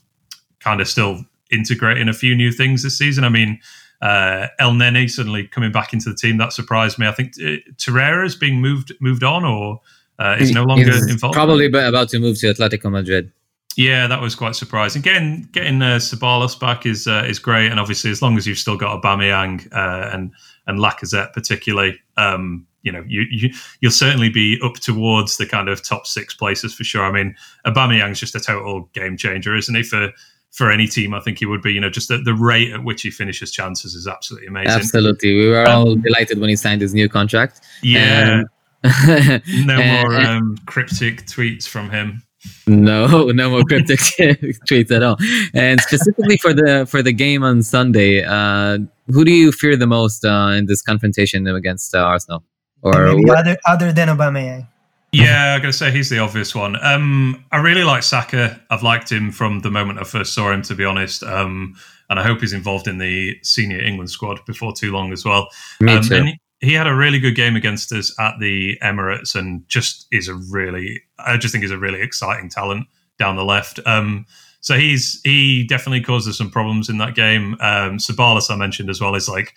kind 0.59 0.81
of 0.81 0.87
still 0.87 1.25
integrating 1.51 2.07
a 2.07 2.13
few 2.13 2.35
new 2.35 2.51
things 2.51 2.83
this 2.83 2.97
season. 2.97 3.23
I 3.23 3.29
mean, 3.29 3.59
uh, 4.01 4.47
Elneny 4.59 5.09
suddenly 5.09 5.47
coming 5.47 5.71
back 5.71 5.93
into 5.93 6.09
the 6.09 6.15
team 6.15 6.37
that 6.37 6.53
surprised 6.53 6.97
me. 6.97 7.07
I 7.07 7.11
think 7.11 7.33
uh, 7.39 7.61
Torreira 7.77 8.25
is 8.25 8.35
being 8.35 8.59
moved 8.59 8.93
moved 8.99 9.23
on 9.23 9.45
or 9.45 9.81
uh, 10.19 10.37
is 10.39 10.51
no 10.51 10.63
longer 10.63 10.85
He's 10.85 11.09
involved. 11.09 11.35
Probably 11.35 11.65
about 11.65 12.09
to 12.09 12.19
move 12.19 12.39
to 12.39 12.53
Atletico 12.53 12.91
Madrid. 12.91 13.31
Yeah, 13.77 14.07
that 14.07 14.21
was 14.21 14.35
quite 14.35 14.55
surprising. 14.55 15.01
Getting 15.01 15.47
getting 15.51 15.81
uh, 15.81 15.97
Ceballos 15.97 16.59
back 16.59 16.85
is 16.85 17.07
uh, 17.07 17.25
is 17.27 17.39
great, 17.39 17.71
and 17.71 17.79
obviously 17.79 18.11
as 18.11 18.21
long 18.21 18.37
as 18.37 18.45
you've 18.45 18.57
still 18.57 18.77
got 18.77 19.01
Aubameyang 19.01 19.71
uh, 19.73 20.09
and 20.13 20.31
and 20.67 20.79
Lacazette 20.79 21.33
particularly, 21.33 21.99
um, 22.17 22.65
you 22.83 22.91
know, 22.91 23.03
you, 23.07 23.25
you 23.29 23.53
you'll 23.79 23.91
certainly 23.91 24.29
be 24.29 24.59
up 24.63 24.75
towards 24.75 25.37
the 25.37 25.45
kind 25.45 25.69
of 25.69 25.83
top 25.83 26.07
six 26.07 26.33
places 26.33 26.73
for 26.73 26.83
sure. 26.83 27.03
I 27.03 27.11
mean, 27.11 27.35
Aubameyang's 27.65 28.19
just 28.19 28.35
a 28.35 28.39
total 28.39 28.89
game 28.93 29.17
changer, 29.17 29.55
isn't 29.55 29.75
he? 29.75 29.83
For 29.83 30.11
for 30.51 30.69
any 30.69 30.87
team, 30.87 31.13
I 31.13 31.19
think 31.21 31.39
he 31.39 31.45
would 31.45 31.61
be. 31.61 31.73
You 31.73 31.81
know, 31.81 31.89
just 31.89 32.09
the, 32.09 32.17
the 32.17 32.33
rate 32.33 32.73
at 32.73 32.83
which 32.83 33.01
he 33.01 33.11
finishes 33.11 33.51
chances 33.51 33.95
is 33.95 34.07
absolutely 34.07 34.47
amazing. 34.47 34.71
Absolutely, 34.71 35.35
we 35.35 35.49
were 35.49 35.65
um, 35.65 35.87
all 35.87 35.95
delighted 35.95 36.39
when 36.39 36.49
he 36.49 36.55
signed 36.55 36.81
his 36.81 36.93
new 36.93 37.07
contract. 37.07 37.61
Yeah, 37.83 38.43
no 38.83 40.03
more 40.03 40.15
um, 40.19 40.57
cryptic 40.65 41.25
tweets 41.25 41.67
from 41.67 41.89
him. 41.89 42.23
No, 42.65 43.25
no 43.31 43.49
more 43.49 43.63
cryptic 43.63 43.99
tweets 43.99 44.91
at 44.91 45.03
all. 45.03 45.17
And 45.53 45.79
specifically 45.81 46.37
for 46.37 46.53
the 46.53 46.85
for 46.89 47.01
the 47.01 47.13
game 47.13 47.43
on 47.43 47.63
Sunday, 47.63 48.23
uh, 48.23 48.79
who 49.13 49.25
do 49.25 49.31
you 49.31 49.51
fear 49.51 49.75
the 49.75 49.87
most 49.87 50.25
uh, 50.25 50.53
in 50.57 50.65
this 50.65 50.81
confrontation 50.81 51.47
against 51.47 51.95
uh, 51.95 51.99
Arsenal? 51.99 52.43
Or 52.81 53.13
maybe 53.13 53.29
other 53.29 53.57
other 53.67 53.91
than 53.91 54.07
Aubameyang? 54.07 54.67
Yeah, 55.11 55.55
I'm 55.55 55.61
going 55.61 55.71
to 55.71 55.77
say 55.77 55.91
he's 55.91 56.09
the 56.09 56.19
obvious 56.19 56.55
one. 56.55 56.81
Um, 56.81 57.43
I 57.51 57.57
really 57.57 57.83
like 57.83 58.01
Saka. 58.01 58.61
I've 58.69 58.81
liked 58.81 59.11
him 59.11 59.31
from 59.31 59.59
the 59.59 59.69
moment 59.69 59.99
I 59.99 60.03
first 60.05 60.33
saw 60.33 60.51
him, 60.53 60.61
to 60.63 60.75
be 60.75 60.85
honest. 60.85 61.21
Um, 61.21 61.75
and 62.09 62.17
I 62.17 62.23
hope 62.23 62.39
he's 62.39 62.53
involved 62.53 62.87
in 62.87 62.97
the 62.97 63.37
senior 63.43 63.81
England 63.81 64.09
squad 64.09 64.39
before 64.45 64.73
too 64.73 64.91
long 64.93 65.11
as 65.11 65.25
well. 65.25 65.49
Me 65.81 65.93
um, 65.93 66.03
too 66.03 66.31
he 66.61 66.73
had 66.73 66.87
a 66.87 66.93
really 66.93 67.19
good 67.19 67.35
game 67.35 67.55
against 67.55 67.91
us 67.91 68.13
at 68.19 68.39
the 68.39 68.77
Emirates 68.83 69.35
and 69.35 69.67
just 69.67 70.07
is 70.11 70.27
a 70.27 70.35
really, 70.35 71.01
I 71.17 71.37
just 71.37 71.51
think 71.51 71.63
he's 71.63 71.71
a 71.71 71.77
really 71.77 72.01
exciting 72.01 72.49
talent 72.49 72.87
down 73.17 73.35
the 73.35 73.43
left. 73.43 73.79
Um, 73.85 74.27
so 74.61 74.77
he's 74.77 75.19
he 75.23 75.65
definitely 75.65 76.01
causes 76.01 76.37
some 76.37 76.49
problems 76.49 76.87
in 76.87 76.99
that 76.99 77.15
game. 77.15 77.53
Um, 77.59 77.97
Ceballos, 77.97 78.49
I 78.49 78.55
mentioned 78.55 78.89
as 78.89 79.01
well, 79.01 79.15
is 79.15 79.27
like 79.27 79.53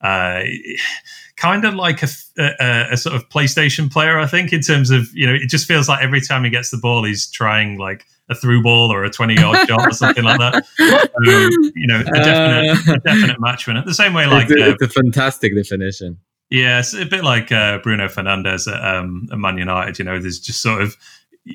uh, 0.00 0.42
kind 1.36 1.64
of 1.64 1.74
like 1.74 2.02
a, 2.02 2.08
a, 2.38 2.86
a, 2.92 2.96
sort 2.96 3.16
of 3.16 3.28
PlayStation 3.28 3.90
player, 3.90 4.18
I 4.18 4.26
think, 4.26 4.52
in 4.52 4.60
terms 4.60 4.90
of 4.90 5.08
you 5.12 5.26
know, 5.26 5.34
it 5.34 5.48
just 5.48 5.66
feels 5.66 5.88
like 5.88 6.02
every 6.02 6.20
time 6.20 6.44
he 6.44 6.50
gets 6.50 6.70
the 6.70 6.78
ball, 6.78 7.04
he's 7.04 7.30
trying 7.30 7.78
like 7.78 8.04
a 8.28 8.34
through 8.34 8.62
ball 8.62 8.92
or 8.92 9.04
a 9.04 9.10
twenty 9.10 9.34
yard 9.34 9.68
shot 9.68 9.86
or 9.86 9.92
something 9.92 10.24
like 10.24 10.38
that. 10.38 10.64
Um, 11.26 11.72
you 11.74 11.86
know, 11.86 12.00
a 12.00 12.04
definite, 12.04 12.88
uh, 12.88 12.92
a 12.94 12.98
definite 13.00 13.40
match 13.40 13.66
winner. 13.66 13.84
The 13.84 13.94
same 13.94 14.14
way, 14.14 14.26
like 14.26 14.48
it's 14.50 14.60
a, 14.60 14.64
uh, 14.64 14.74
it's 14.78 14.82
a 14.82 14.88
fantastic 14.88 15.54
definition. 15.56 16.18
Yeah, 16.50 16.82
a 16.96 17.04
bit 17.04 17.24
like 17.24 17.50
uh, 17.50 17.78
Bruno 17.78 18.08
Fernandez 18.08 18.68
at, 18.68 18.84
um, 18.84 19.28
at 19.32 19.38
Man 19.38 19.58
United. 19.58 19.98
You 19.98 20.04
know, 20.04 20.20
there's 20.20 20.38
just 20.38 20.62
sort 20.62 20.82
of 20.82 20.96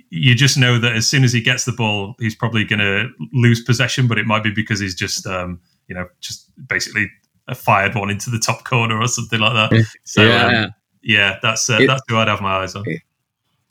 you 0.09 0.35
just 0.35 0.57
know 0.57 0.79
that 0.79 0.93
as 0.95 1.07
soon 1.07 1.23
as 1.23 1.33
he 1.33 1.41
gets 1.41 1.65
the 1.65 1.71
ball, 1.71 2.15
he's 2.19 2.35
probably 2.35 2.63
going 2.63 2.79
to 2.79 3.09
lose 3.33 3.61
possession, 3.61 4.07
but 4.07 4.17
it 4.17 4.25
might 4.25 4.43
be 4.43 4.51
because 4.51 4.79
he's 4.79 4.95
just 4.95 5.25
um, 5.27 5.59
you 5.87 5.95
know 5.95 6.07
just 6.19 6.49
basically 6.67 7.09
fired 7.55 7.95
one 7.95 8.09
into 8.09 8.29
the 8.29 8.39
top 8.39 8.63
corner 8.63 8.99
or 8.99 9.07
something 9.07 9.39
like 9.39 9.53
that. 9.53 9.85
So 10.03 10.23
yeah, 10.23 10.63
um, 10.63 10.73
yeah 11.01 11.37
that's 11.41 11.69
uh, 11.69 11.79
it, 11.81 11.87
that's 11.87 12.01
who 12.07 12.17
I'd 12.17 12.27
have 12.27 12.41
my 12.41 12.63
eyes 12.63 12.75
on. 12.75 12.85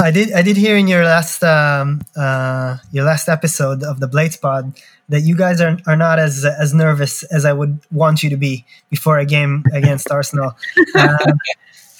I 0.02 0.10
did 0.10 0.32
I 0.32 0.42
did 0.42 0.56
hear 0.56 0.76
in 0.76 0.88
your 0.88 1.04
last 1.04 1.42
um, 1.42 2.00
uh, 2.16 2.78
your 2.92 3.04
last 3.04 3.28
episode 3.28 3.82
of 3.82 4.00
the 4.00 4.08
Blades 4.08 4.36
Pod 4.36 4.78
that 5.08 5.22
you 5.22 5.36
guys 5.36 5.60
are, 5.60 5.78
are 5.86 5.96
not 5.96 6.18
as 6.18 6.44
as 6.44 6.72
nervous 6.72 7.22
as 7.24 7.44
I 7.44 7.52
would 7.52 7.80
want 7.90 8.22
you 8.22 8.30
to 8.30 8.36
be 8.36 8.64
before 8.88 9.18
a 9.18 9.26
game 9.26 9.64
against 9.72 10.10
Arsenal. 10.10 10.52
Um, 10.98 11.38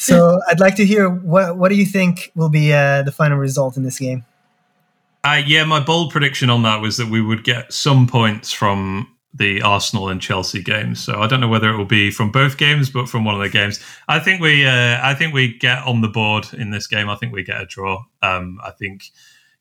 so 0.01 0.41
I'd 0.49 0.61
like 0.61 0.77
to 0.77 0.87
hear 0.87 1.09
what 1.09 1.57
what 1.57 1.69
do 1.69 1.77
you 1.77 1.87
think 1.87 2.33
will 2.35 2.49
be 2.49 2.73
uh, 2.73 3.03
the 3.03 3.13
final 3.13 3.39
result 3.39 3.77
in 3.77 3.83
this 3.83 3.99
game? 3.99 4.25
Uh, 5.23 5.43
yeah, 5.47 5.65
my 5.65 5.81
bold 5.81 6.11
prediction 6.11 6.49
on 6.49 6.63
that 6.63 6.81
was 6.81 6.97
that 6.97 7.09
we 7.09 7.21
would 7.21 7.45
get 7.45 7.73
some 7.73 8.07
points 8.07 8.53
from 8.53 9.07
the 9.35 9.63
Arsenal 9.63 10.09
and 10.09 10.21
Chelsea 10.21 10.63
games. 10.63 10.99
So 10.99 11.21
I 11.21 11.27
don't 11.27 11.41
know 11.41 11.49
whether 11.49 11.71
it 11.71 11.77
will 11.77 11.85
be 11.85 12.11
from 12.11 12.33
both 12.33 12.57
games, 12.57 12.91
but 12.91 13.09
from 13.09 13.25
one 13.25 13.35
of 13.35 13.41
the 13.41 13.49
games. 13.49 13.79
I 14.09 14.19
think 14.19 14.41
we, 14.41 14.67
uh, 14.67 14.99
I 15.03 15.15
think 15.15 15.33
we 15.33 15.57
get 15.57 15.85
on 15.85 16.01
the 16.01 16.09
board 16.09 16.49
in 16.55 16.71
this 16.71 16.89
game. 16.89 17.09
I 17.09 17.15
think 17.15 17.33
we 17.33 17.45
get 17.45 17.61
a 17.61 17.67
draw. 17.67 18.03
Um, 18.23 18.59
I 18.65 18.71
think 18.73 19.05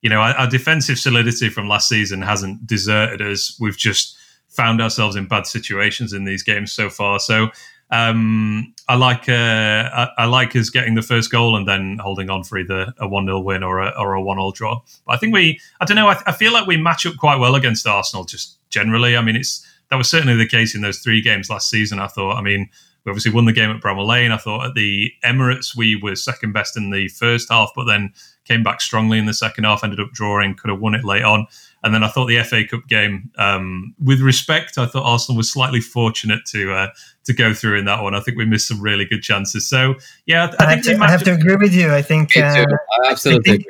you 0.01 0.09
know, 0.09 0.21
our, 0.21 0.33
our, 0.35 0.47
defensive 0.47 0.97
solidity 0.97 1.49
from 1.49 1.67
last 1.67 1.89
season 1.89 2.21
hasn't 2.21 2.65
deserted 2.65 3.21
us. 3.21 3.57
We've 3.59 3.77
just 3.77 4.17
found 4.47 4.81
ourselves 4.81 5.15
in 5.15 5.27
bad 5.27 5.45
situations 5.45 6.13
in 6.13 6.23
these 6.23 6.43
games 6.43 6.71
so 6.71 6.89
far. 6.89 7.19
So 7.19 7.49
um, 7.91 8.73
I 8.87 8.95
like 8.95 9.27
uh, 9.27 9.33
I, 9.33 10.09
I, 10.19 10.25
like 10.25 10.55
us 10.55 10.69
getting 10.69 10.93
the 10.93 11.01
first 11.01 11.31
goal 11.31 11.55
and 11.55 11.67
then 11.67 11.97
holding 11.99 12.29
on 12.29 12.43
for 12.43 12.59
either 12.59 12.93
a 12.99 13.07
one 13.07 13.25
0 13.25 13.39
win 13.39 13.63
or 13.63 13.79
a 13.79 13.89
or 13.97 14.13
a 14.13 14.21
one 14.21 14.37
0 14.37 14.51
draw. 14.51 14.81
But 15.05 15.13
I 15.13 15.17
think 15.17 15.33
we 15.33 15.59
I 15.81 15.85
don't 15.85 15.95
know 15.95 16.07
I, 16.07 16.21
I 16.27 16.31
feel 16.31 16.53
like 16.53 16.67
we 16.67 16.77
match 16.77 17.05
up 17.05 17.17
quite 17.17 17.37
well 17.37 17.55
against 17.55 17.87
Arsenal 17.87 18.25
just 18.25 18.57
generally. 18.69 19.17
I 19.17 19.21
mean, 19.21 19.35
it's 19.35 19.65
that 19.89 19.95
was 19.95 20.09
certainly 20.09 20.35
the 20.35 20.47
case 20.47 20.75
in 20.75 20.81
those 20.81 20.99
three 20.99 21.21
games 21.21 21.49
last 21.49 21.69
season. 21.69 21.99
I 21.99 22.07
thought. 22.07 22.37
I 22.37 22.41
mean, 22.41 22.69
we 23.05 23.09
obviously 23.09 23.31
won 23.31 23.45
the 23.45 23.53
game 23.53 23.71
at 23.71 23.81
Bramall 23.81 24.07
Lane. 24.07 24.31
I 24.31 24.37
thought 24.37 24.67
at 24.67 24.75
the 24.75 25.11
Emirates 25.23 25.75
we 25.75 25.95
were 25.95 26.15
second 26.15 26.53
best 26.53 26.77
in 26.77 26.91
the 26.91 27.07
first 27.07 27.49
half, 27.49 27.71
but 27.75 27.85
then 27.85 28.13
came 28.45 28.61
back 28.63 28.81
strongly 28.81 29.17
in 29.17 29.25
the 29.25 29.33
second 29.33 29.63
half, 29.63 29.83
ended 29.83 29.99
up 29.99 30.11
drawing, 30.11 30.55
could 30.55 30.69
have 30.69 30.79
won 30.79 30.95
it 30.95 31.03
late 31.03 31.23
on. 31.23 31.47
And 31.83 31.93
then 31.93 32.03
I 32.03 32.09
thought 32.09 32.25
the 32.25 32.41
FA 32.43 32.65
Cup 32.67 32.87
game, 32.87 33.31
um, 33.37 33.95
with 34.03 34.19
respect, 34.19 34.77
I 34.77 34.85
thought 34.85 35.03
Arsenal 35.03 35.37
was 35.37 35.51
slightly 35.51 35.79
fortunate 35.79 36.45
to 36.47 36.73
uh, 36.73 36.87
to 37.23 37.33
go 37.33 37.53
through 37.53 37.79
in 37.79 37.85
that 37.85 38.03
one. 38.03 38.15
I 38.15 38.19
think 38.19 38.37
we 38.37 38.45
missed 38.45 38.67
some 38.67 38.81
really 38.81 39.05
good 39.05 39.21
chances. 39.21 39.67
So 39.67 39.95
yeah, 40.25 40.51
I, 40.59 40.65
I, 40.65 40.75
have, 40.75 40.83
to, 40.83 40.97
I 40.97 41.09
have, 41.09 41.23
to, 41.23 41.33
agree 41.33 41.55
with 41.55 41.73
you. 41.73 41.93
I 41.93 42.01
think 42.01 42.35
uh, 42.35 42.65
absolutely. 43.05 43.51
I 43.51 43.55
think, 43.55 43.65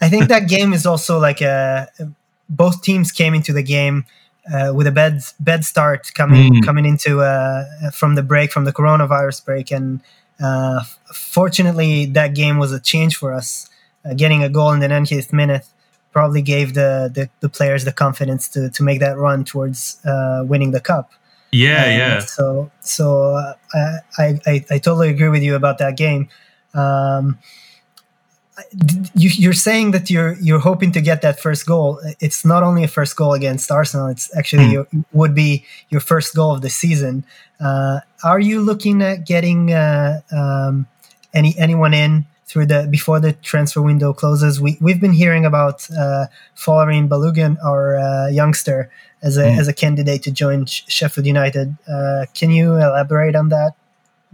I 0.00 0.08
think 0.08 0.28
that 0.28 0.48
game 0.48 0.72
is 0.72 0.86
also 0.86 1.18
like 1.18 1.42
a 1.42 1.88
both 2.48 2.82
teams 2.82 3.12
came 3.12 3.34
into 3.34 3.52
the 3.52 3.62
game 3.62 4.06
uh, 4.52 4.72
with 4.74 4.86
a 4.86 4.92
bad 4.92 5.20
bad 5.40 5.64
start 5.64 6.12
coming 6.14 6.54
mm. 6.54 6.64
coming 6.64 6.84
into 6.84 7.20
uh, 7.20 7.64
from 7.90 8.14
the 8.14 8.22
break 8.22 8.52
from 8.52 8.64
the 8.64 8.72
coronavirus 8.72 9.44
break, 9.44 9.70
and 9.70 10.00
uh, 10.42 10.82
fortunately 11.12 12.06
that 12.06 12.34
game 12.34 12.58
was 12.58 12.72
a 12.72 12.80
change 12.80 13.16
for 13.16 13.32
us. 13.32 13.68
Uh, 14.04 14.14
getting 14.14 14.44
a 14.44 14.48
goal 14.48 14.70
in 14.70 14.78
the 14.78 14.86
90th 14.86 15.32
minute 15.32 15.66
probably 16.16 16.40
gave 16.40 16.72
the, 16.72 17.10
the, 17.14 17.28
the 17.40 17.48
players 17.50 17.84
the 17.84 17.92
confidence 17.92 18.48
to 18.48 18.70
to 18.70 18.82
make 18.82 19.00
that 19.00 19.18
run 19.18 19.44
towards 19.44 20.00
uh, 20.06 20.42
winning 20.46 20.70
the 20.70 20.80
cup. 20.80 21.12
Yeah, 21.52 21.84
and 21.84 21.98
yeah. 21.98 22.20
So 22.20 22.70
so 22.80 23.34
uh, 23.34 23.98
I, 24.16 24.40
I 24.46 24.64
I 24.74 24.78
totally 24.78 25.10
agree 25.10 25.28
with 25.28 25.42
you 25.42 25.54
about 25.54 25.76
that 25.76 25.98
game. 25.98 26.30
Um, 26.72 27.38
you, 29.14 29.50
are 29.50 29.60
saying 29.68 29.90
that 29.90 30.08
you're 30.08 30.36
you're 30.40 30.64
hoping 30.70 30.90
to 30.92 31.02
get 31.02 31.20
that 31.20 31.38
first 31.38 31.66
goal. 31.66 32.00
It's 32.18 32.46
not 32.46 32.62
only 32.62 32.82
a 32.82 32.88
first 32.88 33.14
goal 33.14 33.34
against 33.34 33.70
Arsenal; 33.70 34.08
it's 34.08 34.34
actually 34.34 34.68
mm. 34.68 34.72
your, 34.72 34.86
would 35.12 35.34
be 35.34 35.66
your 35.90 36.00
first 36.00 36.34
goal 36.34 36.52
of 36.54 36.62
the 36.62 36.70
season. 36.70 37.24
Uh, 37.60 38.00
are 38.24 38.40
you 38.40 38.62
looking 38.62 39.02
at 39.02 39.26
getting 39.26 39.74
uh, 39.74 40.20
um, 40.32 40.86
any 41.34 41.52
anyone 41.58 41.92
in 41.92 42.24
through 42.46 42.66
the 42.66 42.86
before 42.90 43.20
the 43.20 43.32
transfer 43.32 43.82
window 43.82 44.12
closes? 44.12 44.60
We 44.60 44.78
we've 44.80 45.00
been 45.00 45.12
hearing 45.12 45.44
about 45.44 45.88
uh, 45.90 46.26
Folarin 46.56 47.08
Balogun, 47.08 47.56
our 47.64 47.96
uh, 47.96 48.28
youngster, 48.28 48.90
as 49.22 49.36
a 49.36 49.44
mm. 49.44 49.58
as 49.58 49.68
a 49.68 49.72
candidate 49.72 50.22
to 50.24 50.30
join 50.30 50.66
Sheffield 50.66 51.26
United. 51.26 51.76
Uh, 51.88 52.26
can 52.34 52.50
you 52.50 52.74
elaborate 52.76 53.36
on 53.36 53.48
that? 53.50 53.72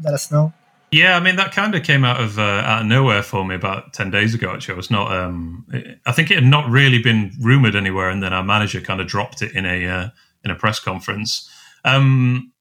Let 0.02 0.14
us 0.14 0.30
know. 0.30 0.52
Yeah, 0.90 1.16
I 1.16 1.20
mean 1.20 1.36
that 1.36 1.52
kind 1.52 1.74
of 1.74 1.82
came 1.84 2.04
out 2.04 2.20
of 2.20 2.38
uh, 2.38 2.42
out 2.42 2.82
of 2.82 2.86
nowhere 2.86 3.22
for 3.22 3.44
me 3.44 3.54
about 3.54 3.94
ten 3.94 4.10
days 4.10 4.34
ago. 4.34 4.52
Actually, 4.52 4.74
I 4.74 4.76
was 4.76 4.90
not. 4.90 5.10
Um, 5.10 5.66
I 6.04 6.12
think 6.12 6.30
it 6.30 6.34
had 6.34 6.44
not 6.44 6.68
really 6.68 7.02
been 7.02 7.32
rumored 7.40 7.74
anywhere, 7.74 8.10
and 8.10 8.22
then 8.22 8.34
our 8.34 8.44
manager 8.44 8.80
kind 8.82 9.00
of 9.00 9.06
dropped 9.06 9.40
it 9.40 9.52
in 9.56 9.64
a 9.64 9.86
uh, 9.86 10.08
in 10.44 10.50
a 10.50 10.54
press 10.54 10.78
conference. 10.78 11.48
Um, 11.84 12.52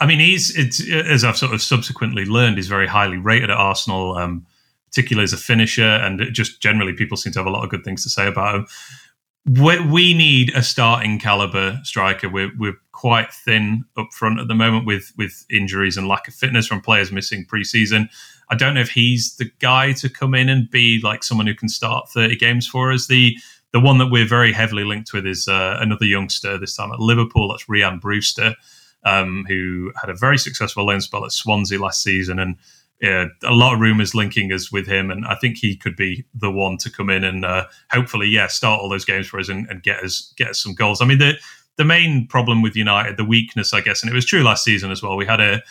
I 0.00 0.06
mean, 0.06 0.18
he's 0.18 0.56
it's 0.56 0.90
as 0.90 1.24
I've 1.24 1.36
sort 1.36 1.54
of 1.54 1.62
subsequently 1.62 2.24
learned, 2.24 2.56
he's 2.56 2.68
very 2.68 2.88
highly 2.88 3.18
rated 3.18 3.50
at 3.50 3.56
Arsenal, 3.56 4.16
um, 4.16 4.46
particularly 4.86 5.24
as 5.24 5.32
a 5.32 5.38
finisher, 5.38 5.82
and 5.82 6.22
just 6.32 6.60
generally 6.60 6.92
people 6.92 7.16
seem 7.16 7.32
to 7.32 7.38
have 7.38 7.46
a 7.46 7.50
lot 7.50 7.64
of 7.64 7.70
good 7.70 7.84
things 7.84 8.02
to 8.04 8.10
say 8.10 8.26
about 8.26 8.54
him 8.54 8.66
we 9.46 10.12
need 10.12 10.52
a 10.56 10.62
starting 10.62 11.20
caliber 11.20 11.78
striker. 11.84 12.28
We're, 12.28 12.50
we're 12.58 12.78
quite 12.90 13.32
thin 13.32 13.84
up 13.96 14.12
front 14.12 14.40
at 14.40 14.48
the 14.48 14.54
moment 14.54 14.86
with 14.86 15.12
with 15.16 15.44
injuries 15.50 15.96
and 15.96 16.08
lack 16.08 16.26
of 16.26 16.34
fitness 16.34 16.66
from 16.66 16.80
players 16.80 17.12
missing 17.12 17.46
preseason. 17.46 18.08
I 18.50 18.56
don't 18.56 18.74
know 18.74 18.80
if 18.80 18.90
he's 18.90 19.36
the 19.36 19.50
guy 19.60 19.92
to 19.94 20.08
come 20.08 20.34
in 20.34 20.48
and 20.48 20.68
be 20.68 21.00
like 21.02 21.22
someone 21.22 21.46
who 21.46 21.54
can 21.54 21.68
start 21.68 22.08
30 22.10 22.36
games 22.36 22.66
for 22.66 22.92
us. 22.92 23.06
The 23.06 23.36
the 23.72 23.80
one 23.80 23.98
that 23.98 24.10
we're 24.10 24.26
very 24.26 24.52
heavily 24.52 24.84
linked 24.84 25.12
with 25.12 25.26
is 25.26 25.46
uh, 25.46 25.76
another 25.80 26.06
youngster 26.06 26.58
this 26.58 26.74
time 26.74 26.92
at 26.92 26.98
Liverpool. 26.98 27.48
That's 27.48 27.66
Rhian 27.66 28.00
Brewster, 28.00 28.54
um, 29.04 29.44
who 29.46 29.92
had 30.00 30.10
a 30.10 30.14
very 30.14 30.38
successful 30.38 30.86
loan 30.86 31.00
spell 31.00 31.24
at 31.24 31.32
Swansea 31.32 31.78
last 31.78 32.02
season 32.02 32.38
and 32.38 32.56
yeah, 33.00 33.26
a 33.44 33.52
lot 33.52 33.74
of 33.74 33.80
rumors 33.80 34.14
linking 34.14 34.52
us 34.52 34.72
with 34.72 34.86
him, 34.86 35.10
and 35.10 35.26
I 35.26 35.34
think 35.34 35.58
he 35.58 35.76
could 35.76 35.96
be 35.96 36.24
the 36.34 36.50
one 36.50 36.78
to 36.78 36.90
come 36.90 37.10
in 37.10 37.24
and 37.24 37.44
uh, 37.44 37.66
hopefully, 37.90 38.28
yeah, 38.28 38.46
start 38.46 38.80
all 38.80 38.88
those 38.88 39.04
games 39.04 39.26
for 39.26 39.38
us 39.38 39.48
and, 39.48 39.68
and, 39.68 39.82
get 39.82 40.02
us 40.02 40.32
get 40.36 40.48
us 40.48 40.62
some 40.62 40.74
goals. 40.74 41.02
I 41.02 41.04
mean, 41.04 41.18
the 41.18 41.34
the 41.76 41.84
main 41.84 42.26
problem 42.26 42.62
with 42.62 42.74
United, 42.74 43.18
the 43.18 43.24
weakness, 43.24 43.74
I 43.74 43.82
guess, 43.82 44.02
and 44.02 44.10
it 44.10 44.14
was 44.14 44.24
true 44.24 44.42
last 44.42 44.64
season 44.64 44.90
as 44.90 45.02
well. 45.02 45.16
We 45.16 45.26
had 45.26 45.40
a 45.40 45.62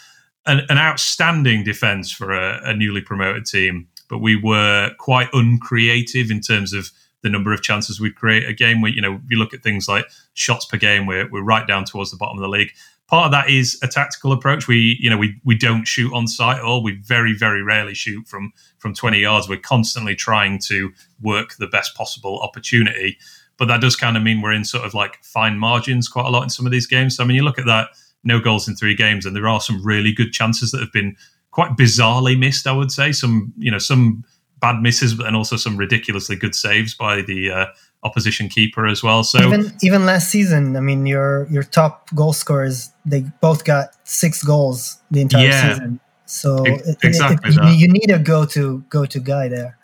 an, 0.45 0.61
an 0.69 0.77
outstanding 0.77 1.63
defense 1.63 2.11
for 2.11 2.31
a, 2.31 2.61
a, 2.63 2.75
newly 2.75 3.01
promoted 3.01 3.47
team, 3.47 3.87
but 4.07 4.19
we 4.19 4.35
were 4.35 4.91
quite 4.99 5.27
uncreative 5.33 6.29
in 6.29 6.41
terms 6.41 6.73
of 6.73 6.91
the 7.23 7.29
number 7.29 7.51
of 7.51 7.63
chances 7.63 7.99
we'd 7.99 8.15
create 8.15 8.47
a 8.47 8.53
game. 8.53 8.81
We, 8.81 8.91
you 8.91 9.01
know, 9.01 9.19
you 9.27 9.39
look 9.39 9.55
at 9.55 9.63
things 9.63 9.87
like 9.87 10.05
shots 10.35 10.65
per 10.65 10.77
game, 10.77 11.07
we're 11.07 11.27
we're 11.31 11.41
right 11.41 11.65
down 11.65 11.85
towards 11.85 12.11
the 12.11 12.17
bottom 12.17 12.37
of 12.37 12.43
the 12.43 12.49
league 12.49 12.69
part 13.07 13.25
of 13.25 13.31
that 13.31 13.49
is 13.49 13.79
a 13.83 13.87
tactical 13.87 14.31
approach. 14.31 14.67
We, 14.67 14.97
you 14.99 15.09
know, 15.09 15.17
we 15.17 15.39
we 15.43 15.55
don't 15.55 15.85
shoot 15.85 16.13
on 16.13 16.27
sight 16.27 16.57
at 16.57 16.63
all. 16.63 16.83
We 16.83 16.99
very 17.01 17.33
very 17.33 17.63
rarely 17.63 17.93
shoot 17.93 18.27
from 18.27 18.51
from 18.79 18.93
20 18.93 19.19
yards. 19.19 19.47
We're 19.47 19.59
constantly 19.59 20.15
trying 20.15 20.59
to 20.67 20.91
work 21.21 21.55
the 21.57 21.67
best 21.67 21.95
possible 21.95 22.39
opportunity. 22.41 23.17
But 23.57 23.67
that 23.69 23.79
does 23.79 23.95
kind 23.95 24.17
of 24.17 24.23
mean 24.23 24.41
we're 24.41 24.51
in 24.51 24.65
sort 24.65 24.85
of 24.85 24.93
like 24.93 25.23
fine 25.23 25.57
margins 25.57 26.09
quite 26.09 26.25
a 26.25 26.29
lot 26.29 26.43
in 26.43 26.49
some 26.49 26.65
of 26.65 26.71
these 26.71 26.87
games. 26.87 27.15
So 27.15 27.23
I 27.23 27.27
mean, 27.27 27.35
you 27.35 27.43
look 27.43 27.59
at 27.59 27.65
that, 27.65 27.89
no 28.23 28.39
goals 28.39 28.67
in 28.67 28.75
three 28.75 28.95
games, 28.95 29.25
and 29.25 29.35
there 29.35 29.47
are 29.47 29.61
some 29.61 29.83
really 29.83 30.11
good 30.11 30.33
chances 30.33 30.71
that 30.71 30.81
have 30.81 30.91
been 30.91 31.15
quite 31.51 31.77
bizarrely 31.77 32.37
missed. 32.37 32.67
I 32.67 32.73
would 32.73 32.91
say 32.91 33.13
some, 33.13 33.53
you 33.57 33.71
know, 33.71 33.77
some 33.77 34.25
bad 34.59 34.81
misses, 34.81 35.13
but 35.13 35.23
then 35.23 35.35
also 35.35 35.55
some 35.55 35.77
ridiculously 35.77 36.35
good 36.35 36.53
saves 36.53 36.93
by 36.93 37.21
the 37.21 37.49
uh, 37.51 37.65
opposition 38.05 38.47
keeper 38.47 38.85
as 38.85 39.03
well. 39.03 39.23
So 39.23 39.39
even 39.45 39.73
even 39.81 40.05
last 40.05 40.29
season, 40.29 40.77
I 40.77 40.79
mean, 40.79 41.05
your 41.05 41.47
your 41.49 41.63
top 41.63 42.09
goal 42.15 42.31
scorers 42.31 42.91
they 43.05 43.21
both 43.41 43.65
got 43.65 43.89
six 44.03 44.43
goals 44.43 45.01
the 45.11 45.21
entire 45.21 45.47
yeah, 45.47 45.73
season. 45.73 45.99
So 46.25 46.63
exactly 47.03 47.51
it, 47.51 47.57
it, 47.57 47.77
you, 47.77 47.87
need 47.87 48.09
a 48.09 48.17
go 48.17 48.45
to 48.45 48.83
go 48.89 49.05
to 49.05 49.19
guy 49.19 49.47
there. 49.47 49.77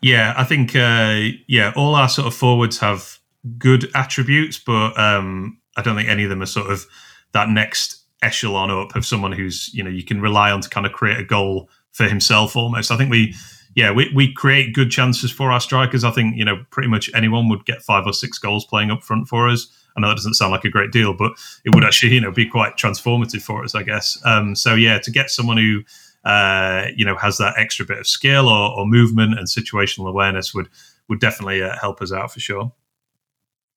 Yeah, 0.00 0.34
I 0.36 0.44
think 0.44 0.76
uh, 0.76 1.38
yeah, 1.46 1.72
all 1.74 1.94
our 1.94 2.08
sort 2.08 2.26
of 2.26 2.34
forwards 2.34 2.78
have 2.78 3.18
good 3.58 3.90
attributes, 3.94 4.58
but 4.58 4.98
um, 4.98 5.58
I 5.76 5.82
don't 5.82 5.96
think 5.96 6.08
any 6.08 6.24
of 6.24 6.30
them 6.30 6.42
are 6.42 6.46
sort 6.46 6.70
of 6.70 6.86
that 7.32 7.48
next 7.48 8.04
echelon 8.22 8.70
up 8.70 8.96
of 8.96 9.06
someone 9.06 9.30
who's 9.30 9.72
you 9.72 9.82
know 9.82 9.90
you 9.90 10.04
can 10.04 10.20
rely 10.20 10.50
on 10.50 10.60
to 10.60 10.68
kind 10.68 10.86
of 10.86 10.92
create 10.92 11.18
a 11.18 11.24
goal 11.24 11.68
for 11.92 12.08
himself 12.08 12.56
almost. 12.56 12.90
I 12.90 12.96
think 12.96 13.10
we 13.10 13.34
yeah, 13.78 13.92
we, 13.92 14.10
we 14.12 14.32
create 14.32 14.74
good 14.74 14.90
chances 14.90 15.30
for 15.30 15.52
our 15.52 15.60
strikers. 15.60 16.02
I 16.02 16.10
think, 16.10 16.36
you 16.36 16.44
know, 16.44 16.64
pretty 16.70 16.88
much 16.88 17.08
anyone 17.14 17.48
would 17.48 17.64
get 17.64 17.80
five 17.80 18.08
or 18.08 18.12
six 18.12 18.36
goals 18.36 18.64
playing 18.64 18.90
up 18.90 19.04
front 19.04 19.28
for 19.28 19.48
us. 19.48 19.68
I 19.96 20.00
know 20.00 20.08
that 20.08 20.16
doesn't 20.16 20.34
sound 20.34 20.50
like 20.50 20.64
a 20.64 20.68
great 20.68 20.90
deal, 20.90 21.14
but 21.14 21.30
it 21.64 21.72
would 21.72 21.84
actually, 21.84 22.14
you 22.14 22.20
know, 22.20 22.32
be 22.32 22.44
quite 22.44 22.76
transformative 22.76 23.40
for 23.40 23.62
us, 23.62 23.76
I 23.76 23.84
guess. 23.84 24.18
Um, 24.24 24.56
so 24.56 24.74
yeah, 24.74 24.98
to 24.98 25.12
get 25.12 25.30
someone 25.30 25.58
who, 25.58 25.84
uh, 26.28 26.86
you 26.96 27.04
know, 27.04 27.14
has 27.18 27.38
that 27.38 27.54
extra 27.56 27.86
bit 27.86 27.98
of 27.98 28.08
skill 28.08 28.48
or, 28.48 28.76
or 28.76 28.84
movement 28.84 29.38
and 29.38 29.46
situational 29.46 30.08
awareness 30.08 30.52
would 30.52 30.68
would 31.08 31.20
definitely 31.20 31.62
uh, 31.62 31.76
help 31.80 32.02
us 32.02 32.10
out 32.12 32.32
for 32.32 32.40
sure. 32.40 32.72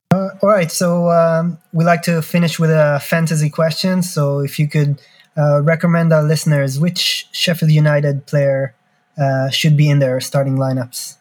Uh, 0.09 0.29
all 0.41 0.49
right, 0.49 0.71
so 0.71 1.11
um, 1.11 1.59
we 1.73 1.85
like 1.85 2.01
to 2.01 2.23
finish 2.23 2.57
with 2.57 2.71
a 2.71 2.99
fantasy 3.03 3.51
question. 3.51 4.01
So 4.01 4.39
if 4.39 4.57
you 4.57 4.67
could 4.67 4.99
uh, 5.37 5.61
recommend 5.61 6.11
our 6.11 6.23
listeners 6.23 6.79
which 6.79 7.27
Sheffield 7.31 7.71
United 7.71 8.25
player 8.25 8.73
uh, 9.17 9.49
should 9.49 9.77
be 9.77 9.89
in 9.89 9.99
their 9.99 10.19
starting 10.19 10.57
lineups. 10.57 11.17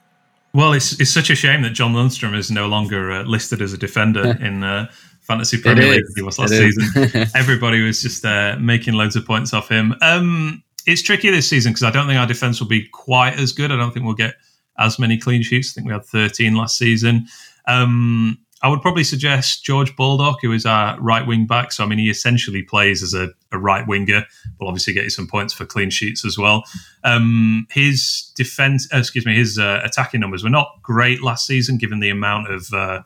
Well, 0.53 0.73
it's 0.73 0.99
it's 1.01 1.11
such 1.11 1.31
a 1.31 1.35
shame 1.35 1.63
that 1.63 1.71
John 1.71 1.95
Lundstrom 1.95 2.35
is 2.35 2.51
no 2.51 2.67
longer 2.67 3.13
uh, 3.13 3.23
listed 3.23 3.63
as 3.63 3.73
a 3.73 3.79
defender 3.79 4.37
in 4.41 4.65
uh, 4.65 4.91
fantasy 5.21 5.61
Premier 5.61 5.93
League. 5.93 6.03
He 6.17 6.23
was 6.23 6.39
last 6.39 6.51
season. 6.51 7.29
Everybody 7.37 7.83
was 7.83 8.03
just 8.03 8.25
uh, 8.25 8.57
making 8.59 8.95
loads 8.95 9.15
of 9.15 9.25
points 9.25 9.55
off 9.55 9.69
him. 9.69 9.95
Um, 10.03 10.65
it's 10.87 11.03
tricky 11.03 11.31
this 11.31 11.49
season 11.49 11.73
because 11.73 11.85
I 11.85 11.91
don't 11.91 12.07
think 12.07 12.19
our 12.19 12.27
defense 12.27 12.61
will 12.61 12.69
be 12.69 12.89
quite 12.89 13.39
as 13.39 13.53
good. 13.53 13.71
I 13.71 13.77
don't 13.77 13.93
think 13.93 14.05
we'll 14.05 14.15
get 14.15 14.35
as 14.79 14.99
many 14.99 15.19
clean 15.19 15.43
sheets. 15.43 15.71
I 15.71 15.75
think 15.75 15.87
we 15.87 15.93
had 15.93 16.05
13 16.05 16.55
last 16.55 16.77
season. 16.77 17.27
Um, 17.69 18.39
I 18.63 18.69
would 18.69 18.83
probably 18.83 19.05
suggest 19.05 19.65
George 19.65 19.97
Baldock, 19.97 20.41
who 20.43 20.53
is 20.53 20.67
our 20.67 21.01
right 21.01 21.27
wing 21.27 21.47
back. 21.47 21.73
So, 21.73 21.83
I 21.83 21.87
mean, 21.87 21.99
he 21.99 22.11
essentially 22.11 22.63
plays 22.63 23.03
as 23.03 23.15
a, 23.15 23.31
a 23.53 23.59
right 23.59 23.87
winger. 23.87 24.27
Will 24.59 24.69
obviously 24.69 24.93
get 24.93 25.05
you 25.05 25.11
some 25.11 25.27
points 25.27 25.55
for 25.55 25.65
clean 25.65 25.89
sheets 25.89 26.25
as 26.25 26.37
well. 26.37 26.65
Um, 27.03 27.67
his 27.71 28.31
defense, 28.37 28.87
uh, 28.93 28.99
excuse 28.99 29.25
me, 29.25 29.35
his 29.35 29.59
uh, 29.59 29.81
attacking 29.83 30.21
numbers 30.21 30.45
were 30.45 30.51
not 30.51 30.79
great 30.83 31.23
last 31.23 31.47
season, 31.47 31.79
given 31.79 32.01
the 32.01 32.11
amount 32.11 32.53
of 32.53 32.73
uh, 32.75 33.03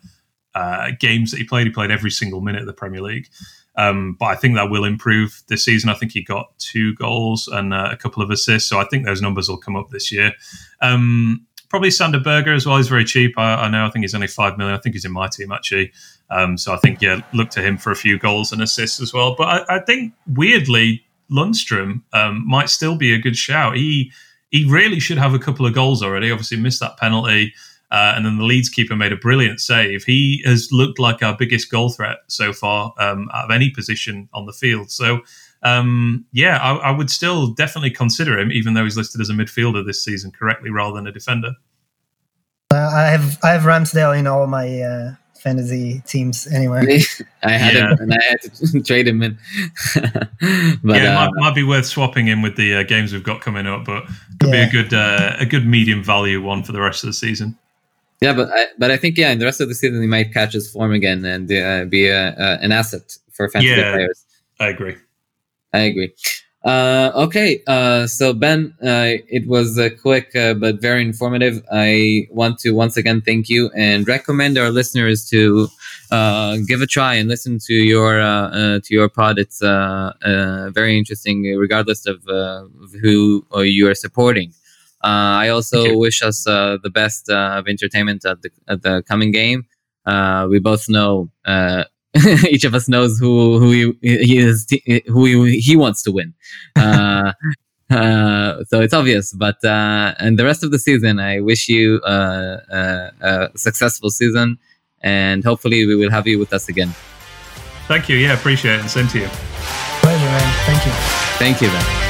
uh, 0.57 0.91
games 0.99 1.31
that 1.31 1.39
he 1.39 1.45
played. 1.45 1.67
He 1.67 1.73
played 1.73 1.91
every 1.91 2.11
single 2.11 2.41
minute 2.41 2.63
of 2.63 2.67
the 2.67 2.73
Premier 2.73 3.01
League. 3.01 3.29
Um, 3.77 4.17
but 4.19 4.27
I 4.27 4.37
think 4.37 4.55
that 4.55 4.71
will 4.71 4.85
improve 4.85 5.43
this 5.49 5.65
season. 5.65 5.91
I 5.91 5.95
think 5.95 6.13
he 6.13 6.23
got 6.23 6.57
two 6.59 6.95
goals 6.95 7.49
and 7.49 7.75
uh, 7.75 7.89
a 7.91 7.97
couple 7.97 8.23
of 8.23 8.31
assists. 8.31 8.69
So 8.69 8.79
I 8.79 8.85
think 8.85 9.05
those 9.05 9.21
numbers 9.21 9.49
will 9.49 9.57
come 9.57 9.77
up 9.77 9.91
this 9.91 10.13
year. 10.13 10.33
Um, 10.81 11.47
probably 11.75 11.91
Sander 11.91 12.21
Berge 12.21 12.47
as 12.47 12.67
well. 12.67 12.77
He's 12.77 12.87
very 12.87 13.05
cheap. 13.05 13.37
I, 13.37 13.65
I, 13.65 13.69
know. 13.69 13.85
I 13.85 13.91
think 13.91 14.05
he's 14.05 14.15
only 14.15 14.29
five 14.29 14.57
million. 14.57 14.77
I 14.77 14.79
think 14.79 14.95
he's 14.95 15.05
in 15.05 15.11
my 15.11 15.27
team 15.27 15.51
actually. 15.51 15.91
Um, 16.31 16.57
so 16.57 16.73
I 16.73 16.77
think 16.77 17.03
yeah, 17.03 17.21
look 17.33 17.51
to 17.51 17.63
him 17.63 17.79
for 17.79 17.91
a 17.91 17.97
few 17.97 18.17
goals 18.17 18.53
and 18.53 18.63
assists 18.63 19.01
as 19.01 19.13
well. 19.13 19.35
But 19.37 19.49
I, 19.69 19.79
I 19.79 19.79
think 19.81 20.15
weirdly, 20.25 21.05
Lundstrom 21.33 22.03
um, 22.13 22.47
might 22.47 22.71
still 22.71 22.95
be 22.95 23.13
a 23.13 23.19
good 23.19 23.35
shout. 23.35 23.75
He 23.75 24.13
he 24.53 24.71
really 24.71 25.01
should 25.01 25.19
have 25.19 25.35
a 25.35 25.39
couple 25.41 25.67
of 25.67 25.75
goals 25.75 26.01
already. 26.01 26.31
Obviously 26.31 26.59
missed 26.59 26.79
that 26.79 26.97
penalty. 26.97 27.53
Uh, 27.91 28.13
and 28.15 28.25
then 28.25 28.39
the 28.39 28.45
Leeds 28.45 28.69
keeper 28.69 28.95
made 28.95 29.13
a 29.13 29.17
brilliant 29.17 29.61
save. 29.61 30.05
He 30.05 30.43
has 30.45 30.69
looked 30.71 31.01
like 31.01 31.25
our 31.25 31.37
biggest 31.37 31.73
goal 31.73 31.91
threat 31.91 32.19
so 32.29 32.53
far 32.53 32.95
um, 32.99 33.29
out 33.35 33.47
of 33.47 33.51
any 33.51 33.71
position 33.71 34.29
on 34.33 34.47
the 34.47 34.53
field. 34.53 34.93
So, 34.93 35.23
um, 35.65 36.27
yeah, 36.33 36.59
I, 36.59 36.75
I, 36.77 36.91
would 36.91 37.11
still 37.11 37.49
definitely 37.49 37.91
consider 37.91 38.39
him, 38.39 38.53
even 38.53 38.75
though 38.75 38.85
he's 38.85 38.97
listed 38.97 39.21
as 39.21 39.31
a 39.31 39.33
midfielder 39.33 39.85
this 39.85 40.05
season 40.05 40.31
correctly 40.31 40.71
rather 40.71 40.95
than 40.95 41.07
a 41.07 41.13
defender. 41.13 41.53
Uh, 42.71 42.91
I 42.93 43.05
have 43.05 43.39
I 43.43 43.51
have 43.53 43.63
Ramsdale 43.63 44.19
in 44.19 44.27
all 44.27 44.47
my 44.47 44.81
uh, 44.81 45.15
fantasy 45.45 46.03
teams 46.07 46.47
anyway. 46.49 47.01
I 47.43 47.53
had 47.53 47.75
yeah. 47.75 47.91
him 47.91 47.99
and 48.01 48.13
I 48.15 48.25
had 48.25 48.43
to 48.43 48.83
trade 48.85 49.09
him 49.09 49.23
in. 49.23 49.39
but, 49.95 50.03
yeah, 50.03 50.77
it 50.77 50.83
might, 50.83 51.27
uh, 51.27 51.31
might, 51.37 51.55
be 51.55 51.63
worth 51.63 51.87
swapping 51.87 52.27
him 52.27 52.43
with 52.43 52.57
the 52.57 52.77
uh, 52.77 52.83
games 52.83 53.13
we've 53.13 53.23
got 53.23 53.41
coming 53.41 53.67
up, 53.67 53.85
but 53.85 54.07
could 54.41 54.51
yeah. 54.53 54.69
be 54.69 54.79
a 54.79 54.83
good 54.83 54.95
uh, 54.95 55.37
a 55.39 55.47
good 55.47 55.67
medium 55.67 56.03
value 56.03 56.43
one 56.43 56.63
for 56.63 56.73
the 56.73 56.81
rest 56.81 57.05
of 57.05 57.09
the 57.09 57.15
season. 57.15 57.57
Yeah, 58.21 58.35
but 58.35 58.51
I, 58.51 58.67
but 58.79 58.91
I 58.91 58.97
think 58.97 59.17
yeah, 59.17 59.31
in 59.31 59.39
the 59.39 59.45
rest 59.45 59.61
of 59.61 59.69
the 59.69 59.75
season 59.75 60.01
he 60.01 60.09
might 60.09 60.33
catch 60.33 60.53
his 60.53 60.71
form 60.71 60.93
again 60.93 61.25
and 61.25 61.51
uh, 61.51 61.85
be 61.85 62.09
a, 62.09 62.29
uh, 62.31 62.59
an 62.61 62.73
asset 62.73 63.17
for 63.33 63.49
fantasy 63.49 63.75
Yeah. 63.75 63.93
players. 63.93 64.25
I 64.61 64.69
agree. 64.69 64.97
I 65.75 65.81
agree. 65.81 66.15
Uh, 66.65 67.13
okay, 67.15 67.63
uh, 67.67 68.07
so 68.07 68.33
Ben, 68.33 68.75
uh, 68.83 69.21
it 69.29 69.47
was 69.47 69.79
uh, 69.79 69.91
quick 70.01 70.35
uh, 70.35 70.55
but 70.55 70.81
very 70.81 71.03
informative. 71.03 71.63
I 71.71 72.27
want 72.31 72.59
to 72.61 72.71
once 72.73 72.97
again 72.97 73.21
thank 73.21 73.51
you 73.51 73.71
and 73.77 74.09
recommend 74.09 74.57
our 74.57 74.71
listeners 74.71 75.29
to 75.29 75.69
uh, 76.11 76.57
give 76.67 76.81
a 76.81 76.87
try 76.87 77.15
and 77.17 77.29
listen 77.29 77.59
to 77.67 77.75
your 77.75 78.19
uh, 78.19 78.81
to 78.83 78.95
your 78.95 79.11
pod. 79.11 79.39
It's 79.39 79.63
uh, 79.63 80.15
uh, 80.23 80.71
very 80.71 80.97
interesting, 80.97 81.43
regardless 81.59 82.07
of, 82.07 82.27
uh, 82.29 82.65
of 82.83 82.93
who 83.03 83.45
you 83.63 83.91
are 83.91 83.95
supporting. 83.95 84.55
Uh, 85.05 85.45
I 85.45 85.49
also 85.51 85.99
wish 85.99 86.23
us 86.23 86.47
uh, 86.47 86.79
the 86.83 86.89
best 86.91 87.29
uh, 87.29 87.57
of 87.59 87.69
entertainment 87.69 88.25
at 88.25 88.41
the 88.41 88.51
at 88.69 88.83
the 88.83 89.03
coming 89.03 89.33
game. 89.33 89.67
Uh, 90.07 90.47
we 90.49 90.61
both 90.61 90.89
know. 90.89 91.31
Each 92.49 92.65
of 92.65 92.75
us 92.75 92.89
knows 92.89 93.19
who 93.19 93.59
who 93.59 93.71
he, 93.71 94.17
he 94.25 94.39
is 94.39 94.67
who 95.07 95.25
he, 95.25 95.59
he 95.59 95.77
wants 95.77 96.03
to 96.05 96.13
win. 96.13 96.35
Uh, 96.77 97.33
uh, 97.91 98.65
so 98.65 98.81
it's 98.81 98.95
obvious, 98.95 99.33
but 99.33 99.63
uh, 99.65 100.15
and 100.19 100.39
the 100.39 100.45
rest 100.45 100.65
of 100.65 100.71
the 100.71 100.79
season, 100.79 101.21
I 101.21 101.41
wish 101.41 101.69
you 101.69 102.01
uh, 102.05 102.59
uh, 102.73 103.11
a 103.21 103.51
successful 103.57 104.11
season, 104.11 104.59
and 105.03 105.45
hopefully 105.45 105.87
we 105.87 105.95
will 105.95 106.11
have 106.11 106.27
you 106.27 106.39
with 106.39 106.53
us 106.53 106.69
again. 106.69 106.95
Thank 107.87 108.09
you. 108.09 108.17
Yeah, 108.17 108.33
appreciate 108.33 108.77
it 108.77 108.81
and 108.81 108.91
send 108.91 109.11
to 109.11 109.21
you. 109.21 109.29
Pleasure, 109.29 110.25
man. 110.25 110.67
Thank 110.67 110.87
you. 110.87 110.93
Thank 111.39 111.61
you, 111.61 111.69
Ben. 111.69 112.04